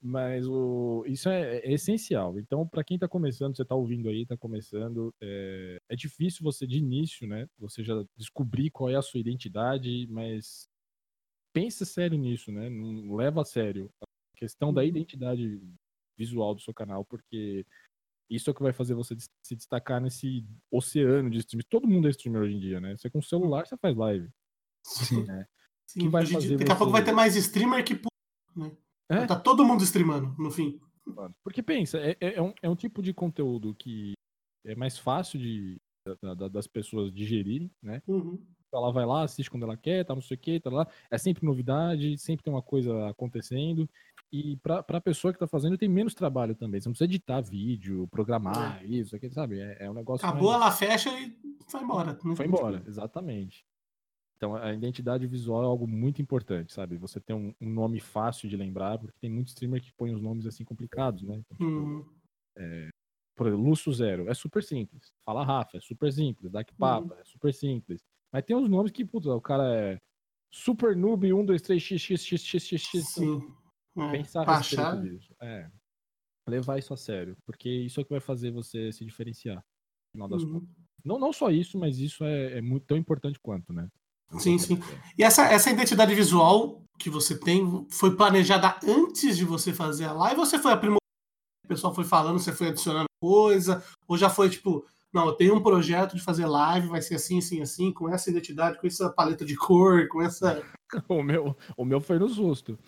Mas 0.00 0.46
o, 0.46 1.04
isso 1.06 1.28
é, 1.28 1.58
é 1.58 1.72
essencial. 1.72 2.38
Então, 2.38 2.66
para 2.66 2.82
quem 2.82 2.94
está 2.94 3.06
começando, 3.06 3.54
você 3.54 3.62
está 3.62 3.74
ouvindo 3.74 4.08
aí, 4.08 4.22
está 4.22 4.36
começando, 4.36 5.12
é, 5.20 5.78
é, 5.90 5.96
difícil 5.96 6.42
você 6.42 6.66
de 6.66 6.78
início, 6.78 7.26
né? 7.26 7.46
Você 7.58 7.84
já 7.84 7.94
descobrir 8.16 8.70
qual 8.70 8.88
é 8.88 8.94
a 8.94 9.02
sua 9.02 9.20
identidade, 9.20 10.06
mas 10.08 10.68
pensa 11.52 11.84
sério 11.84 12.16
nisso, 12.16 12.50
né? 12.50 12.70
Não 12.70 13.14
leva 13.14 13.42
a 13.42 13.44
sério 13.44 13.90
questão 14.42 14.74
da 14.74 14.84
identidade 14.84 15.62
visual 16.18 16.52
do 16.52 16.60
seu 16.60 16.74
canal, 16.74 17.04
porque 17.04 17.64
isso 18.28 18.50
é 18.50 18.52
o 18.52 18.54
que 18.54 18.62
vai 18.62 18.72
fazer 18.72 18.92
você 18.92 19.16
se 19.40 19.54
destacar 19.54 20.00
nesse 20.00 20.44
oceano 20.68 21.30
de 21.30 21.38
streamers. 21.38 21.68
Todo 21.70 21.86
mundo 21.86 22.08
é 22.08 22.10
streamer 22.10 22.42
hoje 22.42 22.56
em 22.56 22.58
dia, 22.58 22.80
né? 22.80 22.96
Você 22.96 23.08
com 23.08 23.20
o 23.20 23.22
celular, 23.22 23.64
você 23.64 23.76
faz 23.76 23.96
live. 23.96 24.28
Sim. 24.84 25.22
Né? 25.24 25.46
Sim, 25.86 26.00
que 26.00 26.08
vai 26.08 26.26
fazer 26.26 26.56
daqui 26.56 26.66
você... 26.66 26.72
a 26.72 26.76
pouco 26.76 26.92
vai 26.92 27.04
ter 27.04 27.12
mais 27.12 27.36
streamer 27.36 27.84
que 27.84 27.94
né? 28.56 28.72
É? 29.08 29.26
Tá 29.26 29.38
todo 29.38 29.64
mundo 29.64 29.84
streamando, 29.84 30.34
no 30.38 30.50
fim. 30.50 30.80
Porque 31.44 31.62
pensa, 31.62 31.98
é, 31.98 32.16
é, 32.20 32.34
é, 32.34 32.42
um, 32.42 32.54
é 32.62 32.68
um 32.68 32.76
tipo 32.76 33.02
de 33.02 33.12
conteúdo 33.12 33.74
que 33.74 34.14
é 34.64 34.74
mais 34.74 34.98
fácil 34.98 35.38
de, 35.38 35.80
da, 36.22 36.34
da, 36.34 36.48
das 36.48 36.66
pessoas 36.66 37.12
digerirem, 37.12 37.70
né? 37.82 38.02
Uhum. 38.08 38.44
Ela 38.72 38.90
vai 38.90 39.04
lá, 39.04 39.22
assiste 39.22 39.50
quando 39.50 39.64
ela 39.64 39.76
quer, 39.76 40.04
tá 40.04 40.14
não 40.14 40.22
sei 40.22 40.36
o 40.36 40.40
que, 40.40 40.58
tá 40.58 40.70
lá. 40.70 40.88
É 41.10 41.18
sempre 41.18 41.44
novidade, 41.44 42.16
sempre 42.16 42.42
tem 42.42 42.52
uma 42.52 42.62
coisa 42.62 43.08
acontecendo. 43.10 43.88
E 44.32 44.56
para 44.56 44.82
a 44.88 45.00
pessoa 45.00 45.30
que 45.30 45.36
está 45.36 45.46
fazendo 45.46 45.76
tem 45.76 45.88
menos 45.88 46.14
trabalho 46.14 46.54
também. 46.54 46.80
Você 46.80 46.88
não 46.88 46.92
precisa 46.92 47.10
editar 47.10 47.42
vídeo, 47.42 48.08
programar 48.08 48.82
é. 48.82 48.86
isso, 48.86 49.14
aqui, 49.14 49.28
sabe? 49.28 49.60
É, 49.60 49.84
é, 49.84 49.90
um 49.90 49.94
negócio. 49.94 50.26
Acabou, 50.26 50.52
mais... 50.52 50.62
ela 50.62 50.70
fecha 50.72 51.10
e 51.10 51.36
vai 51.70 51.82
embora. 51.82 52.18
Foi 52.34 52.46
embora, 52.46 52.82
exatamente. 52.86 53.66
Então 54.36 54.56
a 54.56 54.72
identidade 54.72 55.26
visual 55.26 55.62
é 55.62 55.66
algo 55.66 55.86
muito 55.86 56.22
importante, 56.22 56.72
sabe? 56.72 56.96
Você 56.96 57.20
tem 57.20 57.36
um, 57.36 57.54
um, 57.60 57.70
nome 57.70 58.00
fácil 58.00 58.48
de 58.48 58.56
lembrar, 58.56 58.98
porque 58.98 59.16
tem 59.20 59.30
muito 59.30 59.48
streamer 59.48 59.82
que 59.82 59.92
põe 59.92 60.12
os 60.14 60.20
nomes 60.20 60.46
assim 60.46 60.64
complicados, 60.64 61.22
né? 61.22 61.36
Então, 61.36 61.56
tipo, 61.58 61.70
uhum. 61.70 62.04
é, 62.56 62.88
por 63.36 63.46
exemplo, 63.46 63.64
Lúcio 63.64 63.92
Zero 63.92 64.28
é 64.28 64.34
super 64.34 64.62
simples. 64.64 65.12
Fala 65.24 65.44
Rafa, 65.44 65.76
é 65.76 65.80
super 65.80 66.10
simples. 66.10 66.50
Dark 66.50 66.68
Papa 66.78 67.14
uhum. 67.14 67.20
é 67.20 67.24
super 67.24 67.52
simples. 67.52 68.02
Mas 68.32 68.44
tem 68.44 68.56
uns 68.56 68.68
nomes 68.68 68.90
que, 68.90 69.04
putz, 69.04 69.26
o 69.26 69.40
cara 69.42 69.64
é 69.76 69.98
Super 70.50 70.96
Noob 70.96 71.32
1, 71.32 71.44
2, 71.44 71.62
3, 71.62 71.82
x, 71.82 72.00
x, 72.00 72.24
x, 72.24 72.42
x, 72.42 72.64
x, 72.64 72.82
x. 72.82 73.08
Sim. 73.08 73.54
É, 73.96 74.10
Pensar 74.10 74.48
a 74.48 74.58
respeito 74.58 75.02
disso. 75.02 75.34
É. 75.40 75.70
Levar 76.48 76.78
isso 76.78 76.92
a 76.92 76.96
sério. 76.96 77.36
Porque 77.46 77.68
isso 77.68 78.00
é 78.00 78.04
que 78.04 78.10
vai 78.10 78.20
fazer 78.20 78.50
você 78.50 78.92
se 78.92 79.04
diferenciar. 79.04 79.56
No 79.56 80.12
final 80.12 80.28
das 80.28 80.42
uhum. 80.42 80.52
contas. 80.60 80.68
Não, 81.04 81.18
não 81.18 81.32
só 81.32 81.50
isso, 81.50 81.78
mas 81.78 81.98
isso 81.98 82.24
é, 82.24 82.58
é 82.58 82.60
muito 82.60 82.86
tão 82.86 82.96
importante 82.96 83.38
quanto, 83.40 83.72
né? 83.72 83.88
Sim, 84.38 84.56
sim. 84.58 84.78
E 85.18 85.22
essa, 85.22 85.44
essa 85.44 85.70
identidade 85.70 86.14
visual 86.14 86.82
que 86.98 87.10
você 87.10 87.38
tem 87.38 87.86
foi 87.90 88.16
planejada 88.16 88.76
antes 88.86 89.36
de 89.36 89.44
você 89.44 89.72
fazer 89.72 90.04
a 90.04 90.12
live 90.12 90.40
ou 90.40 90.46
você 90.46 90.58
foi 90.58 90.72
aprimorando? 90.72 90.98
O 91.64 91.68
pessoal 91.68 91.94
foi 91.94 92.04
falando, 92.04 92.38
você 92.38 92.52
foi 92.52 92.68
adicionando 92.68 93.06
coisa? 93.20 93.84
Ou 94.06 94.16
já 94.16 94.30
foi 94.30 94.48
tipo, 94.48 94.86
não, 95.12 95.26
eu 95.26 95.32
tenho 95.32 95.54
um 95.54 95.62
projeto 95.62 96.16
de 96.16 96.22
fazer 96.22 96.46
live, 96.46 96.88
vai 96.88 97.02
ser 97.02 97.16
assim, 97.16 97.38
assim, 97.38 97.60
assim, 97.60 97.92
com 97.92 98.08
essa 98.08 98.30
identidade, 98.30 98.80
com 98.80 98.86
essa 98.86 99.10
paleta 99.10 99.44
de 99.44 99.56
cor, 99.56 100.08
com 100.08 100.22
essa. 100.22 100.62
o, 101.08 101.22
meu, 101.22 101.56
o 101.76 101.84
meu 101.84 102.00
foi 102.00 102.18
no 102.18 102.28
susto. 102.28 102.78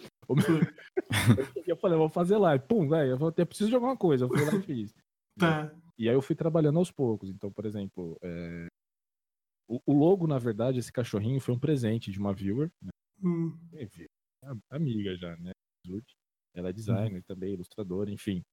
Eu 1.66 1.76
falei, 1.76 1.98
vou 1.98 2.08
fazer 2.08 2.36
live. 2.36 2.64
Pum, 2.66 2.88
velho, 2.88 3.18
eu, 3.18 3.34
eu 3.36 3.46
preciso 3.46 3.70
de 3.70 3.74
alguma 3.74 3.96
coisa. 3.96 4.24
Eu 4.24 4.28
fui 4.28 4.44
lá 4.44 4.54
e 4.54 4.62
fiz. 4.62 4.94
Tá. 5.36 5.74
E 5.98 6.08
aí 6.08 6.14
eu 6.14 6.22
fui 6.22 6.36
trabalhando 6.36 6.78
aos 6.78 6.92
poucos. 6.92 7.28
Então, 7.28 7.50
por 7.50 7.66
exemplo, 7.66 8.16
é... 8.22 8.68
o, 9.66 9.80
o, 9.84 9.92
logo, 9.92 10.28
na 10.28 10.38
verdade, 10.38 10.78
esse 10.78 10.92
cachorrinho 10.92 11.40
foi 11.40 11.52
um 11.52 11.58
presente 11.58 12.12
de 12.12 12.20
uma 12.20 12.32
viewer. 12.32 12.70
Né? 12.80 12.90
Hum. 13.20 13.58
Amiga 14.70 15.16
já, 15.16 15.36
né? 15.38 15.50
Ela 16.54 16.68
é 16.68 16.72
designer 16.72 17.18
hum. 17.18 17.24
também, 17.26 17.52
ilustradora, 17.52 18.12
enfim. 18.12 18.44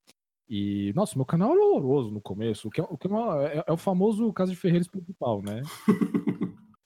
E, 0.49 0.91
nossa, 0.93 1.15
meu 1.15 1.25
canal 1.25 1.51
era 1.51 1.63
horroroso 1.63 2.11
no 2.11 2.19
começo, 2.19 2.67
o 2.67 2.71
que 2.71 2.81
é, 2.81 2.83
o, 2.83 2.97
que 2.97 3.07
é, 3.07 3.09
uma, 3.09 3.47
é, 3.47 3.63
é 3.67 3.71
o 3.71 3.77
famoso 3.77 4.33
caso 4.33 4.51
de 4.51 4.57
Ferreiros 4.57 4.87
principal, 4.87 5.41
né? 5.41 5.61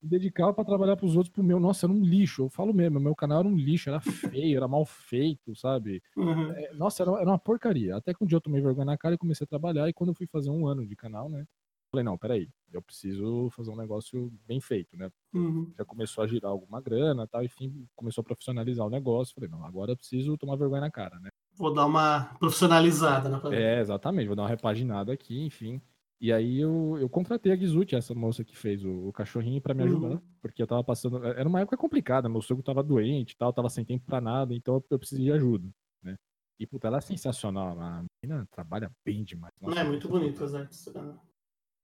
dedicava 0.06 0.54
pra 0.54 0.64
trabalhar 0.64 0.96
pros 0.96 1.16
outros, 1.16 1.32
pro 1.32 1.44
meu, 1.44 1.60
nossa, 1.60 1.86
era 1.86 1.94
um 1.94 2.04
lixo. 2.04 2.44
Eu 2.44 2.50
falo 2.50 2.74
mesmo, 2.74 3.00
meu 3.00 3.16
canal 3.16 3.40
era 3.40 3.48
um 3.48 3.56
lixo, 3.56 3.90
era 3.90 4.00
feio, 4.00 4.58
era 4.58 4.68
mal 4.68 4.86
feito, 4.86 5.56
sabe? 5.56 6.02
Uhum. 6.16 6.52
É, 6.52 6.74
nossa, 6.74 7.04
era, 7.04 7.12
era 7.14 7.30
uma 7.30 7.40
porcaria. 7.40 7.96
Até 7.96 8.14
que 8.14 8.24
um 8.24 8.28
dia 8.28 8.38
eu 8.38 8.42
tomei 8.42 8.62
vergonha 8.62 8.86
na 8.86 8.98
cara 8.98 9.16
e 9.16 9.18
comecei 9.18 9.46
a 9.46 9.48
trabalhar. 9.48 9.90
E 9.90 9.94
quando 9.94 10.10
eu 10.10 10.16
fui 10.16 10.28
fazer 10.28 10.50
um 10.50 10.68
ano 10.68 10.86
de 10.86 10.96
canal, 10.96 11.30
né? 11.30 11.46
Falei, 11.92 12.04
não, 12.04 12.18
peraí, 12.18 12.50
eu 12.74 12.82
preciso 12.82 13.50
fazer 13.52 13.72
um 13.72 13.78
negócio 13.78 14.32
bem 14.46 14.60
feito, 14.60 14.98
né? 14.98 15.10
Uhum. 15.34 15.72
Já 15.78 15.86
começou 15.86 16.24
a 16.24 16.28
girar 16.28 16.52
alguma 16.52 16.82
grana 16.82 17.28
tal, 17.28 17.44
enfim, 17.44 17.88
começou 17.96 18.22
a 18.22 18.26
profissionalizar 18.26 18.86
o 18.86 18.90
negócio. 18.90 19.34
Falei, 19.34 19.50
não, 19.50 19.64
agora 19.64 19.92
eu 19.92 19.98
preciso 19.98 20.38
tomar 20.38 20.58
vergonha 20.58 20.82
na 20.82 20.92
cara, 20.92 21.20
né? 21.20 21.30
Vou 21.58 21.74
dar 21.74 21.86
uma 21.86 22.36
profissionalizada 22.38 23.30
na 23.30 23.40
parada. 23.40 23.62
É, 23.62 23.80
exatamente, 23.80 24.28
vou 24.28 24.36
dar 24.36 24.44
uma 24.44 24.50
repaginada 24.50 25.14
aqui, 25.14 25.42
enfim. 25.46 25.82
E 26.20 26.32
aí 26.32 26.60
eu, 26.62 26.98
eu 27.00 27.10
contratei 27.10 27.52
a 27.52 27.56
Gizuti, 27.56 27.94
essa 27.96 28.16
moça 28.16 28.44
que 28.44 28.56
fez 28.58 28.84
o, 28.86 29.08
o 29.10 29.14
cachorrinho, 29.14 29.62
pra 29.62 29.74
me 29.74 29.84
ajudar, 29.84 30.08
Uhum. 30.12 30.22
porque 30.42 30.62
eu 30.62 30.68
tava 30.68 30.84
passando. 30.84 31.24
Era 31.26 31.48
uma 31.48 31.60
época 31.62 31.76
complicada, 31.78 32.30
meu 32.30 32.42
sogro 32.42 32.64
tava 32.64 32.82
doente 32.82 33.32
e 33.34 33.38
tal, 33.38 33.52
tava 33.52 33.70
sem 33.70 33.84
tempo 33.84 34.06
pra 34.06 34.22
nada, 34.22 34.54
então 34.56 34.76
eu, 34.76 34.86
eu 34.92 35.00
precisei 35.00 35.26
de 35.26 35.32
ajuda, 35.34 35.68
né? 36.02 36.16
E 36.58 36.66
puta, 36.66 36.88
ela 36.88 36.98
é 37.00 37.02
sensacional, 37.02 37.78
a 37.80 38.04
menina 38.24 38.48
trabalha 38.50 38.90
bem 39.04 39.24
demais. 39.26 39.54
Não 39.62 39.74
é 39.74 39.84
muito 39.84 40.08
bonito 40.08 40.42
as 40.44 40.56
artes. 40.56 40.88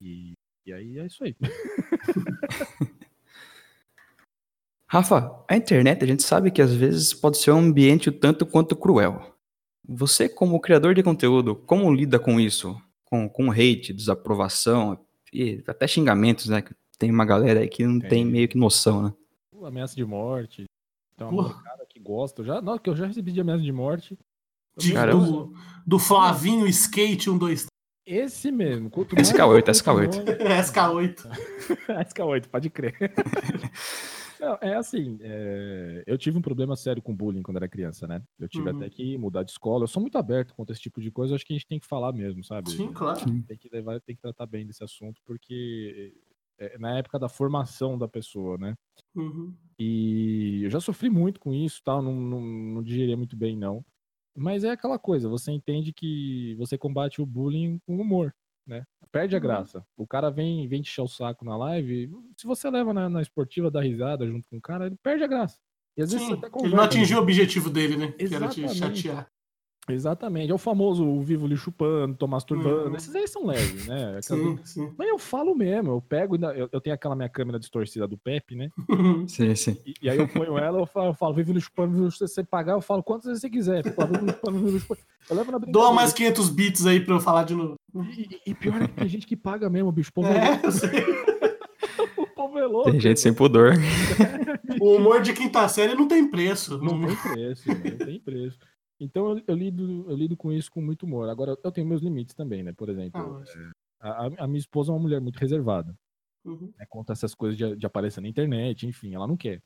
E, 0.00 0.32
e 0.66 0.72
aí 0.72 0.98
é 0.98 1.06
isso 1.06 1.22
aí. 1.22 1.36
Rafa, 4.88 5.44
a 5.48 5.56
internet 5.56 6.02
a 6.04 6.06
gente 6.06 6.22
sabe 6.22 6.50
que 6.50 6.60
às 6.60 6.74
vezes 6.74 7.14
pode 7.14 7.38
ser 7.38 7.50
um 7.52 7.58
ambiente 7.58 8.08
o 8.10 8.12
tanto 8.12 8.44
quanto 8.44 8.76
cruel. 8.76 9.34
Você, 9.88 10.28
como 10.28 10.60
criador 10.60 10.94
de 10.94 11.02
conteúdo, 11.02 11.56
como 11.56 11.92
lida 11.92 12.18
com 12.18 12.38
isso? 12.38 12.76
Com, 13.12 13.28
com 13.28 13.50
hate, 13.50 13.92
desaprovação 13.92 14.98
e 15.30 15.62
até 15.66 15.86
xingamentos, 15.86 16.46
né? 16.48 16.62
Que 16.62 16.74
Tem 16.98 17.10
uma 17.10 17.26
galera 17.26 17.60
aí 17.60 17.68
que 17.68 17.86
não 17.86 18.00
tem, 18.00 18.08
Tem. 18.08 18.24
meio 18.24 18.48
que 18.48 18.56
noção, 18.56 19.02
né? 19.02 19.12
Pô, 19.50 19.66
Ameaça 19.66 19.94
de 19.94 20.02
morte. 20.02 20.64
Então, 21.14 21.28
uma 21.28 21.42
molecada 21.42 21.84
que 21.86 22.00
gosta. 22.00 22.42
Já, 22.42 22.62
não, 22.62 22.78
que 22.78 22.88
eu 22.88 22.96
já 22.96 23.06
recebi 23.06 23.30
de 23.30 23.40
ameaça 23.42 23.62
de 23.62 23.70
morte. 23.70 24.18
De- 24.78 24.94
Cara, 24.94 25.12
do, 25.12 25.52
do 25.86 25.98
Flavinho 25.98 26.66
Skate 26.66 27.24
123 27.24 27.66
Esse 28.06 28.50
mesmo. 28.50 28.88
quanto 28.88 29.14
SK8, 29.14 29.66
mais- 29.66 29.82
SK8. 29.82 30.24
SK8. 30.64 31.26
SK8, 32.08 32.48
pode 32.48 32.70
crer. 32.70 32.94
Não, 34.42 34.58
é 34.60 34.74
assim, 34.74 35.18
é, 35.20 36.02
eu 36.04 36.18
tive 36.18 36.36
um 36.36 36.42
problema 36.42 36.74
sério 36.74 37.00
com 37.00 37.14
bullying 37.14 37.42
quando 37.42 37.58
era 37.58 37.68
criança, 37.68 38.08
né? 38.08 38.20
Eu 38.40 38.48
tive 38.48 38.68
Uhum. 38.68 38.76
até 38.76 38.90
que 38.90 39.16
mudar 39.16 39.44
de 39.44 39.52
escola. 39.52 39.84
Eu 39.84 39.88
sou 39.88 40.02
muito 40.02 40.18
aberto 40.18 40.52
contra 40.56 40.72
esse 40.72 40.82
tipo 40.82 41.00
de 41.00 41.12
coisa, 41.12 41.36
acho 41.36 41.46
que 41.46 41.52
a 41.52 41.56
gente 41.56 41.68
tem 41.68 41.78
que 41.78 41.86
falar 41.86 42.12
mesmo, 42.12 42.42
sabe? 42.42 42.68
Sim, 42.72 42.92
claro. 42.92 43.20
Tem 43.46 43.56
que 43.56 43.68
levar, 43.68 44.00
tem 44.00 44.16
que 44.16 44.20
tratar 44.22 44.46
bem 44.46 44.66
desse 44.66 44.82
assunto, 44.82 45.22
porque 45.24 46.12
é 46.58 46.76
na 46.76 46.98
época 46.98 47.20
da 47.20 47.28
formação 47.28 47.96
da 47.96 48.08
pessoa, 48.08 48.58
né? 48.58 48.74
Uhum. 49.14 49.56
E 49.78 50.62
eu 50.64 50.70
já 50.70 50.80
sofri 50.80 51.10
muito 51.10 51.40
com 51.40 51.52
isso, 51.54 51.80
tal, 51.84 52.02
não, 52.02 52.14
não, 52.14 52.40
não 52.40 52.82
digeria 52.82 53.16
muito 53.16 53.36
bem, 53.36 53.56
não. 53.56 53.84
Mas 54.36 54.64
é 54.64 54.70
aquela 54.70 54.98
coisa, 54.98 55.28
você 55.28 55.52
entende 55.52 55.92
que 55.92 56.54
você 56.56 56.78
combate 56.78 57.20
o 57.20 57.26
bullying 57.26 57.78
com 57.86 57.96
humor? 58.00 58.34
Perde 59.12 59.36
a 59.36 59.38
Uhum. 59.38 59.42
graça. 59.42 59.86
O 59.96 60.06
cara 60.06 60.30
vem, 60.30 60.66
vem 60.66 60.80
te 60.80 60.88
encher 60.90 61.02
o 61.02 61.08
saco 61.08 61.44
na 61.44 61.56
live, 61.56 62.10
se 62.36 62.46
você 62.46 62.70
leva 62.70 62.94
na, 62.94 63.08
na 63.10 63.20
esportiva 63.20 63.70
da 63.70 63.82
risada 63.82 64.26
junto 64.26 64.48
com 64.48 64.56
o 64.56 64.60
cara, 64.60 64.86
ele 64.86 64.96
perde 65.02 65.22
a 65.22 65.26
graça. 65.26 65.58
E 65.96 66.02
às 66.02 66.10
vezes 66.10 66.26
você 66.26 66.32
Sim, 66.32 66.38
até 66.38 66.46
ele 66.46 66.52
conversa, 66.52 66.76
não 66.76 66.82
atingiu 66.84 67.18
o 67.18 67.20
né? 67.20 67.22
objetivo 67.24 67.68
dele, 67.70 67.96
né? 67.96 68.12
Que 68.12 68.34
era 68.34 68.48
te 68.48 68.66
chatear. 68.68 69.30
Exatamente. 69.88 70.50
É 70.50 70.54
o 70.54 70.58
famoso 70.58 71.04
o 71.04 71.20
vivo 71.20 71.46
lhe 71.46 71.56
chupando, 71.56 72.14
tô 72.14 72.26
masturbando. 72.28 72.90
Uhum. 72.90 72.96
Esses 72.96 73.14
aí 73.16 73.26
são 73.26 73.44
leves, 73.46 73.86
né? 73.86 74.16
Aquela- 74.18 74.22
Sim, 74.40 74.58
sim. 74.64 74.92
Mas 74.96 75.08
eu 75.08 75.18
falo 75.18 75.54
mesmo, 75.56 75.90
eu 75.90 76.00
pego, 76.00 76.34
ainda- 76.34 76.54
eu, 76.56 76.68
eu 76.70 76.80
tenho 76.80 76.94
aquela 76.94 77.16
minha 77.16 77.28
câmera 77.28 77.58
distorcida 77.58 78.06
do 78.06 78.16
Pepe, 78.16 78.54
né? 78.54 78.70
Sim, 79.26 79.54
sim. 79.56 79.76
E, 79.84 79.94
e 80.02 80.08
aí 80.08 80.18
eu 80.18 80.28
ponho 80.28 80.56
ela, 80.56 80.78
eu 80.78 80.86
falo, 80.86 81.08
eu 81.08 81.14
falo 81.14 81.34
vive 81.34 81.52
no 81.52 81.60
chupando, 81.60 82.10
se 82.12 82.20
você 82.20 82.44
pagar, 82.44 82.74
eu 82.74 82.80
falo 82.80 83.02
quantas 83.02 83.26
vezes 83.26 83.40
você 83.40 83.50
quiser. 83.50 83.84
Eu, 83.84 83.92
falo, 83.92 84.14
chupando, 84.14 84.58
vive 84.60 84.70
no 84.72 84.78
chupando. 84.80 85.00
Eu 85.28 85.36
levo 85.36 85.50
na 85.52 85.58
brincadeira. 85.58 85.86
Doa 85.88 85.92
mais 85.94 86.12
500 86.12 86.48
bits 86.48 86.86
aí 86.86 87.00
pra 87.00 87.14
eu 87.16 87.20
falar 87.20 87.42
de 87.44 87.54
novo. 87.54 87.76
E, 88.16 88.40
e- 88.46 88.54
pior 88.54 88.80
é 88.82 88.86
que 88.86 88.94
tem 88.94 89.08
gente 89.08 89.26
que 89.26 89.36
paga 89.36 89.68
mesmo, 89.68 89.90
bicho. 89.90 90.12
Povo 90.12 90.28
é, 90.28 90.60
É, 90.62 90.66
eu 90.66 90.70
sei. 90.72 90.90
O 92.16 92.26
povo 92.34 92.58
é 92.58 92.64
louco. 92.66 92.90
Tem 92.90 93.00
gente 93.00 93.20
sem 93.20 93.32
pudor. 93.34 93.74
O 94.80 94.96
humor 94.96 95.20
de 95.20 95.32
quinta 95.32 95.66
série 95.68 95.94
não 95.94 96.08
tem 96.08 96.28
preço. 96.28 96.78
Não 96.78 97.00
tem 97.00 97.14
preço, 97.16 97.68
não 97.68 98.06
tem 98.06 98.20
preço. 98.20 98.58
Então 99.02 99.30
eu, 99.38 99.44
eu 99.48 99.54
lido, 99.56 100.08
eu 100.10 100.16
lido 100.16 100.36
com 100.36 100.52
isso 100.52 100.70
com 100.70 100.80
muito 100.80 101.04
humor. 101.04 101.28
Agora, 101.28 101.56
eu 101.62 101.72
tenho 101.72 101.86
meus 101.86 102.00
limites 102.02 102.34
também, 102.34 102.62
né? 102.62 102.72
Por 102.72 102.88
Ah, 102.88 102.92
exemplo, 102.92 103.30
lógico. 103.32 103.58
a, 104.00 104.10
a- 104.26 104.44
a 104.44 104.46
minha 104.46 104.58
esposa 104.58 104.90
é 104.92 104.94
uma 104.94 105.00
mulher 105.02 105.20
muito 105.20 105.38
reservada. 105.38 105.94
Uhum. 106.44 106.72
né, 106.76 106.84
contra 106.88 107.12
essas 107.12 107.34
coisas 107.36 107.56
de, 107.56 107.76
de 107.76 107.86
aparecer 107.86 108.20
na 108.20 108.28
internet, 108.28 108.84
enfim, 108.86 109.14
ela 109.14 109.28
não 109.28 109.36
quer. 109.36 109.62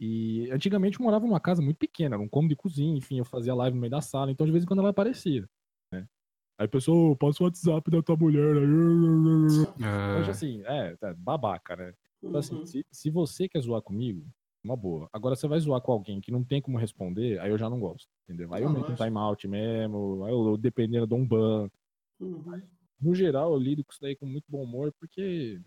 E 0.00 0.50
antigamente 0.52 0.98
eu 1.00 1.04
morava 1.04 1.26
numa 1.26 1.40
casa 1.40 1.62
muito 1.62 1.78
pequena, 1.78 2.16
era 2.16 2.22
um 2.22 2.28
cômodo 2.28 2.50
de 2.50 2.56
cozinha, 2.56 2.96
enfim, 2.98 3.18
eu 3.18 3.24
fazia 3.24 3.54
live 3.54 3.74
no 3.76 3.80
meio 3.80 3.90
da 3.92 4.00
sala, 4.02 4.32
então 4.32 4.46
de 4.46 4.52
vez 4.52 4.64
em 4.64 4.66
quando 4.66 4.80
ela 4.80 4.90
aparecia. 4.90 5.48
Né? 5.92 6.08
Aí 6.58 6.66
a 6.66 6.68
pessoa, 6.68 7.12
"Ô, 7.12 7.16
passa 7.16 7.42
o 7.42 7.46
WhatsApp 7.46 7.90
da 7.90 8.02
tua 8.02 8.16
mulher. 8.16 8.56
aí." 8.56 9.66
Hoje 10.18 10.30
assim, 10.30 10.62
é, 10.64 10.96
tá, 10.96 11.14
babaca, 11.14 11.76
né? 11.76 11.94
Então, 12.22 12.38
assim, 12.40 12.56
Uhum. 12.56 12.66
se, 12.66 12.86
se 12.92 13.10
você 13.10 13.48
quer 13.48 13.60
zoar 13.60 13.82
comigo, 13.82 14.26
uma 14.64 14.76
boa. 14.76 15.08
Agora 15.12 15.34
você 15.34 15.48
vai 15.48 15.58
zoar 15.58 15.80
com 15.80 15.92
alguém 15.92 16.20
que 16.20 16.30
não 16.30 16.44
tem 16.44 16.60
como 16.60 16.78
responder, 16.78 17.38
aí 17.40 17.50
eu 17.50 17.58
já 17.58 17.68
não 17.68 17.80
gosto, 17.80 18.08
entendeu? 18.24 18.52
Aí 18.54 18.62
eu 18.62 18.68
Ah, 18.68 18.72
meto 18.72 18.92
um 18.92 18.94
timeout 18.94 19.48
mesmo, 19.48 20.24
aí 20.24 20.32
eu, 20.32 20.56
dependendo, 20.56 21.06
dou 21.06 21.18
um 21.18 21.26
ban. 21.26 21.68
Uhum. 22.20 22.62
No 23.00 23.14
geral, 23.14 23.52
eu 23.52 23.58
lido 23.58 23.84
com 23.84 23.90
isso 23.90 24.00
daí 24.00 24.14
com 24.14 24.26
muito 24.26 24.44
bom 24.48 24.62
humor, 24.62 24.92
porque 24.98 25.60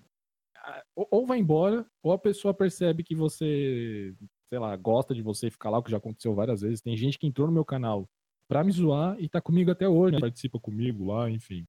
ah, 0.57 0.83
ou, 0.95 1.25
vai 1.25 1.39
embora, 1.39 1.85
ou 2.01 2.11
a 2.13 2.17
pessoa 2.17 2.53
percebe 2.53 3.03
que 3.03 3.15
você, 3.15 4.15
sei 4.47 4.59
lá, 4.59 4.75
gosta 4.75 5.13
de 5.13 5.21
você 5.21 5.51
ficar 5.51 5.69
lá, 5.69 5.77
o 5.77 5.83
que 5.83 5.91
já 5.91 5.97
aconteceu 5.97 6.33
várias 6.33 6.61
vezes. 6.61 6.81
Tem 6.81 6.95
gente 6.95 7.19
que 7.19 7.27
entrou 7.27 7.47
no 7.47 7.53
meu 7.53 7.65
canal 7.65 8.07
pra 8.47 8.63
me 8.63 8.71
zoar 8.71 9.19
e 9.19 9.27
tá 9.27 9.41
comigo 9.41 9.71
até 9.71 9.87
hoje, 9.87 10.13
né? 10.13 10.19
participa 10.19 10.59
comigo 10.59 11.05
lá, 11.05 11.29
enfim. 11.29 11.65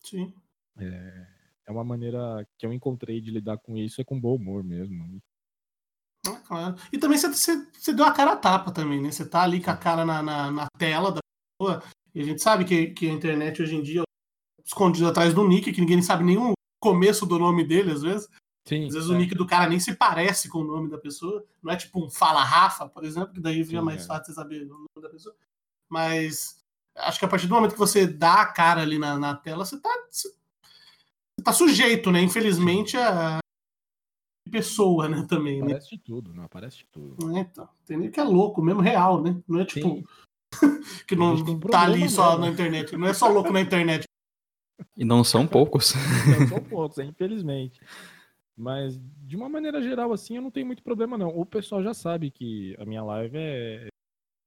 Sim. 0.00 0.34
É 1.66 1.72
uma 1.72 1.84
maneira 1.84 2.46
que 2.58 2.66
eu 2.66 2.72
encontrei 2.72 3.20
de 3.20 3.30
lidar 3.30 3.58
com 3.58 3.76
isso, 3.76 4.00
é 4.00 4.04
com 4.04 4.20
bom 4.20 4.36
humor 4.36 4.62
mesmo. 4.62 5.20
Ah, 6.26 6.40
claro. 6.46 6.76
E 6.92 6.98
também 6.98 7.18
você, 7.18 7.28
você, 7.28 7.66
você 7.72 7.92
deu 7.92 8.04
a 8.04 8.12
cara 8.12 8.32
a 8.32 8.36
tapa 8.36 8.70
também, 8.70 9.00
né? 9.00 9.10
Você 9.10 9.24
tá 9.24 9.42
ali 9.42 9.62
com 9.62 9.70
a 9.70 9.76
cara 9.76 10.04
na, 10.04 10.22
na, 10.22 10.50
na 10.50 10.66
tela 10.78 11.12
da 11.12 11.20
pessoa. 11.58 11.82
E 12.14 12.20
a 12.20 12.24
gente 12.24 12.42
sabe 12.42 12.64
que, 12.64 12.88
que 12.88 13.08
a 13.08 13.12
internet 13.12 13.62
hoje 13.62 13.74
em 13.74 13.82
dia 13.82 14.00
é 14.02 14.62
escondido 14.64 15.08
atrás 15.08 15.34
do 15.34 15.46
nick, 15.46 15.72
que 15.72 15.80
ninguém 15.80 16.00
sabe 16.00 16.24
nem 16.24 16.38
o 16.38 16.52
começo 16.80 17.26
do 17.26 17.38
nome 17.38 17.64
dele, 17.64 17.92
às 17.92 18.02
vezes. 18.02 18.28
Sim, 18.66 18.86
Às 18.86 18.94
vezes 18.94 19.10
é. 19.10 19.12
o 19.12 19.16
nick 19.16 19.34
do 19.34 19.46
cara 19.46 19.68
nem 19.68 19.78
se 19.78 19.94
parece 19.94 20.48
com 20.48 20.60
o 20.60 20.64
nome 20.64 20.90
da 20.90 20.96
pessoa. 20.96 21.44
Não 21.62 21.72
é 21.72 21.76
tipo 21.76 22.02
um 22.02 22.10
Fala 22.10 22.42
Rafa, 22.42 22.88
por 22.88 23.04
exemplo, 23.04 23.34
que 23.34 23.40
daí 23.40 23.62
fica 23.62 23.80
Sim, 23.80 23.84
mais 23.84 24.04
é. 24.04 24.06
fácil 24.06 24.26
você 24.26 24.32
saber 24.32 24.62
o 24.62 24.68
nome 24.68 24.86
da 25.02 25.10
pessoa. 25.10 25.34
Mas 25.90 26.64
acho 26.96 27.18
que 27.18 27.24
a 27.24 27.28
partir 27.28 27.46
do 27.46 27.54
momento 27.54 27.72
que 27.72 27.78
você 27.78 28.06
dá 28.06 28.40
a 28.40 28.46
cara 28.46 28.80
ali 28.80 28.98
na, 28.98 29.18
na 29.18 29.34
tela, 29.34 29.66
você 29.66 29.78
tá, 29.78 29.90
você 30.10 30.32
tá 31.42 31.52
sujeito, 31.52 32.10
né? 32.10 32.22
Infelizmente, 32.22 32.96
a 32.96 33.38
pessoa, 34.58 35.08
né? 35.08 35.26
Também, 35.28 35.58
né? 35.60 35.66
Aparece 35.72 35.90
de 35.90 35.98
tudo, 35.98 36.32
não 36.32 36.44
aparece 36.44 36.76
de 36.78 36.86
tudo. 36.92 37.36
É, 37.36 37.40
então, 37.40 37.68
tem 37.84 37.96
nego 37.96 38.12
que 38.12 38.20
é 38.20 38.24
louco, 38.24 38.62
mesmo 38.62 38.80
real, 38.80 39.20
né? 39.22 39.36
Não 39.48 39.60
é 39.60 39.64
tipo 39.64 40.02
que 41.08 41.16
não 41.16 41.34
tá 41.68 41.82
ali 41.82 41.92
problema 42.00 42.08
só 42.08 42.30
mesmo. 42.30 42.40
na 42.44 42.48
internet. 42.50 42.96
Não 42.96 43.06
é 43.08 43.14
só 43.14 43.28
louco 43.28 43.52
na 43.52 43.60
internet. 43.60 44.04
E 44.96 45.04
não 45.04 45.22
são 45.24 45.46
poucos. 45.46 45.92
Não 46.38 46.48
são 46.48 46.62
poucos, 46.64 46.98
é, 46.98 47.04
infelizmente. 47.04 47.80
Mas, 48.56 49.00
de 49.22 49.36
uma 49.36 49.48
maneira 49.48 49.80
geral, 49.82 50.12
assim, 50.12 50.36
eu 50.36 50.42
não 50.42 50.50
tenho 50.50 50.66
muito 50.66 50.82
problema, 50.82 51.16
não. 51.18 51.28
O 51.28 51.44
pessoal 51.46 51.82
já 51.82 51.94
sabe 51.94 52.30
que 52.30 52.76
a 52.78 52.84
minha 52.84 53.02
live 53.02 53.36
é 53.36 53.86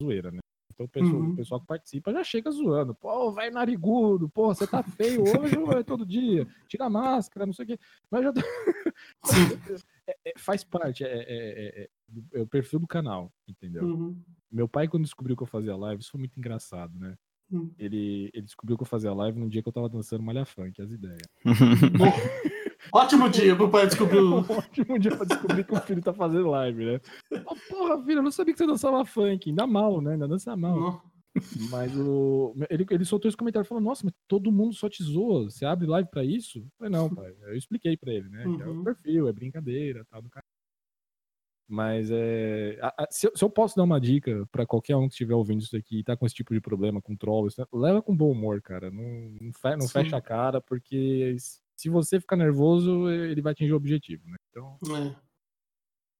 zoeira, 0.01 0.31
né? 0.31 0.39
Então 0.73 0.85
o 0.85 0.89
pessoal, 0.89 1.15
Uhum. 1.21 1.31
o 1.31 1.35
pessoal 1.35 1.59
que 1.61 1.65
participa 1.67 2.13
já 2.13 2.23
chega 2.23 2.51
zoando. 2.51 2.93
Pô, 2.93 3.31
vai 3.31 3.49
narigudo, 3.49 4.29
pô, 4.29 4.53
você 4.53 4.67
tá 4.67 4.83
feio 4.83 5.21
hoje 5.23 5.57
ou 5.57 5.71
é 5.71 5.81
todo 5.83 6.05
dia? 6.05 6.45
Tira 6.67 6.85
a 6.85 6.89
máscara, 6.89 7.45
não 7.45 7.53
sei 7.53 7.65
o 7.65 7.67
quê. 7.69 7.79
Mas 8.11 8.23
já 8.23 8.33
Sim. 9.25 9.79
É- 10.07 10.17
é- 10.25 10.33
faz 10.37 10.63
parte, 10.63 11.03
é, 11.03 11.07
é- 11.07 11.23
é- 11.83 11.89
é- 12.33 12.41
o 12.41 12.47
perfil 12.47 12.79
do 12.79 12.87
canal, 12.87 13.31
entendeu? 13.47 13.83
Uhum. 13.83 14.17
Meu 14.51 14.67
pai, 14.67 14.87
quando 14.87 15.03
descobriu 15.03 15.35
que 15.35 15.43
eu 15.43 15.47
fazia 15.47 15.75
live, 15.75 16.01
isso 16.01 16.11
foi 16.11 16.19
muito 16.19 16.37
engraçado, 16.37 16.97
né? 16.97 17.15
Hum. 17.51 17.71
Ele, 17.77 18.29
ele 18.33 18.43
descobriu 18.43 18.75
que 18.77 18.83
eu 18.83 18.87
fazia 18.87 19.13
live 19.13 19.39
no 19.39 19.49
dia 19.49 19.61
que 19.61 19.69
eu 19.69 19.73
tava 19.73 19.87
dançando 19.89 20.23
malha 20.23 20.45
funk, 20.45 20.81
as 20.81 20.91
ideias. 20.91 21.21
Ótimo 22.93 23.29
dia 23.29 23.55
pro 23.55 23.69
pai 23.69 23.87
descobrir 23.87 24.19
o. 24.19 24.39
Um 24.47 24.57
ótimo 24.57 24.99
dia 24.99 25.15
pra 25.15 25.25
descobrir 25.25 25.63
que 25.65 25.73
o 25.73 25.81
filho 25.81 26.01
tá 26.01 26.13
fazendo 26.13 26.49
live, 26.49 26.85
né? 26.85 26.99
Oh, 27.45 27.55
porra, 27.69 28.03
filho, 28.03 28.19
eu 28.19 28.23
não 28.23 28.31
sabia 28.31 28.53
que 28.53 28.57
você 28.57 28.67
dançava 28.67 29.03
funk. 29.05 29.49
Ainda 29.49 29.65
mal, 29.67 30.01
né? 30.01 30.13
Ainda 30.13 30.27
dança 30.27 30.55
mal. 30.55 30.79
Não. 30.79 31.01
Mas 31.69 31.95
o. 31.97 32.55
Ele, 32.69 32.85
ele 32.89 33.05
soltou 33.05 33.27
esse 33.29 33.37
comentário 33.37 33.67
falando: 33.67 33.83
Nossa, 33.85 34.03
mas 34.05 34.13
todo 34.27 34.51
mundo 34.51 34.73
só 34.73 34.89
te 34.89 35.03
zoa. 35.03 35.45
Você 35.49 35.65
abre 35.65 35.87
live 35.87 36.09
pra 36.09 36.23
isso? 36.23 36.59
Eu 36.59 36.67
falei, 36.77 36.91
não, 36.91 37.09
pai. 37.15 37.33
Eu 37.43 37.55
expliquei 37.55 37.95
pra 37.97 38.13
ele, 38.13 38.29
né? 38.29 38.43
Que 38.55 38.61
é 38.61 38.65
Uhum. 38.67 38.81
o 38.81 38.83
perfil, 38.83 39.27
é 39.27 39.33
brincadeira 39.33 40.05
tal 40.09 40.21
do 40.21 40.29
cara. 40.29 40.45
Mas 41.69 42.09
é. 42.11 42.79
a- 42.81 43.03
a- 43.03 43.07
se, 43.11 43.27
eu, 43.27 43.31
se 43.35 43.43
eu 43.43 43.49
posso 43.49 43.75
dar 43.75 43.83
uma 43.83 43.99
dica 43.99 44.47
pra 44.51 44.65
qualquer 44.65 44.95
um 44.95 45.07
que 45.07 45.13
estiver 45.15 45.33
ouvindo 45.35 45.61
isso 45.61 45.75
aqui 45.75 45.99
e 45.99 46.03
tá 46.03 46.15
com 46.15 46.25
esse 46.25 46.35
tipo 46.35 46.53
de 46.53 46.61
problema, 46.61 47.01
com 47.01 47.15
trolls, 47.15 47.59
né, 47.59 47.65
leva 47.73 48.01
com 48.01 48.15
bom 48.15 48.31
humor, 48.31 48.61
cara. 48.61 48.89
Não, 48.89 49.03
não, 49.41 49.51
fe- 49.53 49.75
não 49.75 49.87
fecha 49.87 50.15
a 50.15 50.21
cara, 50.21 50.61
porque 50.61 51.35
se 51.75 51.89
você 51.89 52.21
ficar 52.21 52.37
nervoso, 52.37 53.09
ele 53.09 53.41
vai 53.41 53.51
atingir 53.51 53.73
o 53.73 53.77
objetivo, 53.77 54.23
né? 54.29 54.37
Então. 54.49 54.79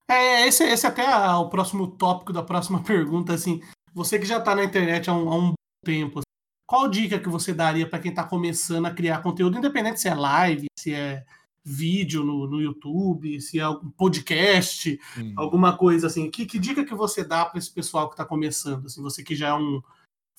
É, 0.10 0.14
é 0.44 0.48
esse, 0.48 0.64
esse 0.66 0.86
até 0.86 1.04
é 1.06 1.34
o 1.36 1.50
próximo 1.50 1.88
tópico 1.96 2.34
da 2.34 2.44
próxima 2.44 2.84
pergunta, 2.84 3.34
assim. 3.34 3.62
Você 3.98 4.20
que 4.20 4.26
já 4.26 4.40
tá 4.40 4.56
na 4.56 4.64
internet 4.64 5.10
há 5.10 5.14
um, 5.14 5.28
há 5.28 5.36
um 5.36 5.54
tempo, 5.84 6.22
qual 6.68 6.88
dica 6.88 7.20
que 7.20 7.28
você 7.28 7.52
daria 7.52 7.90
para 7.90 7.98
quem 7.98 8.14
tá 8.14 8.24
começando 8.24 8.86
a 8.86 8.94
criar 8.94 9.24
conteúdo, 9.24 9.58
independente 9.58 10.00
se 10.00 10.08
é 10.08 10.14
live, 10.14 10.68
se 10.78 10.94
é 10.94 11.26
vídeo 11.66 12.24
no, 12.24 12.46
no 12.46 12.62
YouTube, 12.62 13.42
se 13.42 13.58
é 13.58 13.64
algum 13.64 13.90
podcast, 13.90 15.00
hum. 15.18 15.34
alguma 15.36 15.76
coisa 15.76 16.06
assim. 16.06 16.30
Que, 16.30 16.46
que 16.46 16.60
dica 16.60 16.86
que 16.86 16.94
você 16.94 17.24
dá 17.24 17.44
para 17.44 17.58
esse 17.58 17.74
pessoal 17.74 18.08
que 18.08 18.14
está 18.14 18.24
começando? 18.24 18.86
Assim, 18.86 19.02
você 19.02 19.24
que 19.24 19.36
já 19.36 19.48
é 19.48 19.54
um 19.56 19.82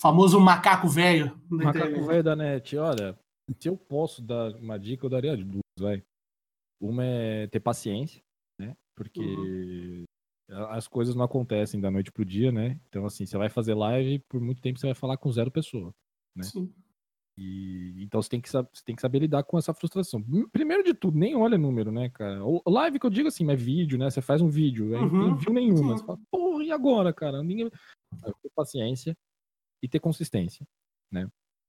famoso 0.00 0.38
macaco 0.38 0.88
velho. 0.88 1.36
Macaco 1.50 2.06
velho 2.06 2.22
da 2.22 2.36
net. 2.36 2.76
Olha, 2.76 3.18
se 3.59 3.68
eu 3.68 3.76
posso 3.76 4.22
dar 4.22 4.54
uma 4.54 4.78
dica, 4.78 5.04
eu 5.04 5.11
daria 5.11 5.36
duas, 5.36 5.62
vai. 5.80 6.04
Uma 6.80 7.04
é 7.04 7.48
ter 7.48 7.59
paciência, 7.59 8.22
né? 8.56 8.76
Porque 8.94 9.20
uhum. 9.20 10.04
As 10.51 10.88
coisas 10.88 11.14
não 11.14 11.24
acontecem 11.24 11.80
da 11.80 11.90
noite 11.90 12.11
pro 12.11 12.24
dia, 12.24 12.51
né? 12.51 12.80
Então, 12.88 13.05
assim, 13.05 13.26
você 13.26 13.36
vai 13.36 13.49
fazer 13.49 13.74
live, 13.74 14.18
por 14.28 14.40
muito 14.40 14.62
tempo 14.62 14.78
você 14.78 14.86
vai 14.86 14.94
falar 14.94 15.16
com 15.16 15.30
zero 15.30 15.51
pessoa, 15.51 15.94
né? 16.34 16.44
Sim. 16.44 16.72
E, 17.36 18.03
então 18.03 18.20
você 18.20 18.30
tem, 18.30 18.40
que, 18.40 18.49
você 18.49 18.64
tem 18.84 18.96
que 18.96 19.03
saber 19.03 19.20
lidar 19.20 19.44
com 19.44 19.57
essa 19.57 19.72
frustração. 19.72 20.24
Primeiro 20.51 20.82
de 20.82 20.92
tudo, 20.92 21.16
nem 21.16 21.36
olha 21.36 21.57
número, 21.57 21.92
né, 21.92 22.09
cara? 22.09 22.44
O 22.44 22.62
live 22.66 22.99
que 22.99 23.07
eu 23.07 23.11
digo 23.11 23.28
assim, 23.28 23.49
é 23.49 23.55
vídeo, 23.55 23.96
né? 23.96 24.11
Você 24.11 24.20
faz 24.20 24.42
um 24.42 24.49
vídeo, 24.49 24.92
uhum. 24.92 25.28
não 25.28 25.36
viu 25.36 25.53
nenhuma. 25.53 25.96
Você 25.96 26.05
fala, 26.05 26.18
porra, 26.30 26.64
e 26.64 26.72
agora, 26.72 27.12
cara? 27.12 27.42
Ninguém... 27.42 27.70
Ter 27.70 28.51
paciência 28.57 29.16
e 29.82 29.88
ter 29.88 30.01
consistência, 30.01 30.66
né? 31.12 31.28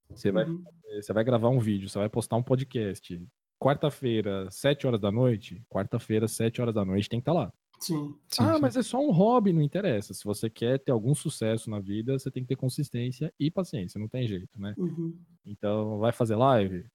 Você 0.09 0.31
vai, 0.31 0.45
uhum. 0.45 0.63
você 0.99 1.13
vai 1.13 1.23
gravar 1.23 1.49
um 1.49 1.59
vídeo, 1.59 1.87
você 1.87 1.99
vai 1.99 2.09
postar 2.09 2.37
um 2.37 2.43
podcast. 2.43 3.21
Quarta-feira, 3.61 4.49
sete 4.49 4.87
horas 4.87 4.99
da 4.99 5.11
noite. 5.11 5.61
Quarta-feira, 5.69 6.27
sete 6.27 6.61
horas 6.61 6.73
da 6.73 6.83
noite, 6.83 7.09
tem 7.09 7.19
que 7.19 7.29
estar 7.29 7.33
tá 7.33 7.39
lá. 7.45 7.53
Sim. 7.79 8.13
ah, 8.39 8.55
sim. 8.55 8.61
mas 8.61 8.75
é 8.75 8.83
só 8.83 8.99
um 8.99 9.11
hobby, 9.11 9.53
não 9.53 9.61
interessa. 9.61 10.13
Se 10.13 10.23
você 10.23 10.49
quer 10.49 10.79
ter 10.79 10.91
algum 10.91 11.15
sucesso 11.15 11.69
na 11.69 11.79
vida, 11.79 12.17
você 12.17 12.29
tem 12.29 12.43
que 12.43 12.49
ter 12.49 12.55
consistência 12.55 13.33
e 13.39 13.49
paciência, 13.49 13.99
não 13.99 14.07
tem 14.07 14.27
jeito, 14.27 14.59
né? 14.59 14.73
Uhum. 14.77 15.17
Então, 15.45 15.97
vai 15.99 16.11
fazer 16.11 16.35
live? 16.35 16.85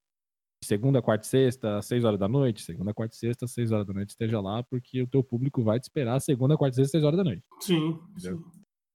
Segunda, 0.63 1.01
quarta 1.01 1.25
e 1.25 1.29
sexta, 1.29 1.81
seis 1.81 2.03
horas 2.03 2.19
da 2.19 2.27
noite. 2.27 2.61
Segunda, 2.61 2.93
quarta 2.93 3.15
e 3.15 3.17
sexta, 3.19 3.47
seis 3.47 3.71
horas 3.71 3.85
da 3.85 3.93
noite, 3.93 4.09
esteja 4.09 4.39
lá, 4.39 4.63
porque 4.63 5.01
o 5.01 5.07
teu 5.07 5.23
público 5.23 5.63
vai 5.63 5.79
te 5.79 5.83
esperar 5.83 6.19
segunda, 6.19 6.57
quarta 6.57 6.75
e 6.75 6.77
sexta, 6.77 6.91
seis 6.91 7.03
horas 7.03 7.17
da 7.17 7.23
noite. 7.23 7.43
Sim. 7.59 7.99
sim. 8.17 8.43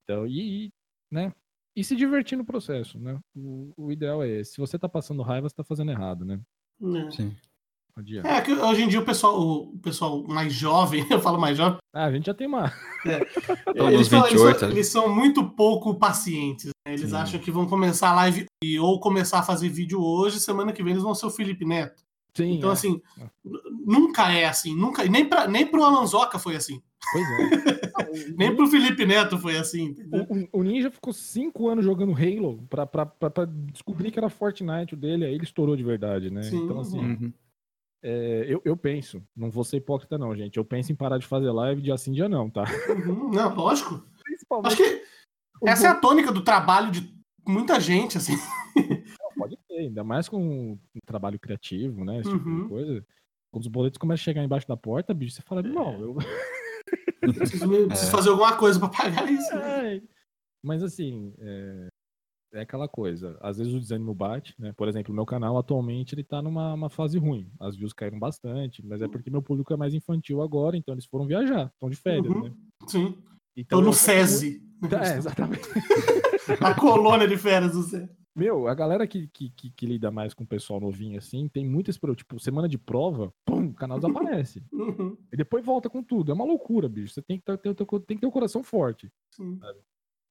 Então, 0.05 0.26
e, 0.26 0.72
né? 1.11 1.32
E 1.76 1.84
se 1.84 1.95
divertir 1.95 2.36
no 2.36 2.45
processo, 2.45 2.99
né? 2.99 3.18
O, 3.34 3.72
o 3.76 3.93
ideal 3.93 4.22
é 4.22 4.28
esse. 4.28 4.53
Se 4.53 4.59
você 4.59 4.78
tá 4.78 4.88
passando 4.88 5.22
raiva, 5.22 5.49
você 5.49 5.55
tá 5.55 5.64
fazendo 5.64 5.91
errado, 5.91 6.24
né? 6.24 6.41
É. 6.82 7.11
Sim. 7.11 7.36
É 8.24 8.41
que 8.41 8.53
hoje 8.53 8.82
em 8.82 8.88
dia 8.88 9.01
o 9.01 9.05
pessoal, 9.05 9.41
o 9.41 9.78
pessoal 9.78 10.22
mais 10.26 10.53
jovem, 10.53 11.05
eu 11.11 11.20
falo 11.20 11.41
mais 11.41 11.57
jovem. 11.57 11.78
Ah, 11.95 12.07
a 12.07 12.12
gente 12.12 12.26
já 12.26 12.34
tem 12.34 12.47
uma. 12.47 12.72
É. 13.07 13.20
Eles, 13.74 14.09
28, 14.09 14.28
eles, 14.28 14.59
são, 14.59 14.70
eles, 14.70 14.88
são, 14.88 15.14
muito 15.14 15.51
pouco 15.51 15.95
pacientes. 15.95 16.66
Né? 16.66 16.95
Eles 16.95 17.11
Sim. 17.11 17.16
acham 17.16 17.41
que 17.41 17.51
vão 17.51 17.66
começar 17.66 18.11
a 18.11 18.14
live 18.14 18.47
ou 18.80 19.01
começar 19.01 19.41
a 19.41 19.43
fazer 19.43 19.68
vídeo 19.68 20.03
hoje, 20.03 20.41
semana 20.41 20.72
que 20.72 20.82
vem 20.82 20.93
eles 20.93 21.03
vão 21.03 21.14
ser 21.14 21.26
o 21.26 21.30
Felipe 21.30 21.64
Neto. 21.64 22.03
Sim, 22.34 22.55
então, 22.55 22.70
é. 22.70 22.72
assim, 22.72 23.01
nunca 23.84 24.32
é 24.32 24.47
assim, 24.47 24.74
nunca. 24.74 25.05
Nem, 25.05 25.28
pra, 25.28 25.49
nem 25.49 25.66
pro 25.66 25.82
Alanzoca 25.82 26.38
foi 26.38 26.57
assim. 26.57 26.80
Pois 27.12 27.24
é. 27.24 28.34
nem 28.36 28.55
pro 28.55 28.66
Felipe 28.68 29.05
Neto 29.05 29.38
foi 29.38 29.57
assim. 29.57 29.97
O, 30.53 30.61
o, 30.61 30.62
Ninja 30.62 30.91
ficou 30.91 31.12
cinco 31.12 31.68
anos 31.68 31.84
jogando 31.84 32.12
Halo 32.12 32.62
pra, 32.68 32.86
pra, 32.86 33.07
pra, 33.07 33.30
pra, 33.30 33.45
descobrir 33.47 34.11
que 34.11 34.18
era 34.18 34.28
Fortnite 34.28 34.95
dele, 34.95 35.24
aí 35.24 35.34
ele 35.34 35.45
estourou 35.45 35.76
de 35.76 35.82
verdade, 35.82 36.30
né? 36.30 36.43
Sim, 36.43 36.59
então, 36.59 36.80
assim. 36.80 36.99
Uhum. 36.99 37.32
É, 38.03 38.46
eu, 38.48 38.62
eu 38.64 38.76
penso, 38.76 39.22
não 39.36 39.51
vou 39.51 39.62
ser 39.62 39.76
hipócrita, 39.76 40.16
não, 40.16 40.34
gente. 40.34 40.57
Eu 40.57 40.64
penso 40.64 40.90
em 40.90 40.96
parar 40.96 41.18
de 41.18 41.26
fazer 41.26 41.51
live 41.51 41.82
dia 41.82 41.96
sim, 41.98 42.12
dia 42.12 42.28
não, 42.28 42.48
tá? 42.48 42.64
Uhum, 42.88 43.30
não, 43.30 43.55
lógico. 43.55 44.03
Acho 44.64 44.76
que 44.76 45.05
essa 45.64 45.86
é 45.86 45.90
a 45.90 45.94
tônica 45.94 46.32
do 46.32 46.42
trabalho 46.42 46.90
de 46.90 47.14
muita 47.46 47.78
gente, 47.78 48.16
assim. 48.16 48.34
Não, 48.74 49.34
pode 49.36 49.59
ser, 49.66 49.78
ainda 49.78 50.03
mais 50.03 50.28
com 50.28 50.72
um 50.72 50.78
trabalho 51.05 51.38
criativo, 51.38 52.05
né? 52.05 52.20
Esse 52.20 52.30
tipo 52.30 52.48
uhum. 52.48 52.62
de 52.62 52.68
coisa. 52.68 53.07
Quando 53.53 53.62
os 53.62 53.68
boletos 53.68 53.98
começam 53.98 54.22
a 54.22 54.24
chegar 54.24 54.44
embaixo 54.44 54.68
da 54.68 54.76
porta, 54.76 55.12
bicho, 55.12 55.36
você 55.36 55.42
fala, 55.42 55.62
não, 55.62 56.01
eu. 56.01 56.16
preciso, 57.20 57.86
preciso 57.86 58.11
fazer 58.11 58.30
alguma 58.30 58.57
coisa 58.57 58.78
para 58.78 58.88
pagar 58.88 59.30
isso. 59.30 59.55
É. 59.55 60.01
Mas 60.62 60.82
assim, 60.82 61.34
é, 61.38 61.88
é 62.53 62.61
aquela 62.61 62.88
coisa. 62.88 63.38
Às 63.40 63.59
vezes 63.59 63.72
o 63.72 63.80
desânimo 63.80 64.14
bate, 64.14 64.55
né? 64.59 64.72
Por 64.72 64.88
exemplo, 64.88 65.12
o 65.12 65.14
meu 65.14 65.26
canal 65.26 65.57
atualmente 65.57 66.14
ele 66.14 66.24
tá 66.24 66.42
numa 66.42 66.88
fase 66.90 67.18
ruim. 67.18 67.51
As 67.59 67.76
views 67.76 67.92
caíram 67.92 68.18
bastante, 68.18 68.84
mas 68.84 69.01
é 69.01 69.05
uhum. 69.05 69.11
porque 69.11 69.30
meu 69.30 69.42
público 69.42 69.72
é 69.72 69.76
mais 69.76 69.94
infantil 69.94 70.42
agora, 70.42 70.76
então 70.76 70.94
eles 70.94 71.07
foram 71.07 71.26
viajar, 71.26 71.70
estão 71.72 71.88
de 71.88 71.96
férias, 71.96 72.34
uhum. 72.34 72.44
né? 72.44 72.53
Sim. 72.86 73.18
Então, 73.57 73.80
Tô 73.80 73.84
no 73.84 73.92
SESI. 73.92 74.62
É, 74.82 75.18
exatamente. 75.18 75.68
a 76.59 76.74
colônia 76.74 77.28
de 77.28 77.36
férias 77.36 77.72
do 77.72 77.82
SESI. 77.82 78.09
Meu, 78.34 78.68
a 78.68 78.74
galera 78.74 79.07
que, 79.07 79.28
que, 79.28 79.51
que, 79.51 79.70
que, 79.70 79.86
lida 79.86 80.11
mais 80.11 80.32
com 80.32 80.44
o 80.44 80.46
pessoal 80.46 80.80
novinho 80.80 81.18
assim, 81.18 81.48
tem 81.48 81.68
muitas, 81.68 81.98
tipo, 82.16 82.40
semana 82.40 82.66
de 82.66 82.78
prova, 82.78 83.30
pum, 83.44 83.66
o 83.66 83.74
canal 83.74 83.98
desaparece. 83.98 84.64
Uhum. 84.72 85.16
E 85.30 85.36
depois 85.36 85.64
volta 85.64 85.90
com 85.90 86.03
tudo. 86.03 86.32
É 86.32 86.34
uma 86.34 86.44
loucura, 86.44 86.88
bicho. 86.88 87.12
Você 87.12 87.20
tem 87.20 87.38
que 87.38 87.44
ter, 87.44 87.59
ter, 87.59 87.74
ter, 87.74 87.86
tem 87.86 88.16
que 88.16 88.20
ter 88.20 88.26
o 88.26 88.32
coração 88.32 88.62
forte. 88.62 89.12
Sim. 89.30 89.59
Sabe? 89.59 89.78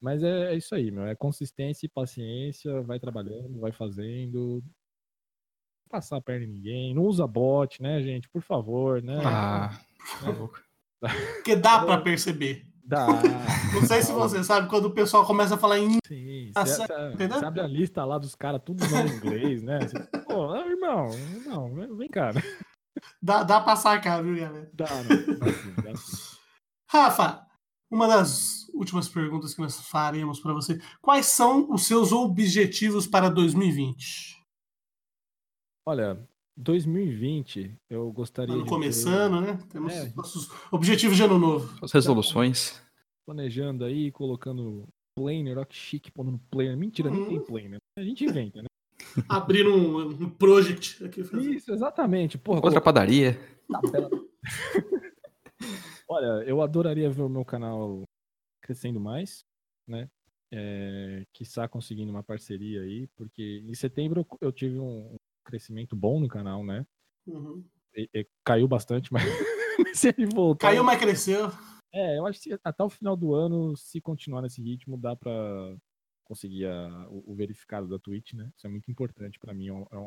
Mas 0.01 0.23
é, 0.23 0.53
é, 0.53 0.55
isso 0.55 0.73
aí, 0.73 0.91
meu. 0.91 1.05
É 1.05 1.15
consistência 1.15 1.85
e 1.85 1.89
paciência. 1.89 2.81
Vai 2.81 2.99
trabalhando, 2.99 3.59
vai 3.59 3.71
fazendo. 3.71 4.63
Não 4.63 5.89
passar 5.89 6.17
a 6.17 6.21
perna 6.21 6.45
em 6.45 6.49
ninguém. 6.49 6.93
Não 6.93 7.03
usa 7.03 7.27
bot, 7.27 7.81
né, 7.81 8.01
gente? 8.01 8.29
Por 8.29 8.41
favor, 8.41 9.01
né? 9.01 9.21
Ah, 9.25 9.79
Porque 11.35 11.55
dá 11.55 11.79
para 11.83 12.01
perceber. 12.01 12.65
Dá. 12.83 13.05
Não 13.71 13.85
sei 13.85 14.01
se 14.01 14.11
você 14.11 14.43
sabe 14.43 14.67
quando 14.67 14.85
o 14.85 14.93
pessoal 14.93 15.23
começa 15.23 15.53
a 15.53 15.57
falar 15.59 15.77
em. 15.77 15.99
Sim, 16.07 16.51
você 16.55 16.87
sabe 17.39 17.59
a 17.59 17.67
lista 17.67 18.03
lá 18.03 18.17
dos 18.17 18.33
caras, 18.33 18.61
tudo 18.65 18.83
em 18.83 19.15
inglês, 19.15 19.61
né? 19.61 19.79
Você, 19.81 19.99
Pô, 20.23 20.55
irmão, 20.55 21.11
não, 21.45 21.95
vem 21.95 22.09
cá. 22.09 22.33
Né? 22.33 22.41
Dá, 23.21 23.43
dá 23.43 23.61
pra 23.61 23.75
sacar, 23.75 24.23
viu, 24.23 24.35
galera? 24.35 24.69
Dá, 24.73 24.87
não, 25.03 25.37
dá 25.37 25.53
sim, 25.53 25.73
dá 25.83 25.95
sim. 25.95 26.37
Rafa, 26.89 27.45
uma 27.91 28.07
das 28.07 28.58
últimas 28.73 29.07
perguntas 29.07 29.53
que 29.53 29.61
nós 29.61 29.79
faremos 29.81 30.39
para 30.39 30.53
você. 30.53 30.79
Quais 31.01 31.25
são 31.25 31.71
os 31.71 31.83
seus 31.83 32.11
objetivos 32.11 33.07
para 33.07 33.29
2020? 33.29 34.39
Olha, 35.85 36.19
2020 36.55 37.75
eu 37.89 38.11
gostaria 38.11 38.53
ano 38.53 38.63
de. 38.63 38.69
Começando, 38.69 39.43
ter... 39.43 39.53
né? 39.53 39.59
Temos 39.69 39.93
é. 39.93 40.13
nossos 40.15 40.49
objetivos 40.71 41.15
de 41.17 41.23
ano 41.23 41.39
novo. 41.39 41.73
As 41.81 41.91
resoluções. 41.91 42.81
Planejando 43.25 43.85
aí, 43.85 44.11
colocando 44.11 44.87
planner, 45.15 45.57
ó, 45.57 45.65
que 45.65 45.75
chique, 45.75 46.11
pondo 46.11 46.31
no 46.31 46.39
planner. 46.51 46.77
Mentira, 46.77 47.09
uhum. 47.09 47.15
nem 47.15 47.25
tem 47.27 47.41
planner. 47.41 47.77
A 47.97 48.03
gente 48.03 48.23
inventa, 48.25 48.61
né? 48.61 48.67
Abrir 49.29 49.67
um, 49.67 49.97
um 50.09 50.29
project 50.29 51.03
aqui. 51.05 51.21
Isso, 51.21 51.71
exatamente. 51.71 52.37
Porra, 52.37 52.61
Outra 52.63 52.81
padaria. 52.81 53.39
Olha, 56.07 56.43
eu 56.47 56.61
adoraria 56.61 57.09
ver 57.09 57.21
o 57.21 57.29
meu 57.29 57.45
canal 57.45 58.01
crescendo 58.69 58.99
mais, 58.99 59.43
né? 59.87 60.07
É, 60.51 61.25
quiçá 61.33 61.67
conseguindo 61.67 62.11
uma 62.11 62.23
parceria 62.23 62.81
aí, 62.81 63.07
porque 63.15 63.63
em 63.65 63.73
setembro 63.73 64.25
eu 64.39 64.51
tive 64.51 64.79
um 64.79 65.15
crescimento 65.43 65.95
bom 65.95 66.19
no 66.19 66.27
canal, 66.27 66.63
né? 66.63 66.85
Uhum. 67.25 67.65
E, 67.95 68.07
e, 68.13 68.27
caiu 68.43 68.67
bastante, 68.67 69.11
mas 69.13 69.23
se 69.97 70.09
ele 70.09 70.27
voltar. 70.27 70.67
Caiu, 70.67 70.83
mas 70.83 70.99
cresceu. 70.99 71.47
É, 71.91 72.19
eu 72.19 72.27
acho 72.27 72.39
que 72.39 72.59
até 72.63 72.83
o 72.83 72.89
final 72.89 73.17
do 73.17 73.33
ano, 73.33 73.75
se 73.75 73.99
continuar 73.99 74.43
nesse 74.43 74.61
ritmo, 74.61 74.95
dá 74.95 75.15
pra 75.15 75.31
conseguir 76.23 76.67
a, 76.67 77.07
o, 77.09 77.31
o, 77.31 77.35
verificado 77.35 77.87
da 77.87 77.97
Twitch, 77.97 78.33
né? 78.33 78.51
Isso 78.55 78.67
é 78.67 78.69
muito 78.69 78.91
importante 78.91 79.39
para 79.39 79.53
mim, 79.53 79.69
é, 79.69 79.71
é, 79.71 79.97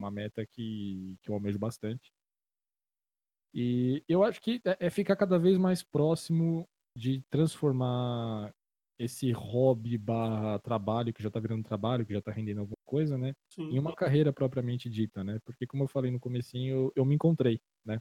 uma 0.00 0.10
meta 0.10 0.46
que, 0.46 1.14
que 1.20 1.28
eu 1.28 1.34
almejo 1.34 1.58
bastante. 1.58 2.10
E 3.52 4.02
eu 4.08 4.22
acho 4.22 4.40
que 4.40 4.62
é, 4.64 4.86
é 4.86 4.90
ficar 4.90 5.16
cada 5.16 5.38
vez 5.38 5.58
mais 5.58 5.82
próximo 5.82 6.66
de 6.98 7.22
transformar 7.30 8.52
esse 8.98 9.30
hobby 9.32 9.96
barra 9.98 10.58
trabalho, 10.58 11.12
que 11.14 11.22
já 11.22 11.30
tá 11.30 11.40
virando 11.40 11.62
trabalho, 11.64 12.04
que 12.06 12.12
já 12.14 12.20
tá 12.22 12.32
rendendo 12.32 12.60
alguma 12.60 12.76
coisa, 12.84 13.16
né? 13.18 13.34
Sim. 13.48 13.70
Em 13.70 13.78
uma 13.78 13.94
carreira 13.94 14.32
propriamente 14.32 14.90
dita, 14.90 15.22
né? 15.24 15.38
Porque 15.44 15.66
como 15.66 15.84
eu 15.84 15.88
falei 15.88 16.10
no 16.10 16.20
comecinho, 16.20 16.76
eu, 16.76 16.92
eu 16.96 17.04
me 17.04 17.14
encontrei, 17.14 17.60
né? 17.84 17.98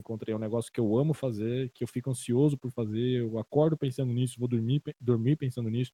Encontrei 0.00 0.34
um 0.34 0.38
negócio 0.38 0.72
que 0.72 0.80
eu 0.80 0.96
amo 0.98 1.14
fazer, 1.14 1.70
que 1.74 1.84
eu 1.84 1.88
fico 1.88 2.10
ansioso 2.10 2.58
por 2.58 2.70
fazer, 2.72 3.20
eu 3.20 3.38
acordo 3.38 3.76
pensando 3.76 4.12
nisso, 4.12 4.36
vou 4.38 4.48
dormir, 4.48 4.82
dormir 5.00 5.36
pensando 5.36 5.68
nisso. 5.70 5.92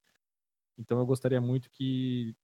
Então 0.79 0.99
eu 0.99 1.07
gostaria 1.07 1.41
muito 1.41 1.71
que 1.71 2.35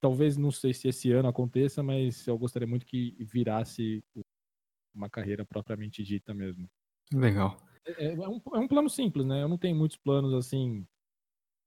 talvez 0.00 0.36
não 0.36 0.50
sei 0.52 0.74
se 0.74 0.88
esse 0.88 1.12
ano 1.12 1.28
aconteça, 1.28 1.82
mas 1.82 2.26
eu 2.26 2.38
gostaria 2.38 2.68
muito 2.68 2.86
que 2.86 3.16
virasse 3.24 4.02
uma 4.94 5.10
carreira 5.10 5.44
propriamente 5.46 6.02
dita 6.04 6.34
mesmo. 6.34 6.68
Legal. 7.12 7.56
É, 7.98 8.14
é, 8.14 8.28
um, 8.28 8.40
é 8.54 8.58
um 8.58 8.68
plano 8.68 8.88
simples, 8.88 9.26
né? 9.26 9.42
Eu 9.42 9.48
não 9.48 9.58
tenho 9.58 9.76
muitos 9.76 9.96
planos 9.96 10.34
assim 10.34 10.86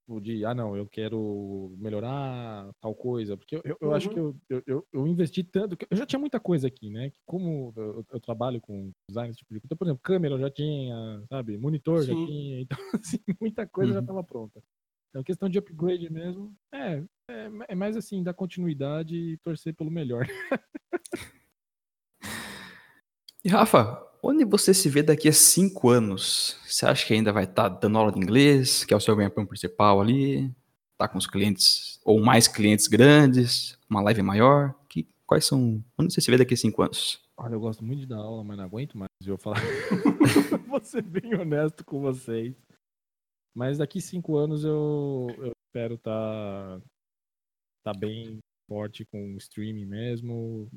tipo, 0.04 0.20
de, 0.20 0.44
ah, 0.44 0.54
não, 0.54 0.76
eu 0.76 0.86
quero 0.86 1.74
melhorar 1.78 2.70
tal 2.80 2.94
coisa, 2.94 3.36
porque 3.36 3.56
eu, 3.56 3.62
eu, 3.64 3.76
eu 3.80 3.94
acho 3.94 4.10
que 4.10 4.18
eu, 4.18 4.36
eu, 4.66 4.86
eu, 4.92 5.06
investi 5.06 5.42
tanto, 5.42 5.76
eu 5.90 5.96
já 5.96 6.04
tinha 6.04 6.18
muita 6.18 6.38
coisa 6.38 6.68
aqui, 6.68 6.90
né, 6.90 7.10
que 7.10 7.20
como 7.26 7.72
eu, 7.76 8.04
eu 8.12 8.20
trabalho 8.20 8.60
com 8.60 8.92
design, 9.08 9.34
tipo 9.34 9.54
de 9.54 9.60
então, 9.64 9.76
por 9.76 9.86
exemplo, 9.86 10.02
câmera 10.02 10.34
eu 10.34 10.40
já 10.40 10.50
tinha, 10.50 11.24
sabe, 11.28 11.56
monitor 11.56 12.02
Sim. 12.02 12.06
já 12.06 12.14
tinha, 12.26 12.60
então, 12.60 12.78
assim, 13.02 13.18
muita 13.40 13.66
coisa 13.66 13.90
uhum. 13.90 13.94
já 13.94 14.00
estava 14.00 14.22
pronta. 14.22 14.62
Então, 15.10 15.22
questão 15.22 15.48
de 15.48 15.58
upgrade 15.58 16.10
mesmo, 16.12 16.52
é, 16.72 17.02
é, 17.30 17.48
é 17.68 17.74
mais 17.74 17.96
assim, 17.96 18.22
dar 18.22 18.34
continuidade 18.34 19.16
e 19.16 19.38
torcer 19.38 19.74
pelo 19.74 19.90
melhor. 19.90 20.26
e 23.44 23.48
Rafa, 23.48 24.04
Onde 24.26 24.42
você 24.42 24.72
se 24.72 24.88
vê 24.88 25.02
daqui 25.02 25.28
a 25.28 25.32
cinco 25.34 25.90
anos? 25.90 26.56
Você 26.64 26.86
acha 26.86 27.06
que 27.06 27.12
ainda 27.12 27.30
vai 27.30 27.44
estar 27.44 27.68
tá 27.68 27.78
dando 27.78 27.98
aula 27.98 28.10
de 28.10 28.18
inglês, 28.18 28.82
que 28.82 28.94
é 28.94 28.96
o 28.96 29.00
seu 29.00 29.14
ganha-pão 29.14 29.44
principal 29.44 30.00
ali? 30.00 30.50
Tá 30.96 31.06
com 31.06 31.18
os 31.18 31.26
clientes, 31.26 32.00
ou 32.06 32.18
mais 32.22 32.48
clientes 32.48 32.88
grandes, 32.88 33.78
uma 33.88 34.00
live 34.00 34.22
maior? 34.22 34.74
Que, 34.88 35.06
quais 35.26 35.44
são. 35.44 35.84
Onde 35.98 36.14
você 36.14 36.22
se 36.22 36.30
vê 36.30 36.38
daqui 36.38 36.54
a 36.54 36.56
cinco 36.56 36.80
anos? 36.80 37.22
Olha, 37.36 37.52
eu 37.52 37.60
gosto 37.60 37.84
muito 37.84 38.00
de 38.00 38.06
dar 38.06 38.16
aula, 38.16 38.42
mas 38.42 38.56
não 38.56 38.64
aguento 38.64 38.96
mais. 38.96 39.10
Eu 39.26 39.36
falar. 39.36 39.60
Vou 40.68 40.80
ser 40.80 41.02
bem 41.02 41.34
honesto 41.34 41.84
com 41.84 42.00
vocês. 42.00 42.54
Mas 43.54 43.76
daqui 43.76 44.00
cinco 44.00 44.38
anos 44.38 44.64
eu, 44.64 45.26
eu 45.36 45.52
espero 45.68 45.96
estar 45.96 46.80
tá, 46.80 47.92
tá 47.92 47.92
bem 47.92 48.38
forte 48.66 49.04
com 49.04 49.34
o 49.34 49.36
streaming 49.36 49.84
mesmo, 49.84 50.70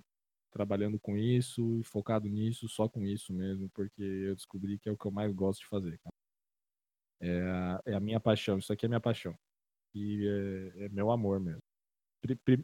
trabalhando 0.58 1.00
com 1.00 1.16
isso 1.16 1.80
e 1.80 1.84
focado 1.84 2.28
nisso, 2.28 2.68
só 2.68 2.90
com 2.90 3.06
isso 3.06 3.32
mesmo, 3.32 3.70
porque 3.70 4.02
eu 4.02 4.36
descobri 4.36 4.80
que 4.80 4.90
é 4.90 4.92
o 4.92 4.98
que 4.98 5.06
eu 5.06 5.12
mais 5.12 5.32
gosto 5.32 5.60
de 5.60 5.68
fazer. 5.68 6.00
Cara. 6.00 6.14
É, 7.22 7.42
a, 7.42 7.82
é 7.86 7.94
a 7.94 8.00
minha 8.00 8.20
paixão, 8.20 8.58
isso 8.58 8.74
aqui 8.74 8.86
é 8.86 8.90
minha 8.90 9.00
paixão. 9.00 9.36
E 9.94 10.28
é, 10.76 10.86
é 10.86 10.90
meu 10.90 11.12
amor 11.12 11.40
mesmo. 11.40 11.62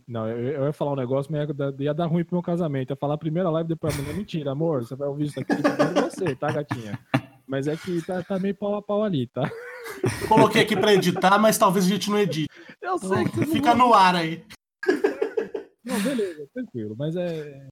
Não, 0.08 0.28
eu, 0.28 0.66
ia 0.66 0.74
falar 0.74 0.94
um 0.94 0.96
negócio, 0.96 1.32
mas 1.32 1.48
ia, 1.48 1.86
ia 1.86 1.94
dar 1.94 2.08
ruim 2.08 2.26
pro 2.26 2.36
meu 2.36 2.42
casamento. 2.44 2.90
Ia 2.90 2.96
falar 2.96 3.14
a 3.14 3.20
primeira 3.20 3.50
live, 3.52 3.70
depois 3.70 3.98
a 3.98 4.02
mulher, 4.02 4.16
mentira, 4.16 4.52
amor, 4.52 4.84
você 4.84 4.96
vai 4.96 5.08
ouvir 5.08 5.26
isso 5.26 5.40
aqui 5.40 5.56
de 5.56 6.02
você, 6.02 6.36
tá, 6.36 6.52
gatinha? 6.52 7.00
Mas 7.48 7.68
é 7.68 7.78
que 7.78 8.02
tá, 8.06 8.24
tá 8.24 8.40
meio 8.40 8.56
pau 8.56 8.76
a 8.76 8.82
pau 8.82 9.04
ali, 9.04 9.28
tá? 9.28 9.50
Coloquei 10.28 10.64
aqui 10.64 10.76
pra 10.76 10.94
editar, 10.94 11.38
mas 11.38 11.58
talvez 11.58 11.86
a 11.86 11.90
gente 11.90 12.10
não 12.10 12.18
edite. 12.18 12.50
Eu 12.82 12.98
sei 12.98 13.26
que 13.26 13.46
Fica 13.46 13.76
no 13.76 13.94
ar 13.94 14.16
aí. 14.16 14.44
Não, 15.86 16.02
beleza, 16.02 16.48
tranquilo. 16.54 16.96
Mas 16.98 17.16
é, 17.16 17.68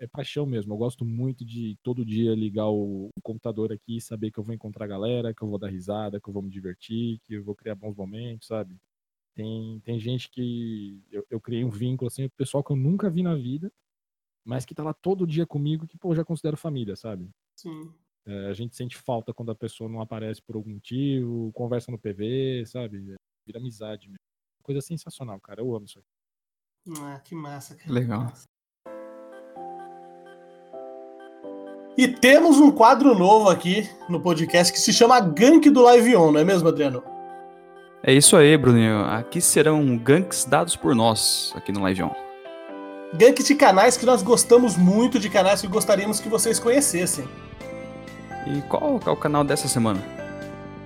é 0.00 0.06
paixão 0.06 0.46
mesmo. 0.46 0.72
Eu 0.72 0.76
gosto 0.76 1.04
muito 1.04 1.44
de 1.44 1.76
todo 1.82 2.04
dia 2.04 2.34
ligar 2.34 2.68
o, 2.68 3.06
o, 3.06 3.22
computador 3.22 3.72
aqui 3.72 3.96
e 3.96 4.00
saber 4.00 4.30
que 4.30 4.38
eu 4.38 4.44
vou 4.44 4.54
encontrar 4.54 4.84
a 4.84 4.88
galera, 4.88 5.34
que 5.34 5.42
eu 5.42 5.48
vou 5.48 5.58
dar 5.58 5.68
risada, 5.68 6.20
que 6.20 6.28
eu 6.28 6.32
vou 6.32 6.42
me 6.42 6.50
divertir, 6.50 7.18
que 7.20 7.34
eu 7.34 7.44
vou 7.44 7.54
criar 7.54 7.74
bons 7.74 7.96
momentos, 7.96 8.48
sabe? 8.48 8.76
Tem, 9.34 9.80
tem 9.80 9.98
gente 9.98 10.30
que 10.30 11.02
eu, 11.10 11.26
eu 11.30 11.40
criei 11.40 11.64
um 11.64 11.70
vínculo 11.70 12.08
assim, 12.08 12.24
o 12.24 12.30
pessoal 12.30 12.62
que 12.62 12.70
eu 12.70 12.76
nunca 12.76 13.10
vi 13.10 13.22
na 13.22 13.34
vida, 13.34 13.72
mas 14.44 14.64
que 14.64 14.74
tá 14.74 14.82
lá 14.82 14.92
todo 14.94 15.26
dia 15.26 15.46
comigo, 15.46 15.86
que 15.86 15.98
pô, 15.98 16.12
eu 16.12 16.16
já 16.16 16.24
considero 16.24 16.56
família, 16.56 16.94
sabe? 16.96 17.28
Sim. 17.56 17.92
É, 18.26 18.46
a 18.48 18.54
gente 18.54 18.76
sente 18.76 18.96
falta 18.96 19.34
quando 19.34 19.50
a 19.50 19.54
pessoa 19.54 19.90
não 19.90 20.00
aparece 20.00 20.40
por 20.42 20.56
algum 20.56 20.74
motivo, 20.74 21.52
conversa 21.52 21.90
no 21.90 21.98
PV, 21.98 22.64
sabe? 22.66 23.16
Vira 23.46 23.58
amizade 23.58 24.08
mesmo. 24.08 24.18
Coisa 24.62 24.80
sensacional, 24.80 25.38
cara. 25.40 25.60
Eu 25.60 25.74
amo 25.74 25.84
isso 25.84 25.98
aqui. 25.98 26.08
Ah, 27.00 27.20
que 27.20 27.34
massa, 27.34 27.76
cara. 27.76 27.92
Legal. 27.92 28.32
E 31.96 32.08
temos 32.08 32.58
um 32.58 32.72
quadro 32.72 33.16
novo 33.16 33.48
aqui 33.48 33.88
no 34.08 34.18
podcast 34.18 34.72
que 34.72 34.80
se 34.80 34.92
chama 34.92 35.20
Gank 35.20 35.70
do 35.70 35.80
Live 35.80 36.16
On, 36.16 36.32
não 36.32 36.40
é 36.40 36.44
mesmo, 36.44 36.68
Adriano? 36.68 37.04
É 38.02 38.12
isso 38.12 38.36
aí, 38.36 38.56
Bruninho. 38.56 39.04
Aqui 39.04 39.40
serão 39.40 39.96
ganks 39.96 40.44
dados 40.44 40.74
por 40.74 40.92
nós, 40.92 41.52
aqui 41.54 41.70
no 41.70 41.80
Live 41.82 42.02
On. 42.02 42.10
Ganks 43.14 43.46
de 43.46 43.54
canais 43.54 43.96
que 43.96 44.04
nós 44.04 44.22
gostamos 44.22 44.76
muito, 44.76 45.20
de 45.20 45.30
canais 45.30 45.60
que 45.60 45.68
gostaríamos 45.68 46.18
que 46.18 46.28
vocês 46.28 46.58
conhecessem. 46.58 47.24
E 48.48 48.60
qual 48.62 49.00
é 49.06 49.10
o 49.10 49.16
canal 49.16 49.44
dessa 49.44 49.68
semana? 49.68 50.02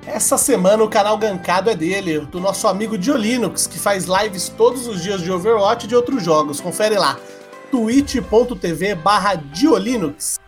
Essa 0.07 0.37
semana 0.37 0.85
o 0.85 0.91
canal 0.91 1.17
gankado 1.17 1.71
é 1.71 1.75
dele, 1.75 2.21
do 2.21 2.39
nosso 2.39 2.69
amigo 2.69 2.99
Diolinux, 2.99 3.67
que 3.67 3.79
faz 3.79 4.05
lives 4.05 4.51
todos 4.51 4.87
os 4.87 5.03
dias 5.03 5.23
de 5.23 5.33
Overwatch 5.33 5.87
e 5.87 5.89
de 5.89 5.97
outros 5.97 6.23
jogos. 6.23 6.61
Confere 6.61 6.99
lá, 6.99 7.19
twitch.tv 7.71 8.95
barra 8.95 9.37
Diolinux. 9.37 10.39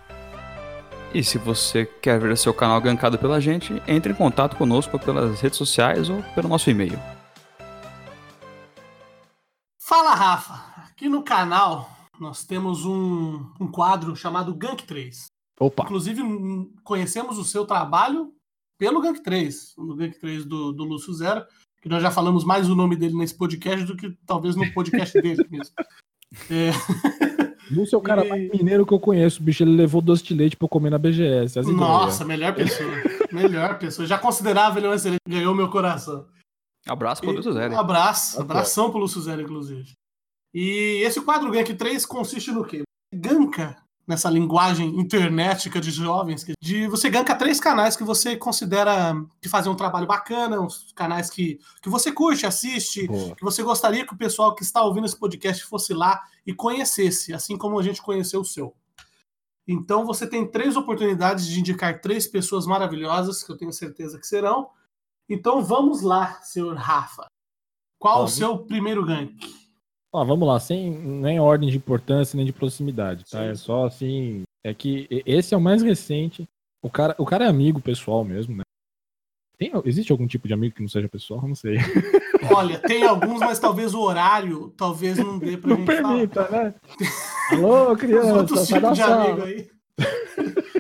E 1.13 1.25
se 1.25 1.39
você 1.39 1.87
quer 1.87 2.21
ver 2.21 2.37
seu 2.39 2.55
canal 2.55 2.81
gankado 2.81 3.19
pela 3.19 3.41
gente, 3.41 3.83
entre 3.89 4.13
em 4.13 4.15
contato 4.15 4.57
conosco 4.57 4.97
pelas 4.97 5.41
redes 5.41 5.59
sociais 5.59 6.09
ou 6.09 6.23
pelo 6.35 6.49
nosso 6.49 6.71
e-mail. 6.71 6.97
Fala, 9.81 10.15
Rafa. 10.15 10.55
Aqui 10.85 11.09
no 11.09 11.25
canal 11.25 11.91
nós 12.21 12.45
temos 12.45 12.85
um, 12.85 13.45
um 13.59 13.67
quadro 13.67 14.15
chamado 14.15 14.55
Gank 14.55 14.85
3. 14.85 15.27
Opa. 15.59 15.83
Inclusive, 15.83 16.23
conhecemos 16.85 17.39
o 17.39 17.45
seu 17.45 17.67
trabalho 17.67 18.33
pelo 18.79 19.01
Gank 19.01 19.21
3, 19.21 19.75
no 19.79 19.97
Gank 19.97 20.17
3 20.17 20.45
do, 20.45 20.73
do 20.73 20.85
Lúcio 20.85 21.13
Zero, 21.13 21.45
que 21.83 21.89
nós 21.89 22.03
já 22.03 22.11
falamos 22.11 22.45
mais 22.45 22.71
o 22.71 22.77
nome 22.77 22.95
dele 22.95 23.17
nesse 23.17 23.37
podcast 23.37 23.85
do 23.85 23.97
que 23.97 24.17
talvez 24.25 24.55
no 24.55 24.73
podcast 24.73 25.13
dele 25.21 25.45
mesmo. 25.51 25.75
É... 26.49 26.71
Lúcio 27.71 27.95
é 27.95 27.99
o 27.99 28.03
cara 28.03 28.25
e... 28.25 28.29
mais 28.29 28.51
mineiro 28.51 28.85
que 28.85 28.93
eu 28.93 29.01
conheço, 29.01 29.43
bicho. 29.43 29.63
Ele 29.63 29.77
levou 29.77 30.03
doce 30.03 30.25
de 30.25 30.35
leite 30.35 30.57
pra 30.57 30.65
eu 30.65 30.69
comer 30.69 30.91
na 30.91 30.99
BGS. 30.99 31.61
Nossa, 31.73 32.25
melhor 32.25 32.55
pessoa. 32.55 32.91
melhor 33.33 33.79
pessoa. 33.79 34.07
Já 34.07 34.19
considerava 34.19 34.79
ele 34.79 34.89
um 34.89 34.95
excelente. 34.95 35.21
Ganhou 35.29 35.55
meu 35.55 35.69
coração. 35.71 36.27
Abraço 36.87 37.21
pro 37.23 37.31
Lúcio 37.31 37.53
Zero. 37.53 37.75
Um 37.75 37.79
abraço. 37.79 38.41
Abração 38.41 38.91
pro 38.91 39.01
Lúcio 39.01 39.21
Zero, 39.21 39.43
inclusive. 39.43 39.93
E 40.55 41.03
esse 41.05 41.21
quadro 41.21 41.51
Gank 41.51 41.73
3 41.73 42.05
consiste 42.07 42.51
no 42.51 42.65
quê? 42.65 42.83
Ganka 43.15 43.77
nessa 44.11 44.29
linguagem 44.29 44.99
internetica 44.99 45.81
de 45.81 45.93
jovens, 45.93 46.45
de 46.61 46.89
você 46.89 47.09
ganka 47.09 47.33
três 47.37 47.61
canais 47.61 47.97
que 47.97 48.03
você 48.03 48.37
considera 48.37 49.15
que 49.41 49.49
fazem 49.49 49.71
um 49.71 49.77
trabalho 49.77 50.07
bacana, 50.07 50.61
uns 50.61 50.93
canais 50.97 51.31
que, 51.31 51.61
que 51.81 51.89
você 51.89 52.11
curte, 52.11 52.45
assiste, 52.45 53.07
Boa. 53.07 53.37
que 53.37 53.45
você 53.45 53.63
gostaria 53.63 54.05
que 54.05 54.13
o 54.13 54.19
pessoal 54.19 54.53
que 54.53 54.65
está 54.65 54.83
ouvindo 54.83 55.07
esse 55.07 55.17
podcast 55.17 55.65
fosse 55.65 55.95
lá 55.95 56.21
e 56.45 56.53
conhecesse, 56.53 57.33
assim 57.33 57.57
como 57.57 57.79
a 57.79 57.83
gente 57.85 58.03
conheceu 58.03 58.41
o 58.41 58.45
seu. 58.45 58.75
Então 59.67 60.05
você 60.05 60.27
tem 60.27 60.45
três 60.45 60.77
oportunidades 60.77 61.47
de 61.47 61.61
indicar 61.61 62.01
três 62.01 62.27
pessoas 62.27 62.67
maravilhosas, 62.67 63.45
que 63.45 63.53
eu 63.53 63.57
tenho 63.57 63.73
certeza 63.73 64.19
que 64.19 64.27
serão. 64.27 64.71
Então 65.29 65.63
vamos 65.63 66.03
lá, 66.03 66.41
senhor 66.43 66.75
Rafa. 66.75 67.27
Qual 67.97 68.25
o 68.25 68.29
seu 68.29 68.59
primeiro 68.59 69.07
gank? 69.07 69.39
Ó, 70.13 70.25
vamos 70.25 70.47
lá, 70.47 70.59
sem 70.59 70.91
nem 70.91 71.39
ordem 71.39 71.69
de 71.71 71.77
importância 71.77 72.37
nem 72.37 72.45
de 72.45 72.53
proximidade, 72.53 73.25
tá? 73.31 73.39
Sim. 73.39 73.45
É 73.45 73.55
só 73.55 73.87
assim. 73.87 74.43
É 74.65 74.75
que 74.75 75.07
esse 75.25 75.55
é 75.55 75.57
o 75.57 75.61
mais 75.61 75.83
recente. 75.83 76.49
O 76.83 76.91
cara, 76.91 77.15
o 77.19 77.25
cara 77.25 77.45
é 77.45 77.49
amigo 77.49 77.81
pessoal 77.81 78.25
mesmo, 78.25 78.57
né? 78.57 78.63
Tem, 79.57 79.71
existe 79.85 80.11
algum 80.11 80.27
tipo 80.27 80.49
de 80.49 80.55
amigo 80.55 80.75
que 80.75 80.81
não 80.81 80.89
seja 80.89 81.09
pessoal? 81.09 81.47
Não 81.47 81.55
sei. 81.55 81.77
Olha, 82.55 82.79
tem 82.79 83.05
alguns, 83.05 83.41
mas 83.41 83.59
talvez 83.59 83.95
o 83.95 84.01
horário 84.01 84.73
talvez 84.77 85.19
não 85.19 85.39
dê 85.39 85.57
pra 85.57 85.71
não 85.71 85.77
gente 85.77 85.87
permita, 85.87 86.45
falar. 86.47 86.65
né? 86.65 86.75
Alô, 87.53 87.95
criança, 87.97 88.35
outros 88.35 88.67
tipos 88.67 88.95
de 88.95 89.03
amigo 89.03 89.43
aí. 89.43 89.71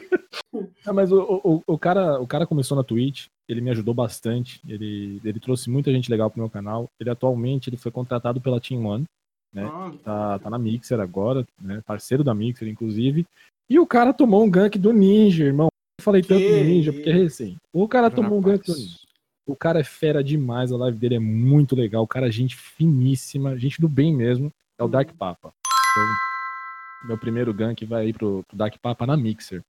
Não, 0.85 0.95
mas 0.95 1.12
o, 1.12 1.41
o, 1.45 1.62
o, 1.66 1.78
cara, 1.78 2.20
o 2.20 2.26
cara 2.26 2.47
começou 2.47 2.76
na 2.76 2.83
Twitch, 2.83 3.26
ele 3.49 3.61
me 3.61 3.70
ajudou 3.70 3.95
bastante, 3.95 4.61
ele, 4.66 5.20
ele 5.24 5.39
trouxe 5.39 5.70
muita 5.70 5.93
gente 5.93 6.11
legal 6.11 6.31
pro 6.31 6.41
meu 6.41 6.51
canal. 6.51 6.89
Ele 6.99 7.11
atualmente 7.11 7.68
ele 7.68 7.76
foi 7.76 7.93
contratado 7.93 8.41
pela 8.41 8.61
Team 8.61 8.85
One, 8.87 9.05
né? 9.53 9.64
Ah, 9.64 9.92
tá, 10.03 10.38
tá 10.38 10.51
na 10.51 10.59
Mixer 10.59 11.01
agora, 11.01 11.46
né? 11.61 11.82
Parceiro 11.84 12.22
da 12.22 12.34
Mixer, 12.34 12.68
inclusive. 12.68 13.26
E 13.68 13.78
o 13.78 13.86
cara 13.86 14.12
tomou 14.12 14.44
um 14.44 14.51
gank 14.51 14.78
do 14.78 14.92
Ninja, 14.92 15.44
irmão. 15.44 15.68
Eu 15.98 16.05
falei 16.05 16.22
que... 16.22 16.28
tanto 16.28 16.40
do 16.40 16.64
Ninja, 16.64 16.92
porque 16.92 17.11
é 17.11 17.12
recém. 17.12 17.57
O 17.72 17.86
cara 17.86 18.11
tomou 18.11 18.38
um 18.38 18.42
gank 18.42 18.66
do 18.66 18.74
Ninja. 18.74 18.98
O 19.46 19.57
cara 19.57 19.80
é 19.80 19.84
fera 19.84 20.22
demais, 20.22 20.70
a 20.70 20.76
live 20.76 20.98
dele 20.98 21.16
é 21.16 21.20
muito 21.20 21.74
legal. 21.74 22.03
O 22.03 22.09
cara 22.09 22.28
é 22.28 22.30
gente 22.30 22.57
finíssima, 22.57 23.59
gente 23.59 23.80
do 23.80 23.88
bem 23.88 24.14
mesmo. 24.14 24.53
É 24.78 24.82
o 24.82 24.86
uhum. 24.86 24.90
Dark 24.90 25.12
Papa. 25.14 25.53
Então, 25.90 27.09
meu 27.09 27.18
primeiro 27.18 27.53
gank 27.53 27.84
vai 27.84 28.03
aí 28.03 28.12
pro, 28.12 28.44
pro 28.46 28.57
Dark 28.57 28.76
Papa 28.80 29.07
na 29.07 29.16
Mixer. 29.16 29.62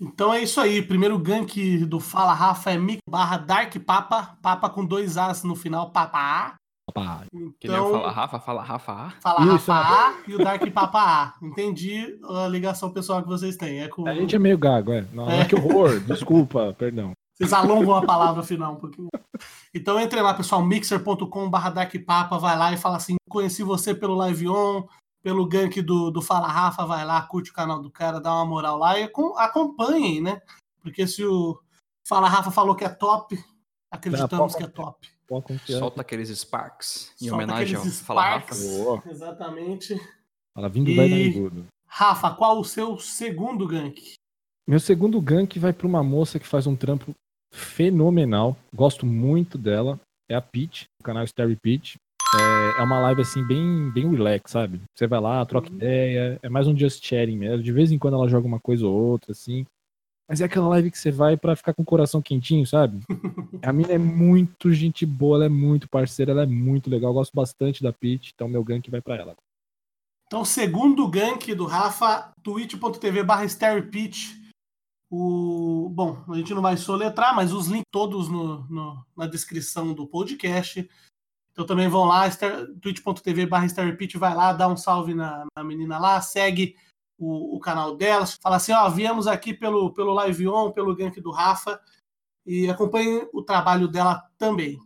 Então 0.00 0.34
é 0.34 0.42
isso 0.42 0.60
aí. 0.60 0.82
Primeiro 0.82 1.16
gank 1.18 1.84
do 1.84 2.00
Fala 2.00 2.34
Rafa 2.34 2.72
é 2.72 2.78
Mix 2.78 3.00
barra 3.08 3.36
Dark 3.36 3.74
Papa. 3.86 4.36
Papa 4.42 4.68
com 4.68 4.84
dois 4.84 5.16
As 5.16 5.44
no 5.44 5.54
final, 5.54 5.90
Papa 5.90 6.56
A. 6.88 6.92
Papa 6.92 7.26
Então, 7.32 7.54
que 7.60 7.68
nem 7.68 7.76
eu 7.76 7.90
fala 7.90 8.10
Rafa, 8.10 8.40
fala 8.40 8.62
Rafa 8.62 8.92
A. 8.92 9.10
Fala 9.20 9.54
Isso, 9.54 9.70
Rafa 9.70 9.74
A 9.74 10.14
e 10.26 10.34
o 10.34 10.38
Dark 10.38 10.72
Papa 10.72 11.00
A. 11.00 11.34
Entendi 11.44 12.18
a 12.24 12.48
ligação 12.48 12.90
pessoal 12.90 13.22
que 13.22 13.28
vocês 13.28 13.56
têm. 13.56 13.80
É 13.80 13.88
com... 13.88 14.06
A 14.06 14.14
gente 14.14 14.34
é 14.34 14.38
meio 14.38 14.58
gago, 14.58 14.92
é. 14.92 15.06
Não, 15.12 15.30
é. 15.30 15.44
que 15.44 15.54
horror. 15.54 16.00
Desculpa, 16.00 16.74
perdão. 16.78 17.12
Vocês 17.34 17.52
alongam 17.52 17.94
a 17.94 18.04
palavra 18.04 18.42
final 18.42 18.74
um 18.74 18.76
pouquinho. 18.76 19.08
Então 19.74 19.98
entre 19.98 20.20
lá, 20.20 20.34
pessoal, 20.34 20.62
mixer.com.br 20.62 21.70
darkpapa, 21.74 22.38
vai 22.38 22.56
lá 22.56 22.72
e 22.72 22.76
fala 22.76 22.96
assim, 22.96 23.16
conheci 23.28 23.62
você 23.62 23.94
pelo 23.94 24.14
Live 24.14 24.48
On, 24.48 24.86
pelo 25.22 25.46
gank 25.46 25.80
do, 25.80 26.10
do 26.10 26.20
Fala 26.20 26.48
Rafa, 26.48 26.84
vai 26.84 27.04
lá, 27.04 27.22
curte 27.22 27.50
o 27.50 27.54
canal 27.54 27.80
do 27.80 27.90
cara, 27.90 28.20
dá 28.20 28.34
uma 28.34 28.44
moral 28.44 28.76
lá 28.76 28.98
e 28.98 29.10
acompanhem, 29.36 30.20
né? 30.20 30.42
Porque 30.82 31.06
se 31.06 31.24
o 31.24 31.58
Fala 32.06 32.28
Rafa 32.28 32.50
falou 32.50 32.74
que 32.74 32.84
é 32.84 32.88
top, 32.88 33.42
acreditamos 33.90 34.54
que 34.54 34.64
é 34.64 34.68
top. 34.68 35.08
Pode 35.32 35.46
confiar. 35.46 35.78
Solta 35.78 36.02
aqueles 36.02 36.28
Sparks 36.28 37.10
em 37.20 37.28
Solta 37.28 37.34
homenagem 37.44 37.76
ao 37.76 37.84
Fala 37.86 38.22
Rafa. 38.36 38.54
Boa. 38.54 39.02
Exatamente. 39.06 39.98
Fala, 40.54 40.68
vindo 40.68 40.90
E- 40.90 40.94
vai 40.96 41.08
narigudo. 41.08 41.64
Rafa, 41.86 42.30
qual 42.34 42.60
o 42.60 42.64
seu 42.64 42.98
segundo 42.98 43.66
gank? 43.66 44.14
Meu 44.68 44.78
segundo 44.78 45.18
gank 45.22 45.58
vai 45.58 45.72
pra 45.72 45.86
uma 45.86 46.02
moça 46.02 46.38
que 46.38 46.46
faz 46.46 46.66
um 46.66 46.76
trampo 46.76 47.14
fenomenal. 47.52 48.56
Gosto 48.74 49.06
muito 49.06 49.56
dela. 49.56 49.98
É 50.30 50.34
a 50.34 50.40
Peach, 50.42 50.84
do 51.00 51.04
canal 51.04 51.24
Starry 51.24 51.56
Peach. 51.56 51.96
É, 52.38 52.80
é 52.80 52.82
uma 52.82 52.98
live 53.00 53.22
assim, 53.22 53.42
bem, 53.46 53.90
bem 53.92 54.10
relax, 54.10 54.50
sabe? 54.50 54.80
Você 54.94 55.06
vai 55.06 55.20
lá, 55.20 55.44
troca 55.46 55.68
Uhum. 55.70 55.76
ideia. 55.76 56.38
É 56.42 56.48
mais 56.48 56.66
um 56.66 56.76
just 56.76 57.04
chatting 57.04 57.36
mesmo. 57.38 57.62
De 57.62 57.72
vez 57.72 57.90
em 57.90 57.98
quando 57.98 58.14
ela 58.14 58.28
joga 58.28 58.46
uma 58.46 58.60
coisa 58.60 58.86
ou 58.86 58.92
outra, 58.94 59.32
assim. 59.32 59.66
Mas 60.32 60.40
é 60.40 60.46
aquela 60.46 60.66
live 60.68 60.90
que 60.90 60.96
você 60.98 61.10
vai 61.10 61.36
pra 61.36 61.54
ficar 61.54 61.74
com 61.74 61.82
o 61.82 61.84
coração 61.84 62.22
quentinho, 62.22 62.66
sabe? 62.66 63.00
A 63.62 63.70
mina 63.70 63.92
é 63.92 63.98
muito 63.98 64.72
gente 64.72 65.04
boa, 65.04 65.36
ela 65.36 65.44
é 65.44 65.48
muito 65.50 65.86
parceira, 65.86 66.32
ela 66.32 66.44
é 66.44 66.46
muito 66.46 66.88
legal. 66.88 67.10
Eu 67.10 67.14
gosto 67.16 67.34
bastante 67.34 67.82
da 67.82 67.92
Peach, 67.92 68.32
então 68.34 68.48
meu 68.48 68.64
gank 68.64 68.90
vai 68.90 69.02
pra 69.02 69.16
ela. 69.16 69.36
Então, 70.26 70.42
segundo 70.42 71.06
gank 71.06 71.54
do 71.54 71.66
Rafa, 71.66 72.32
twitch.tv 72.42 73.22
barra. 73.22 73.44
O... 75.10 75.90
Bom, 75.92 76.24
a 76.26 76.38
gente 76.38 76.54
não 76.54 76.62
vai 76.62 76.78
soletrar, 76.78 77.36
mas 77.36 77.52
os 77.52 77.66
links 77.66 77.84
todos 77.92 78.30
no, 78.30 78.66
no- 78.70 79.04
na 79.14 79.26
descrição 79.26 79.92
do 79.92 80.06
podcast. 80.06 80.88
Então 81.52 81.66
também 81.66 81.88
vão 81.88 82.06
lá, 82.06 82.24
twitch.tv 82.80 83.44
barra 83.44 83.66
vai 84.18 84.34
lá, 84.34 84.54
dá 84.54 84.66
um 84.66 84.78
salve 84.78 85.12
na, 85.12 85.44
na 85.54 85.62
menina 85.62 85.98
lá, 85.98 86.22
segue 86.22 86.74
o, 87.22 87.56
o 87.56 87.60
canal 87.60 87.96
dela, 87.96 88.26
fala 88.26 88.56
assim, 88.56 88.72
ó, 88.72 88.88
viemos 88.88 89.28
aqui 89.28 89.54
pelo, 89.54 89.92
pelo 89.94 90.12
Live 90.12 90.48
On, 90.48 90.72
pelo 90.72 90.94
gank 90.94 91.20
do 91.20 91.30
Rafa, 91.30 91.80
e 92.44 92.68
acompanhe 92.68 93.28
o 93.32 93.42
trabalho 93.42 93.86
dela 93.86 94.20
também. 94.36 94.78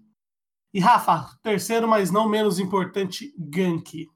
E 0.74 0.78
Rafa, 0.78 1.38
terceiro, 1.42 1.88
mas 1.88 2.10
não 2.10 2.28
menos 2.28 2.58
importante, 2.58 3.34
gank. 3.38 4.06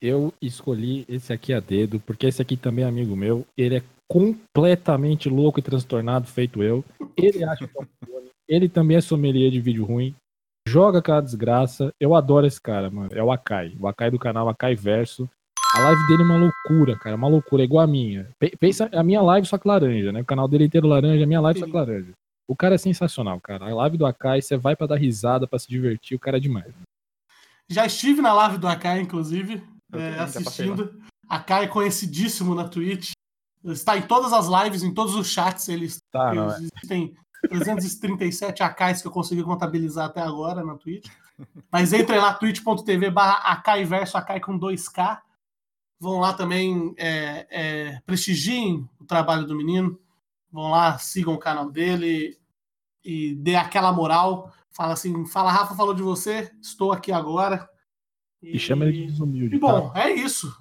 Eu 0.00 0.32
escolhi 0.40 1.04
esse 1.08 1.32
aqui 1.32 1.52
a 1.52 1.58
dedo, 1.58 1.98
porque 2.00 2.26
esse 2.26 2.40
aqui 2.40 2.56
também 2.56 2.84
é 2.84 2.88
amigo 2.88 3.16
meu. 3.16 3.44
Ele 3.56 3.78
é 3.78 3.82
completamente 4.08 5.28
louco 5.28 5.58
e 5.58 5.62
transtornado, 5.62 6.26
feito 6.28 6.62
eu. 6.62 6.84
Ele 7.16 7.42
acha 7.42 7.66
que 7.66 7.78
é 7.78 7.82
um. 7.82 7.86
Ele 8.48 8.68
também 8.68 8.96
é 8.96 9.00
sommelier 9.00 9.50
de 9.50 9.60
vídeo 9.60 9.84
ruim. 9.84 10.14
Joga 10.68 10.98
aquela 10.98 11.20
desgraça. 11.20 11.90
Eu 11.98 12.14
adoro 12.14 12.46
esse 12.46 12.60
cara, 12.60 12.90
mano. 12.90 13.10
É 13.12 13.22
o 13.22 13.32
Akai. 13.32 13.76
O 13.80 13.88
Akai 13.88 14.10
do 14.10 14.18
canal 14.18 14.48
Akai 14.48 14.74
Verso. 14.74 15.28
A 15.74 15.80
live 15.80 16.06
dele 16.06 16.22
é 16.22 16.24
uma 16.24 16.36
loucura, 16.36 16.96
cara. 16.98 17.16
Uma 17.16 17.28
loucura, 17.28 17.62
é 17.62 17.64
igual 17.64 17.82
a 17.82 17.86
minha. 17.86 18.28
Pe- 18.38 18.54
Pensa 18.58 18.90
a 18.92 19.02
minha 19.02 19.22
live 19.22 19.46
só 19.46 19.56
que 19.56 19.66
laranja, 19.66 20.12
né? 20.12 20.20
O 20.20 20.24
canal 20.24 20.46
dele 20.46 20.66
inteiro 20.66 20.86
laranja, 20.86 21.24
a 21.24 21.26
minha 21.26 21.40
live 21.40 21.60
só 21.60 21.66
que 21.66 21.72
laranja. 21.72 22.12
O 22.46 22.54
cara 22.54 22.74
é 22.74 22.78
sensacional, 22.78 23.40
cara. 23.40 23.64
A 23.70 23.74
live 23.74 23.96
do 23.96 24.04
Akai, 24.04 24.42
você 24.42 24.56
vai 24.56 24.76
pra 24.76 24.86
dar 24.86 24.96
risada, 24.96 25.46
pra 25.46 25.58
se 25.58 25.68
divertir, 25.68 26.14
o 26.16 26.20
cara 26.20 26.36
é 26.36 26.40
demais. 26.40 26.72
Já 27.70 27.86
estive 27.86 28.20
na 28.20 28.32
live 28.34 28.58
do 28.58 28.68
Akai, 28.68 29.00
inclusive, 29.00 29.62
é, 29.92 30.18
assistindo. 30.18 31.00
Akai 31.28 31.64
é 31.64 31.68
conhecidíssimo 31.68 32.54
na 32.54 32.68
Twitch. 32.68 33.12
Está 33.64 33.96
em 33.96 34.02
todas 34.02 34.32
as 34.32 34.48
lives, 34.48 34.82
em 34.82 34.92
todos 34.92 35.14
os 35.14 35.28
chats. 35.28 35.68
Ele 35.68 35.88
Tá, 36.10 36.34
não, 36.34 36.50
é. 36.50 36.56
Existem 36.56 37.14
337 37.48 38.62
Akais 38.62 39.00
que 39.00 39.08
eu 39.08 39.12
consegui 39.12 39.42
contabilizar 39.42 40.06
até 40.06 40.20
agora 40.20 40.62
na 40.62 40.74
Twitch. 40.74 41.08
Mas 41.70 41.92
entrem 41.94 42.18
lá, 42.20 42.34
twitch.tv 42.34 43.10
barra 43.10 43.38
Akai 43.52 43.84
verso 43.84 44.18
Akai 44.18 44.38
com 44.40 44.58
2K. 44.58 45.20
Vão 46.02 46.18
lá 46.18 46.32
também, 46.32 46.92
é, 46.98 47.46
é, 47.48 48.00
prestigiem 48.04 48.90
o 48.98 49.04
trabalho 49.04 49.46
do 49.46 49.54
menino. 49.54 50.00
Vão 50.50 50.68
lá, 50.68 50.98
sigam 50.98 51.32
o 51.32 51.38
canal 51.38 51.70
dele 51.70 52.36
e 53.04 53.36
dê 53.36 53.54
aquela 53.54 53.92
moral. 53.92 54.52
Fala 54.72 54.94
assim, 54.94 55.24
fala, 55.26 55.52
Rafa 55.52 55.76
falou 55.76 55.94
de 55.94 56.02
você, 56.02 56.50
estou 56.60 56.90
aqui 56.90 57.12
agora. 57.12 57.70
E 58.42 58.58
chama 58.58 58.86
ele 58.86 58.94
de 58.94 59.06
desumilde. 59.12 59.54
E 59.54 59.58
bom, 59.60 59.92
é 59.94 60.10
isso. 60.10 60.52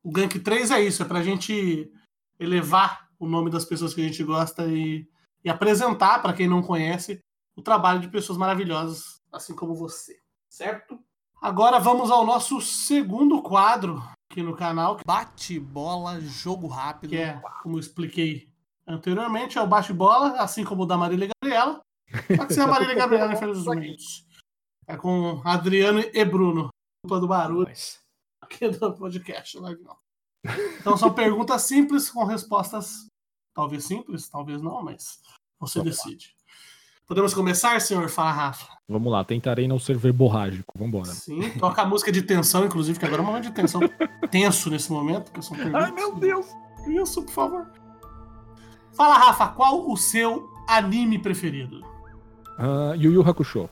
O 0.00 0.12
Gank 0.12 0.38
3 0.38 0.70
é 0.70 0.80
isso, 0.80 1.02
é 1.02 1.06
pra 1.06 1.24
gente 1.24 1.90
elevar 2.38 3.08
o 3.18 3.26
nome 3.26 3.50
das 3.50 3.64
pessoas 3.64 3.92
que 3.92 4.00
a 4.00 4.04
gente 4.04 4.22
gosta 4.22 4.64
e, 4.68 5.08
e 5.42 5.50
apresentar, 5.50 6.22
pra 6.22 6.34
quem 6.34 6.46
não 6.46 6.62
conhece, 6.62 7.18
o 7.56 7.62
trabalho 7.62 7.98
de 7.98 8.06
pessoas 8.06 8.38
maravilhosas, 8.38 9.20
assim 9.32 9.56
como 9.56 9.74
você. 9.74 10.16
Certo? 10.48 11.00
Agora 11.42 11.80
vamos 11.80 12.12
ao 12.12 12.24
nosso 12.24 12.60
segundo 12.60 13.42
quadro 13.42 14.00
aqui 14.34 14.42
no 14.42 14.56
canal, 14.56 14.98
Bate-Bola 15.06 16.20
Jogo 16.20 16.66
Rápido. 16.66 17.10
Que 17.10 17.18
é, 17.18 17.40
como 17.62 17.76
eu 17.76 17.80
expliquei 17.80 18.52
anteriormente, 18.84 19.56
é 19.56 19.62
o 19.62 19.66
bate-bola, 19.66 20.40
assim 20.40 20.64
como 20.64 20.82
o 20.82 20.86
da 20.86 20.98
Marília 20.98 21.28
Gabriela. 21.40 21.80
Só 22.36 22.44
que 22.44 22.54
sem 22.54 22.64
a 22.64 22.66
Marília 22.66 22.96
Gabriela, 22.96 23.30
infelizmente. 23.32 24.26
É 24.88 24.96
com 24.96 25.40
Adriano 25.44 26.00
e 26.00 26.24
Bruno, 26.24 26.68
culpa 27.04 27.20
do 27.20 27.28
barulho 27.28 27.66
Mas, 27.68 28.00
aqui 28.42 28.68
do 28.68 28.92
podcast 28.92 29.58
Não. 29.58 29.96
Então 30.80 30.96
são 30.96 31.14
perguntas 31.14 31.62
simples 31.62 32.10
com 32.10 32.24
respostas 32.24 33.06
talvez 33.54 33.84
simples, 33.84 34.28
talvez 34.28 34.60
não, 34.60 34.82
mas 34.82 35.22
você 35.60 35.80
decide. 35.80 36.34
Podemos 37.06 37.34
começar, 37.34 37.78
senhor 37.82 38.08
Fala 38.08 38.30
Rafa? 38.32 38.66
Vamos 38.88 39.12
lá, 39.12 39.22
tentarei 39.22 39.68
não 39.68 39.78
ser 39.78 39.96
verborrágico. 39.96 40.72
Vambora. 40.78 41.06
Sim, 41.06 41.50
toca 41.58 41.82
a 41.82 41.84
música 41.84 42.10
de 42.10 42.22
tensão, 42.22 42.64
inclusive, 42.64 42.98
que 42.98 43.04
agora 43.04 43.20
é 43.20 43.22
um 43.22 43.26
momento 43.26 43.44
de 43.44 43.52
tensão 43.52 43.80
tenso 44.30 44.70
nesse 44.70 44.90
momento, 44.90 45.30
porque 45.30 45.42
são 45.42 45.54
perguntas. 45.54 46.18
Deus! 46.18 46.46
Isso, 46.86 47.22
por 47.22 47.32
favor. 47.32 47.66
Fala, 48.94 49.18
Rafa, 49.18 49.48
qual 49.48 49.90
o 49.90 49.96
seu 49.98 50.48
anime 50.66 51.18
preferido? 51.18 51.80
Uh, 52.58 52.94
Yu 52.96 53.12
Yu 53.12 53.28
Hakusho. 53.28 53.68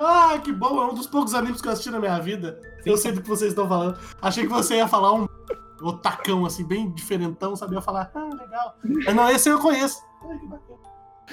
Ah, 0.00 0.38
que 0.42 0.50
bom, 0.50 0.80
é 0.80 0.86
um 0.86 0.94
dos 0.94 1.06
poucos 1.06 1.34
animes 1.34 1.60
que 1.60 1.68
eu 1.68 1.72
assisti 1.72 1.90
na 1.90 1.98
minha 1.98 2.18
vida. 2.18 2.58
Eu 2.86 2.96
sei 2.96 3.12
do 3.12 3.20
que 3.20 3.28
vocês 3.28 3.50
estão 3.50 3.68
falando. 3.68 3.98
Achei 4.22 4.44
que 4.44 4.52
você 4.52 4.76
ia 4.76 4.88
falar 4.88 5.12
um 5.12 5.28
otacão, 5.82 6.46
assim, 6.46 6.64
bem 6.64 6.90
diferentão, 6.90 7.54
sabia 7.54 7.82
falar, 7.82 8.10
ah, 8.14 8.30
legal. 8.34 8.74
Mas 8.82 9.12
não, 9.14 9.28
esse 9.28 9.50
eu 9.50 9.58
conheço. 9.58 10.02
Ai, 10.22 10.38
que 10.38 10.46
bacana. 10.46 10.80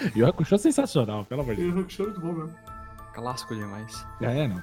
Yu 0.04 0.12
Yu 0.16 0.28
Hakusho 0.28 0.56
é 0.56 0.58
sensacional, 0.58 1.26
pelo 1.26 1.42
amor 1.42 1.56
de 1.56 1.62
Deus. 1.62 1.74
E 1.74 1.78
o 1.78 1.82
Hakusho 1.82 2.02
é 2.02 2.06
muito 2.06 2.22
bom 2.22 2.34
mesmo. 2.34 2.56
clássico 3.14 3.56
demais. 3.56 4.06
É, 4.22 4.40
é, 4.44 4.48
não. 4.48 4.62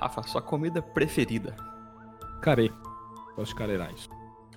Rafa, 0.00 0.22
sua 0.24 0.42
comida 0.42 0.82
preferida. 0.82 1.54
Gosto 3.34 3.52
de 3.52 3.54
careirais. 3.56 4.08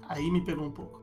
Aí 0.07 0.29
me 0.31 0.41
pegou 0.41 0.67
um 0.67 0.71
pouco. 0.71 0.99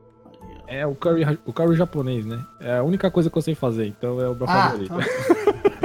É 0.67 0.85
o 0.85 0.95
curry, 0.95 1.39
o 1.45 1.51
curry 1.53 1.75
japonês, 1.75 2.25
né? 2.25 2.43
É 2.59 2.77
a 2.77 2.83
única 2.83 3.09
coisa 3.11 3.29
que 3.29 3.37
eu 3.37 3.41
sei 3.41 3.55
fazer, 3.55 3.87
então 3.87 4.19
é 4.21 4.29
o 4.29 4.35
meu 4.35 4.45
Ah, 4.47 4.69
favorito. 4.69 4.93
tá. 4.93 4.97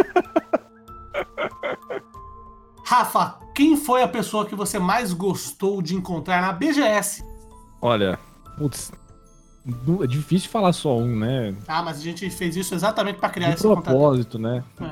Rafa, 2.85 3.39
quem 3.55 3.77
foi 3.77 4.03
a 4.03 4.09
pessoa 4.09 4.45
que 4.47 4.55
você 4.55 4.79
mais 4.79 5.13
gostou 5.13 5.81
de 5.81 5.95
encontrar 5.95 6.43
na 6.43 6.53
BGS? 6.53 7.25
Olha, 7.81 8.19
putz, 8.59 8.93
é 10.03 10.07
difícil 10.07 10.51
falar 10.51 10.73
só 10.73 10.97
um, 10.99 11.17
né? 11.17 11.55
Ah, 11.69 11.83
mas 11.83 11.99
a 11.99 12.03
gente 12.03 12.29
fez 12.31 12.57
isso 12.57 12.75
exatamente 12.75 13.17
pra 13.19 13.29
criar 13.31 13.49
De 13.49 13.55
esse 13.55 13.63
contato. 13.63 13.85
propósito, 13.85 14.39
né? 14.39 14.65
É. 14.81 14.85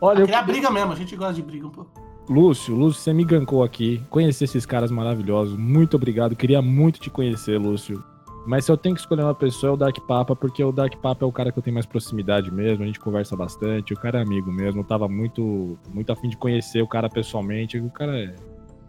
Olha, 0.00 0.14
Pra 0.16 0.20
eu, 0.20 0.26
criar 0.26 0.42
briga 0.42 0.70
mesmo, 0.70 0.92
a 0.92 0.96
gente 0.96 1.16
gosta 1.16 1.34
de 1.34 1.42
briga 1.42 1.66
um 1.66 1.70
pouco. 1.70 1.90
Lúcio, 2.28 2.74
Lúcio, 2.74 3.00
você 3.00 3.12
me 3.12 3.24
gancou 3.24 3.62
aqui. 3.64 4.02
Conheci 4.10 4.44
esses 4.44 4.66
caras 4.66 4.90
maravilhosos. 4.90 5.56
Muito 5.58 5.94
obrigado. 5.96 6.36
Queria 6.36 6.60
muito 6.60 7.00
te 7.00 7.08
conhecer, 7.08 7.58
Lúcio. 7.58 8.04
Mas 8.46 8.64
se 8.66 8.72
eu 8.72 8.76
tenho 8.76 8.94
que 8.94 9.00
escolher 9.00 9.22
uma 9.22 9.34
pessoa, 9.34 9.70
é 9.70 9.74
o 9.74 9.76
Dark 9.76 9.98
Papa, 10.06 10.36
porque 10.36 10.62
o 10.62 10.70
Dark 10.72 10.94
Papa 10.96 11.24
é 11.24 11.28
o 11.28 11.32
cara 11.32 11.50
que 11.50 11.58
eu 11.58 11.62
tenho 11.62 11.74
mais 11.74 11.86
proximidade 11.86 12.50
mesmo. 12.50 12.82
A 12.82 12.86
gente 12.86 13.00
conversa 13.00 13.34
bastante. 13.36 13.92
O 13.94 13.96
cara 13.96 14.18
é 14.18 14.22
amigo 14.22 14.50
mesmo. 14.52 14.80
Eu 14.80 14.84
tava 14.84 15.08
muito, 15.08 15.78
muito 15.92 16.12
afim 16.12 16.28
de 16.28 16.36
conhecer 16.36 16.82
o 16.82 16.86
cara 16.86 17.08
pessoalmente. 17.08 17.78
O 17.78 17.90
cara 17.90 18.14
é. 18.18 18.34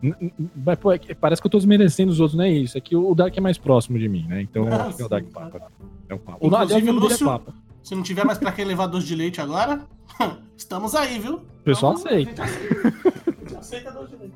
É 0.01 0.97
que 0.97 1.13
Parece 1.15 1.41
que 1.41 1.47
eu 1.47 1.51
tô 1.51 1.57
desmerecendo 1.57 2.11
os 2.11 2.19
outros, 2.19 2.37
não 2.37 2.45
é 2.45 2.51
isso. 2.51 2.77
É 2.77 2.81
que 2.81 2.95
o 2.95 3.13
Dark 3.13 3.35
é 3.37 3.41
mais 3.41 3.57
próximo 3.57 3.97
de 3.99 4.07
mim, 4.07 4.25
né? 4.27 4.41
Então 4.41 4.67
Ah, 4.71 4.85
acho 4.87 4.95
que 4.97 5.01
é 5.01 5.05
o 5.05 5.09
Dark. 5.09 5.25
Papa. 5.27 5.71
É 6.07 6.13
o 6.13 6.19
Papa. 6.19 6.37
Inclusive, 6.41 6.89
o 6.89 6.93
Lúcio- 6.93 7.25
é 7.27 7.29
Papa. 7.29 7.53
Se 7.83 7.95
não 7.95 8.03
tiver 8.03 8.23
mais 8.25 8.37
pra 8.37 8.51
quem 8.51 8.65
levar 8.65 8.87
doce 8.87 9.07
de 9.07 9.15
leite 9.15 9.41
agora, 9.41 9.81
estamos 10.57 10.95
aí, 10.95 11.19
viu? 11.19 11.35
O 11.35 11.63
pessoal 11.63 11.93
Vamos- 11.93 12.05
aceita. 12.07 12.43
A 12.43 12.47
gente 13.39 13.55
aceita. 13.57 13.91
Doce 13.91 14.11
de 14.11 14.15
leite. 14.17 14.35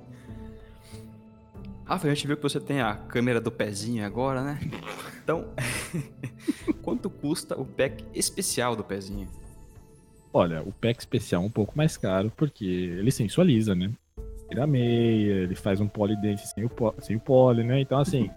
Rafa, 1.85 2.07
a 2.07 2.13
gente 2.13 2.25
viu 2.27 2.37
que 2.37 2.43
você 2.43 2.59
tem 2.61 2.81
a 2.81 2.95
câmera 2.95 3.41
do 3.41 3.51
pezinho 3.51 4.05
agora, 4.05 4.41
né? 4.41 4.59
Então, 5.23 5.45
quanto 6.81 7.09
custa 7.09 7.59
o 7.59 7.65
pack 7.65 8.03
especial 8.13 8.75
do 8.75 8.83
pezinho? 8.83 9.27
Olha, 10.31 10.63
o 10.63 10.71
pack 10.71 10.99
especial 10.99 11.43
é 11.43 11.45
um 11.45 11.49
pouco 11.49 11.73
mais 11.77 11.95
caro, 11.97 12.31
porque 12.35 12.65
ele 12.65 13.11
sensualiza, 13.11 13.75
né? 13.75 13.91
Tira 14.49 14.63
a 14.63 14.67
meia, 14.67 15.33
ele 15.43 15.55
faz 15.55 15.79
um 15.81 15.87
polidense 15.87 16.47
sem 16.47 16.63
o, 16.65 16.69
po- 16.69 16.93
sem 16.99 17.15
o 17.15 17.19
poli, 17.19 17.63
né? 17.63 17.79
Então, 17.81 17.97
assim, 17.99 18.29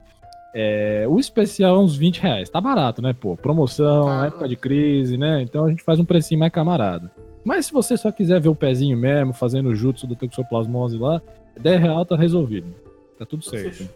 é, 0.54 1.04
o 1.08 1.18
especial 1.18 1.76
é 1.76 1.78
uns 1.78 1.96
20 1.96 2.20
reais. 2.20 2.48
Tá 2.48 2.60
barato, 2.60 3.02
né, 3.02 3.12
pô? 3.12 3.36
Promoção, 3.36 4.04
Tá. 4.06 4.26
época 4.26 4.48
de 4.48 4.56
crise, 4.56 5.16
né? 5.18 5.42
Então 5.42 5.64
a 5.64 5.68
gente 5.70 5.82
faz 5.82 5.98
um 6.00 6.04
precinho 6.04 6.40
mais 6.40 6.52
camarada. 6.52 7.10
Mas 7.44 7.66
se 7.66 7.72
você 7.72 7.96
só 7.96 8.10
quiser 8.10 8.40
ver 8.40 8.48
o 8.48 8.54
pezinho 8.54 8.96
mesmo, 8.96 9.32
fazendo 9.32 9.68
o 9.68 9.74
jutsu 9.74 10.06
do 10.06 10.16
Toxoplasmose 10.16 10.96
lá, 10.98 11.20
10 11.60 11.80
real 11.80 12.04
tá 12.04 12.16
resolvido. 12.16 12.74
Tá 13.18 13.24
tudo 13.26 13.44
certo. 13.44 13.70
Fechou. 13.76 13.86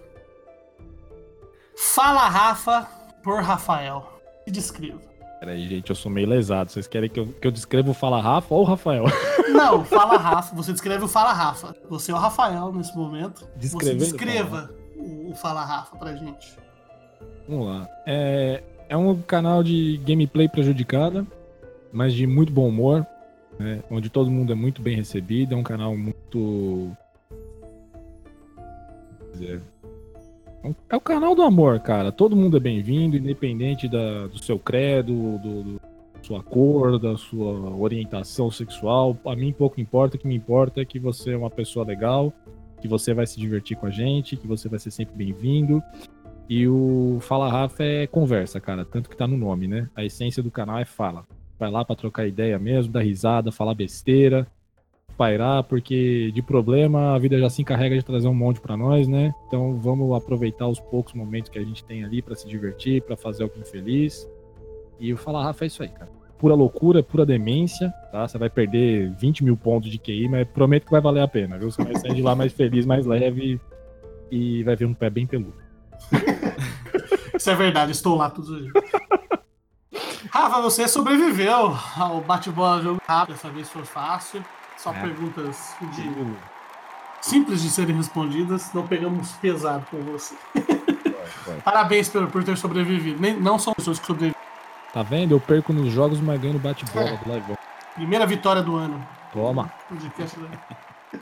Fala 1.76 2.28
Rafa 2.28 2.82
por 3.22 3.42
Rafael. 3.42 4.20
Se 4.44 4.50
descreva. 4.50 5.00
Peraí, 5.40 5.66
gente, 5.66 5.88
eu 5.88 5.96
sou 5.96 6.12
meio 6.12 6.28
lesado. 6.28 6.70
Vocês 6.70 6.86
querem 6.86 7.08
que 7.08 7.18
eu, 7.18 7.26
que 7.26 7.46
eu 7.46 7.50
descreva 7.50 7.90
o 7.90 7.94
Fala 7.94 8.20
Rafa 8.20 8.54
ou 8.54 8.60
o 8.60 8.64
Rafael? 8.64 9.04
Não, 9.48 9.82
fala 9.86 10.18
Rafa. 10.18 10.54
Você 10.54 10.70
descreve 10.70 11.02
o 11.02 11.08
Fala 11.08 11.32
Rafa. 11.32 11.74
Você 11.88 12.12
é 12.12 12.14
o 12.14 12.18
Rafael 12.18 12.70
nesse 12.74 12.94
momento. 12.94 13.40
Você 13.40 13.48
Descrevendo, 13.56 13.98
descreva 14.00 14.70
o, 14.94 15.30
o 15.30 15.34
Fala 15.34 15.64
Rafa 15.64 15.96
pra 15.96 16.14
gente. 16.14 16.58
Vamos 17.48 17.68
lá. 17.68 17.88
É, 18.06 18.62
é 18.90 18.96
um 18.98 19.20
canal 19.22 19.62
de 19.62 19.96
gameplay 20.04 20.46
prejudicada, 20.46 21.26
mas 21.90 22.12
de 22.12 22.26
muito 22.26 22.52
bom 22.52 22.68
humor, 22.68 23.06
né, 23.58 23.82
onde 23.90 24.10
todo 24.10 24.30
mundo 24.30 24.52
é 24.52 24.54
muito 24.54 24.82
bem 24.82 24.94
recebido. 24.94 25.54
É 25.54 25.56
um 25.56 25.62
canal 25.62 25.96
muito. 25.96 26.90
quer 29.32 29.38
dizer, 29.38 29.62
é 30.88 30.96
o 30.96 31.00
canal 31.00 31.34
do 31.34 31.42
amor, 31.42 31.80
cara. 31.80 32.12
Todo 32.12 32.36
mundo 32.36 32.56
é 32.56 32.60
bem-vindo, 32.60 33.16
independente 33.16 33.88
da, 33.88 34.26
do 34.26 34.38
seu 34.42 34.58
credo, 34.58 35.38
do, 35.38 35.62
do- 35.62 35.80
sua 36.22 36.42
cor, 36.42 36.98
da 36.98 37.16
sua 37.16 37.74
orientação 37.76 38.50
sexual. 38.50 39.16
A 39.24 39.34
mim 39.34 39.52
pouco 39.52 39.80
importa. 39.80 40.16
O 40.16 40.20
que 40.20 40.28
me 40.28 40.34
importa 40.34 40.82
é 40.82 40.84
que 40.84 40.98
você 40.98 41.32
é 41.32 41.36
uma 41.36 41.48
pessoa 41.48 41.84
legal, 41.84 42.30
que 42.82 42.86
você 42.86 43.14
vai 43.14 43.26
se 43.26 43.40
divertir 43.40 43.76
com 43.78 43.86
a 43.86 43.90
gente, 43.90 44.36
que 44.36 44.46
você 44.46 44.68
vai 44.68 44.78
ser 44.78 44.90
sempre 44.90 45.14
bem-vindo. 45.16 45.82
E 46.46 46.68
o 46.68 47.16
Fala 47.20 47.50
Rafa 47.50 47.82
é 47.82 48.06
conversa, 48.06 48.60
cara. 48.60 48.84
Tanto 48.84 49.08
que 49.08 49.16
tá 49.16 49.26
no 49.26 49.38
nome, 49.38 49.66
né? 49.66 49.88
A 49.96 50.04
essência 50.04 50.42
do 50.42 50.50
canal 50.50 50.78
é 50.78 50.84
fala. 50.84 51.24
Vai 51.58 51.70
lá 51.70 51.84
pra 51.86 51.96
trocar 51.96 52.26
ideia 52.26 52.58
mesmo, 52.58 52.92
dar 52.92 53.00
risada, 53.00 53.50
falar 53.50 53.74
besteira, 53.74 54.46
pairar, 55.20 55.62
porque 55.64 56.32
de 56.32 56.40
problema 56.40 57.14
a 57.14 57.18
vida 57.18 57.38
já 57.38 57.50
se 57.50 57.60
encarrega 57.60 57.94
de 57.94 58.02
trazer 58.02 58.26
um 58.26 58.32
monte 58.32 58.58
pra 58.58 58.74
nós, 58.74 59.06
né? 59.06 59.34
Então 59.46 59.78
vamos 59.78 60.16
aproveitar 60.16 60.66
os 60.66 60.80
poucos 60.80 61.12
momentos 61.12 61.50
que 61.50 61.58
a 61.58 61.62
gente 61.62 61.84
tem 61.84 62.02
ali 62.02 62.22
pra 62.22 62.34
se 62.34 62.48
divertir, 62.48 63.02
pra 63.02 63.18
fazer 63.18 63.42
alguém 63.42 63.62
feliz. 63.62 64.26
E 64.98 65.12
o 65.12 65.18
Fala 65.18 65.44
Rafa 65.44 65.62
é 65.62 65.66
isso 65.66 65.82
aí, 65.82 65.90
cara. 65.90 66.10
Pura 66.38 66.54
loucura, 66.54 67.02
pura 67.02 67.26
demência, 67.26 67.90
tá? 68.10 68.26
Você 68.26 68.38
vai 68.38 68.48
perder 68.48 69.14
20 69.18 69.44
mil 69.44 69.58
pontos 69.58 69.90
de 69.90 69.98
QI, 69.98 70.26
mas 70.26 70.48
prometo 70.48 70.86
que 70.86 70.90
vai 70.90 71.02
valer 71.02 71.20
a 71.20 71.28
pena, 71.28 71.58
viu? 71.58 71.70
Você 71.70 71.84
vai 71.84 71.96
sair 71.96 72.14
de 72.14 72.22
lá 72.22 72.34
mais 72.34 72.54
feliz, 72.54 72.86
mais 72.86 73.04
leve 73.04 73.60
e 74.30 74.62
vai 74.62 74.74
ver 74.74 74.86
um 74.86 74.94
pé 74.94 75.10
bem 75.10 75.26
peludo. 75.26 75.52
Isso 77.36 77.50
é 77.50 77.54
verdade, 77.54 77.92
estou 77.92 78.16
lá 78.16 78.30
todos 78.30 78.48
os 78.48 78.62
dias. 78.62 78.72
Rafa, 80.30 80.62
você 80.62 80.88
sobreviveu 80.88 81.76
ao 81.98 82.22
bate-bola 82.22 82.80
jogo 82.80 83.02
rápido. 83.06 83.34
Dessa 83.34 83.50
vez 83.50 83.68
foi 83.68 83.84
fácil. 83.84 84.42
Só 84.82 84.92
É. 84.94 85.00
perguntas 85.00 85.74
de- 85.94 86.36
simples 87.20 87.60
de 87.62 87.68
serem 87.70 87.94
respondidas. 87.96 88.72
Não 88.72 88.86
pegamos 88.86 89.32
pesado 89.32 89.84
com 89.90 89.98
você. 90.02 90.34
Parabéns 91.64 92.08
por, 92.08 92.26
por 92.30 92.42
ter 92.44 92.56
sobrevivido. 92.56 93.20
Nem, 93.20 93.38
não 93.38 93.58
são 93.58 93.74
pessoas 93.74 93.98
que 93.98 94.06
sobrevivem. 94.06 94.40
Tá 94.92 95.02
vendo? 95.02 95.32
Eu 95.34 95.40
perco 95.40 95.72
nos 95.72 95.92
jogos, 95.92 96.20
mas 96.20 96.40
ganho 96.40 96.54
no 96.54 96.58
bate-bola 96.58 97.10
É. 97.10 97.16
do 97.16 97.28
Live. 97.30 97.54
Primeira 97.94 98.26
vitória 98.26 98.62
do 98.62 98.76
ano. 98.76 99.06
Toma. 99.32 99.72
Ano. 99.90 100.00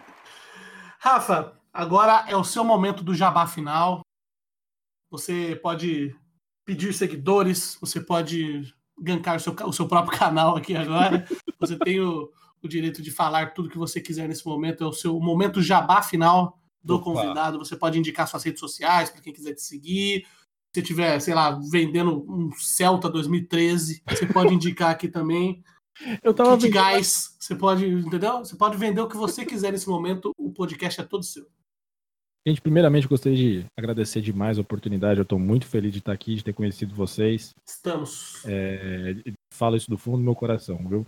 Rafa, 1.01 1.53
agora 1.73 2.25
é 2.29 2.37
o 2.37 2.45
seu 2.45 2.65
momento 2.65 3.03
do 3.03 3.15
jabá 3.15 3.47
final. 3.47 4.01
Você 5.11 5.59
pode 5.63 6.15
pedir 6.65 6.93
seguidores, 6.93 7.77
você 7.81 8.01
pode 8.01 8.73
gankar 9.01 9.37
o 9.37 9.41
seu, 9.41 9.55
o 9.65 9.73
seu 9.73 9.89
próprio 9.89 10.17
canal 10.19 10.57
aqui 10.57 10.77
agora. 10.77 11.27
Você 11.59 11.77
tem 11.79 12.01
o, 12.01 12.31
o 12.63 12.69
direito 12.69 13.03
de 13.03 13.11
falar 13.11 13.55
tudo 13.55 13.69
que 13.69 13.79
você 13.79 14.01
quiser 14.01 14.29
nesse 14.29 14.47
momento. 14.47 14.85
É 14.85 14.87
o 14.87 14.93
seu 14.93 15.19
momento 15.21 15.63
jabá 15.63 16.03
final 16.03 16.59
do 16.83 16.97
Opa. 16.97 17.05
convidado. 17.05 17.59
Você 17.59 17.77
pode 17.77 17.99
indicar 17.99 18.27
suas 18.29 18.45
redes 18.45 18.61
sociais 18.61 19.11
para 19.11 19.21
quem 19.21 19.33
quiser 19.33 19.55
te 19.55 19.63
seguir. 19.63 20.27
Se 20.75 20.81
você 20.81 20.83
tiver, 20.83 21.21
sei 21.21 21.35
lá, 21.35 21.59
vendendo 21.71 22.25
um 22.29 22.51
Celta 22.53 23.09
2013, 23.09 24.03
você 24.09 24.27
pode 24.27 24.55
indicar 24.55 24.91
aqui 24.91 25.09
também. 25.09 25.63
Eu 26.23 26.33
tava 26.33 26.53
Kit 26.53 26.63
vendo. 26.63 26.75
gás, 26.75 27.37
você 27.39 27.57
pode, 27.57 27.87
entendeu? 27.87 28.39
Você 28.39 28.57
pode 28.57 28.77
vender 28.77 29.01
o 29.01 29.09
que 29.09 29.17
você 29.17 29.45
quiser 29.45 29.73
nesse 29.73 29.89
momento. 29.89 30.33
O 30.39 30.53
podcast 30.53 31.01
é 31.01 31.05
todo 31.05 31.25
seu. 31.25 31.47
Gente, 32.47 32.63
primeiramente 32.63 33.09
gostaria 33.09 33.37
de 33.37 33.67
agradecer 33.77 34.21
demais 34.21 34.59
a 34.59 34.63
oportunidade. 34.63 35.19
Eu 35.19 35.25
tô 35.25 35.39
muito 35.39 35.67
feliz 35.67 35.93
de 35.93 35.99
estar 35.99 36.13
aqui, 36.13 36.35
de 36.35 36.45
ter 36.45 36.53
conhecido 36.53 36.95
vocês. 36.95 37.53
Estamos. 37.67 38.43
É, 38.47 39.17
falo 39.53 39.77
isso 39.77 39.91
do 39.91 39.99
fundo 39.99 40.19
do 40.19 40.23
meu 40.23 40.35
coração, 40.35 40.79
viu? 40.89 41.07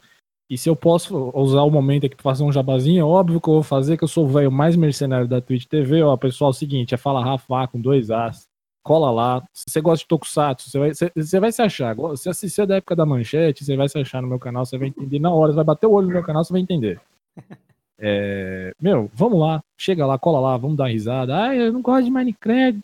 E 0.50 0.58
se 0.58 0.68
eu 0.68 0.74
posso 0.74 1.30
usar 1.32 1.62
o 1.62 1.70
momento 1.70 2.06
aqui 2.06 2.16
pra 2.16 2.24
fazer 2.24 2.42
um 2.42 2.50
jabazinho, 2.50 3.00
é 3.00 3.04
óbvio 3.04 3.40
que 3.40 3.48
eu 3.48 3.54
vou 3.54 3.62
fazer, 3.62 3.96
que 3.96 4.02
eu 4.02 4.08
sou 4.08 4.24
o 4.24 4.28
velho 4.28 4.50
mais 4.50 4.74
mercenário 4.74 5.28
da 5.28 5.40
Twitch 5.40 5.64
TV. 5.66 6.02
Ó, 6.02 6.16
pessoal, 6.16 6.50
é 6.50 6.50
o 6.50 6.54
seguinte, 6.54 6.92
é 6.92 6.98
Fala 6.98 7.24
Rafa 7.24 7.68
com 7.68 7.80
dois 7.80 8.10
As. 8.10 8.48
Cola 8.82 9.12
lá. 9.12 9.44
Se 9.54 9.66
você 9.68 9.80
gosta 9.80 10.02
de 10.02 10.08
Tokusatsu, 10.08 10.68
você 10.68 10.78
vai, 10.80 10.92
você, 10.92 11.12
você 11.14 11.38
vai 11.38 11.52
se 11.52 11.62
achar. 11.62 11.94
Se 12.16 12.28
assistir 12.28 12.66
da 12.66 12.76
época 12.76 12.96
da 12.96 13.06
manchete, 13.06 13.64
você 13.64 13.76
vai 13.76 13.88
se 13.88 13.96
achar 13.96 14.20
no 14.20 14.26
meu 14.26 14.40
canal, 14.40 14.66
você 14.66 14.76
vai 14.76 14.88
entender 14.88 15.20
na 15.20 15.30
hora. 15.32 15.52
Você 15.52 15.56
vai 15.56 15.64
bater 15.64 15.86
o 15.86 15.92
olho 15.92 16.08
no 16.08 16.14
meu 16.14 16.22
canal, 16.24 16.42
você 16.42 16.52
vai 16.52 16.62
entender. 16.62 17.00
É, 18.02 18.72
meu, 18.80 19.10
vamos 19.12 19.38
lá. 19.38 19.62
Chega 19.76 20.06
lá, 20.06 20.18
cola 20.18 20.40
lá, 20.40 20.56
vamos 20.56 20.74
dar 20.74 20.84
uma 20.84 20.90
risada. 20.90 21.36
Ai, 21.36 21.60
eu 21.60 21.70
não 21.70 21.82
gosto 21.82 22.06
de 22.06 22.10
Minecraft. 22.10 22.82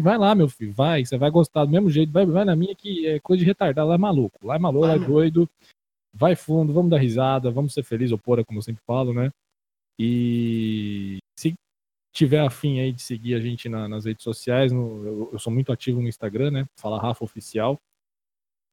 Vai 0.00 0.18
lá, 0.18 0.34
meu 0.34 0.48
filho, 0.48 0.72
vai. 0.72 1.04
Você 1.04 1.16
vai 1.16 1.30
gostar 1.30 1.64
do 1.64 1.70
mesmo 1.70 1.88
jeito. 1.88 2.12
Vai, 2.12 2.26
vai 2.26 2.44
na 2.44 2.56
minha 2.56 2.74
que 2.74 3.06
é 3.06 3.20
coisa 3.20 3.38
de 3.38 3.46
retardado. 3.46 3.88
Lá 3.88 3.94
é 3.94 3.98
maluco. 3.98 4.44
Lá 4.44 4.56
é 4.56 4.58
maluco, 4.58 4.86
lá 4.86 4.94
é 4.94 4.98
doido. 4.98 5.48
Vai 6.14 6.36
fundo, 6.36 6.72
vamos 6.72 6.90
dar 6.90 6.98
risada, 6.98 7.50
vamos 7.50 7.72
ser 7.72 7.82
felizes 7.82 8.12
ou 8.12 8.18
pora, 8.18 8.44
como 8.44 8.58
eu 8.58 8.62
sempre 8.62 8.82
falo, 8.86 9.14
né? 9.14 9.30
E 9.98 11.18
se 11.38 11.54
tiver 12.14 12.40
afim 12.40 12.80
aí 12.80 12.92
de 12.92 13.02
seguir 13.02 13.34
a 13.34 13.40
gente 13.40 13.68
na- 13.68 13.88
nas 13.88 14.04
redes 14.04 14.22
sociais, 14.24 14.72
no- 14.72 15.06
eu, 15.06 15.30
eu 15.32 15.38
sou 15.38 15.52
muito 15.52 15.72
ativo 15.72 16.00
no 16.02 16.08
Instagram, 16.08 16.50
né? 16.50 16.66
Fala 16.78 17.00
Rafa 17.00 17.24
Oficial. 17.24 17.78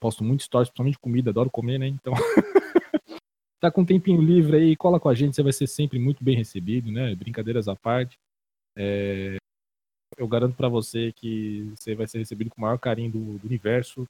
Posto 0.02 0.24
muito 0.24 0.44
stories, 0.44 0.70
principalmente 0.70 1.00
comida, 1.00 1.30
adoro 1.30 1.50
comer, 1.50 1.78
né? 1.80 1.88
Então. 1.88 2.14
tá 3.62 3.72
com 3.72 3.82
um 3.82 3.86
tempinho 3.86 4.22
livre 4.22 4.58
aí, 4.58 4.76
cola 4.76 5.00
com 5.00 5.10
a 5.10 5.16
gente, 5.16 5.36
você 5.36 5.44
vai 5.44 5.54
ser 5.54 5.68
sempre 5.68 6.00
muito 6.00 6.24
bem 6.24 6.36
recebido, 6.36 6.92
né? 6.92 7.16
Brincadeiras 7.16 7.68
à 7.68 7.76
parte. 7.76 8.18
É, 8.78 9.38
Eu 10.18 10.28
garanto 10.28 10.56
pra 10.56 10.70
você 10.70 11.12
que 11.14 11.72
você 11.78 11.96
vai 11.96 12.08
ser 12.08 12.20
recebido 12.20 12.50
com 12.50 12.58
o 12.58 12.62
maior 12.62 12.78
carinho 12.80 13.12
do, 13.12 13.40
do 13.40 13.48
universo 13.48 14.06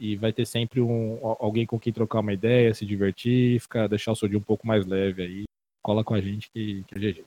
e 0.00 0.16
vai 0.16 0.32
ter 0.32 0.44
sempre 0.46 0.80
um, 0.80 1.18
alguém 1.40 1.66
com 1.66 1.78
quem 1.78 1.92
trocar 1.92 2.20
uma 2.20 2.32
ideia, 2.32 2.74
se 2.74 2.84
divertir, 2.84 3.60
ficar, 3.60 3.86
deixar 3.88 4.12
o 4.12 4.16
seu 4.16 4.28
dia 4.28 4.38
um 4.38 4.42
pouco 4.42 4.66
mais 4.66 4.84
leve 4.86 5.22
aí. 5.22 5.44
Cola 5.82 6.02
com 6.02 6.14
a 6.14 6.20
gente 6.20 6.50
que, 6.50 6.82
que 6.84 6.94
é 6.94 6.98
GG. 6.98 7.24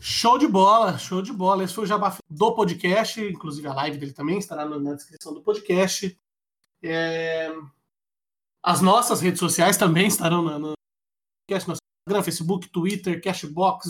Show 0.00 0.38
de 0.38 0.46
bola, 0.46 0.98
show 0.98 1.20
de 1.22 1.32
bola. 1.32 1.64
Esse 1.64 1.74
foi 1.74 1.84
o 1.84 1.86
jabá 1.86 2.16
do 2.30 2.54
podcast, 2.54 3.20
inclusive 3.20 3.66
a 3.68 3.74
live 3.74 3.98
dele 3.98 4.12
também 4.12 4.38
estará 4.38 4.64
no- 4.64 4.80
na 4.80 4.94
descrição 4.94 5.32
do 5.34 5.42
podcast. 5.42 6.16
É, 6.82 7.52
As 8.62 8.80
nossas 8.80 9.20
redes 9.20 9.38
sociais 9.40 9.76
também 9.76 10.06
estarão 10.08 10.42
no 10.58 10.72
podcast, 11.48 11.68
nosso 11.68 11.80
Instagram, 12.06 12.24
Facebook, 12.24 12.68
Twitter, 12.68 13.22
Cashbox, 13.22 13.86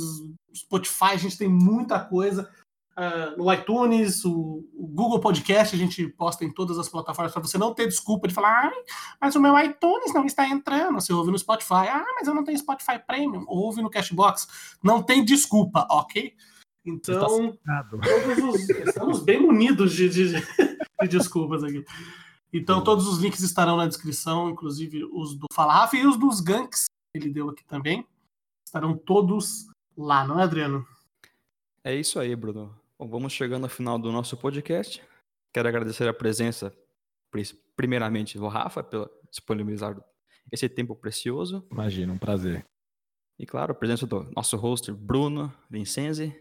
Spotify, 0.55 1.13
a 1.13 1.17
gente 1.17 1.39
tem 1.39 1.49
muita 1.49 2.03
coisa. 2.05 2.51
Ah, 2.99 3.35
no 3.37 3.53
iTunes, 3.53 4.25
o, 4.25 4.65
o 4.75 4.87
Google 4.87 5.21
Podcast, 5.21 5.77
a 5.77 5.79
gente 5.79 6.09
posta 6.09 6.45
em 6.47 6.51
todas 6.53 6.79
as 6.79 6.89
plataformas 6.89 7.31
para 7.33 7.43
você 7.43 7.59
não 7.59 7.75
ter 7.75 7.87
desculpa 7.87 8.27
de 8.27 8.33
falar, 8.33 8.65
Ai, 8.73 8.83
mas 9.21 9.37
o 9.37 9.41
meu 9.41 9.59
iTunes 9.59 10.15
não 10.15 10.25
está 10.25 10.49
entrando. 10.49 10.95
Você 10.95 11.13
ouve 11.13 11.31
no 11.31 11.39
Spotify, 11.39 11.89
ah, 11.91 12.07
mas 12.19 12.27
eu 12.27 12.35
não 12.35 12.43
tenho 12.43 12.59
Spotify 12.59 12.99
Premium. 13.07 13.45
Ouve 13.47 13.83
no 13.83 13.91
Cashbox. 13.91 14.49
Não 14.83 15.03
tem 15.03 15.23
desculpa, 15.25 15.87
ok? 15.91 16.35
Então, 16.87 17.53
todos 18.01 18.39
os- 18.55 18.69
estamos 18.71 19.21
bem 19.21 19.41
munidos 19.43 19.93
de, 19.93 20.09
de- 20.09 20.33
de 20.33 21.09
desculpas 21.09 21.63
aqui. 21.65 21.85
Então, 22.53 22.83
todos 22.83 23.07
os 23.07 23.19
links 23.19 23.41
estarão 23.43 23.77
na 23.77 23.87
descrição, 23.87 24.49
inclusive 24.49 25.05
os 25.13 25.35
do 25.35 25.47
Fala 25.53 25.75
Rafa 25.75 25.97
e 25.97 26.07
os 26.07 26.17
dos 26.17 26.41
ganks 26.41 26.87
que 27.13 27.19
ele 27.23 27.29
deu 27.29 27.51
aqui 27.51 27.63
também. 27.67 28.07
Estarão 28.65 28.97
todos 28.97 29.67
lá, 29.99 30.27
não 30.27 30.41
é, 30.41 30.45
Adriano? 30.45 30.87
É 31.85 31.95
isso 31.95 32.19
aí, 32.19 32.35
Bruno. 32.35 32.75
Bom, 32.99 33.09
vamos 33.09 33.33
chegando 33.33 33.65
ao 33.65 33.71
final 33.71 33.99
do 33.99 34.11
nosso 34.11 34.37
podcast. 34.37 35.03
Quero 35.53 35.69
agradecer 35.69 36.09
a 36.09 36.15
presença, 36.15 36.75
pri- 37.31 37.59
primeiramente, 37.77 38.39
do 38.39 38.49
Rafa, 38.49 38.83
pela 38.83 39.11
disponibilizar 39.31 39.97
esse 40.51 40.69
tempo 40.69 40.95
precioso. 40.97 41.67
Imagina, 41.71 42.13
um 42.13 42.19
prazer. 42.19 42.65
E, 43.39 43.45
claro, 43.45 43.73
a 43.73 43.75
presença 43.75 44.07
do 44.07 44.23
nosso 44.35 44.57
host, 44.57 44.91
Bruno 44.93 45.53
Vincenzi. 45.69 46.35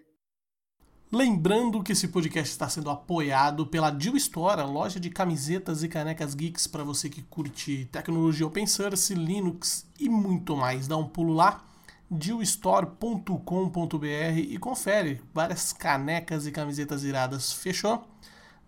Lembrando 1.12 1.84
que 1.84 1.92
esse 1.92 2.08
podcast 2.08 2.50
está 2.52 2.70
sendo 2.70 2.90
apoiado 2.90 3.68
pela 3.68 3.90
Deal 3.92 4.16
Store, 4.16 4.62
a 4.62 4.66
loja 4.66 5.00
de 5.00 5.10
camisetas 5.10 5.84
e 5.84 5.90
canecas 5.90 6.34
geeks 6.34 6.68
para 6.68 6.84
você 6.84 7.10
que 7.10 7.22
curte 7.22 7.86
tecnologia 7.92 8.48
open 8.48 8.66
source, 8.66 9.14
Linux 9.14 9.86
e 10.00 10.08
muito 10.08 10.56
mais. 10.56 10.88
Dá 10.88 10.96
um 10.98 11.08
pulo 11.08 11.34
lá, 11.34 11.64
dealstore.com.br 12.10 14.38
e 14.38 14.58
confere 14.58 15.22
várias 15.34 15.74
canecas 15.74 16.46
e 16.46 16.52
camisetas 16.52 17.04
iradas. 17.04 17.52
Fechou? 17.52 18.08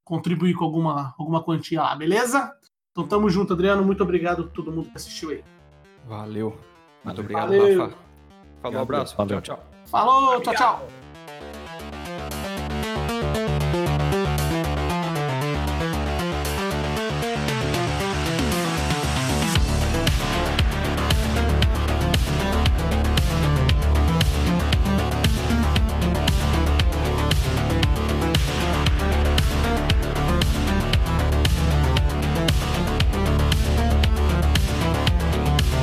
contribuir 0.03 0.55
com 0.55 0.65
alguma, 0.65 1.15
alguma 1.19 1.43
quantia 1.43 1.83
lá, 1.83 1.95
beleza? 1.95 2.53
Então 2.93 3.07
tamo 3.07 3.29
junto, 3.29 3.53
Adriano. 3.53 3.85
Muito 3.85 4.03
obrigado 4.03 4.43
a 4.43 4.47
todo 4.49 4.71
mundo 4.71 4.89
que 4.89 4.97
assistiu 4.97 5.31
aí. 5.31 5.45
Valeu. 6.07 6.57
Muito 7.03 7.21
obrigado, 7.21 7.49
Valeu. 7.49 7.81
Rafa. 7.81 7.97
Falou, 8.63 8.79
um 8.79 8.83
abraço. 8.83 9.17
Valeu. 9.17 9.41
Tchau, 9.41 9.57
tchau. 9.57 9.67
Falou, 9.87 10.41
tchau, 10.41 10.55
tchau. 10.55 11.04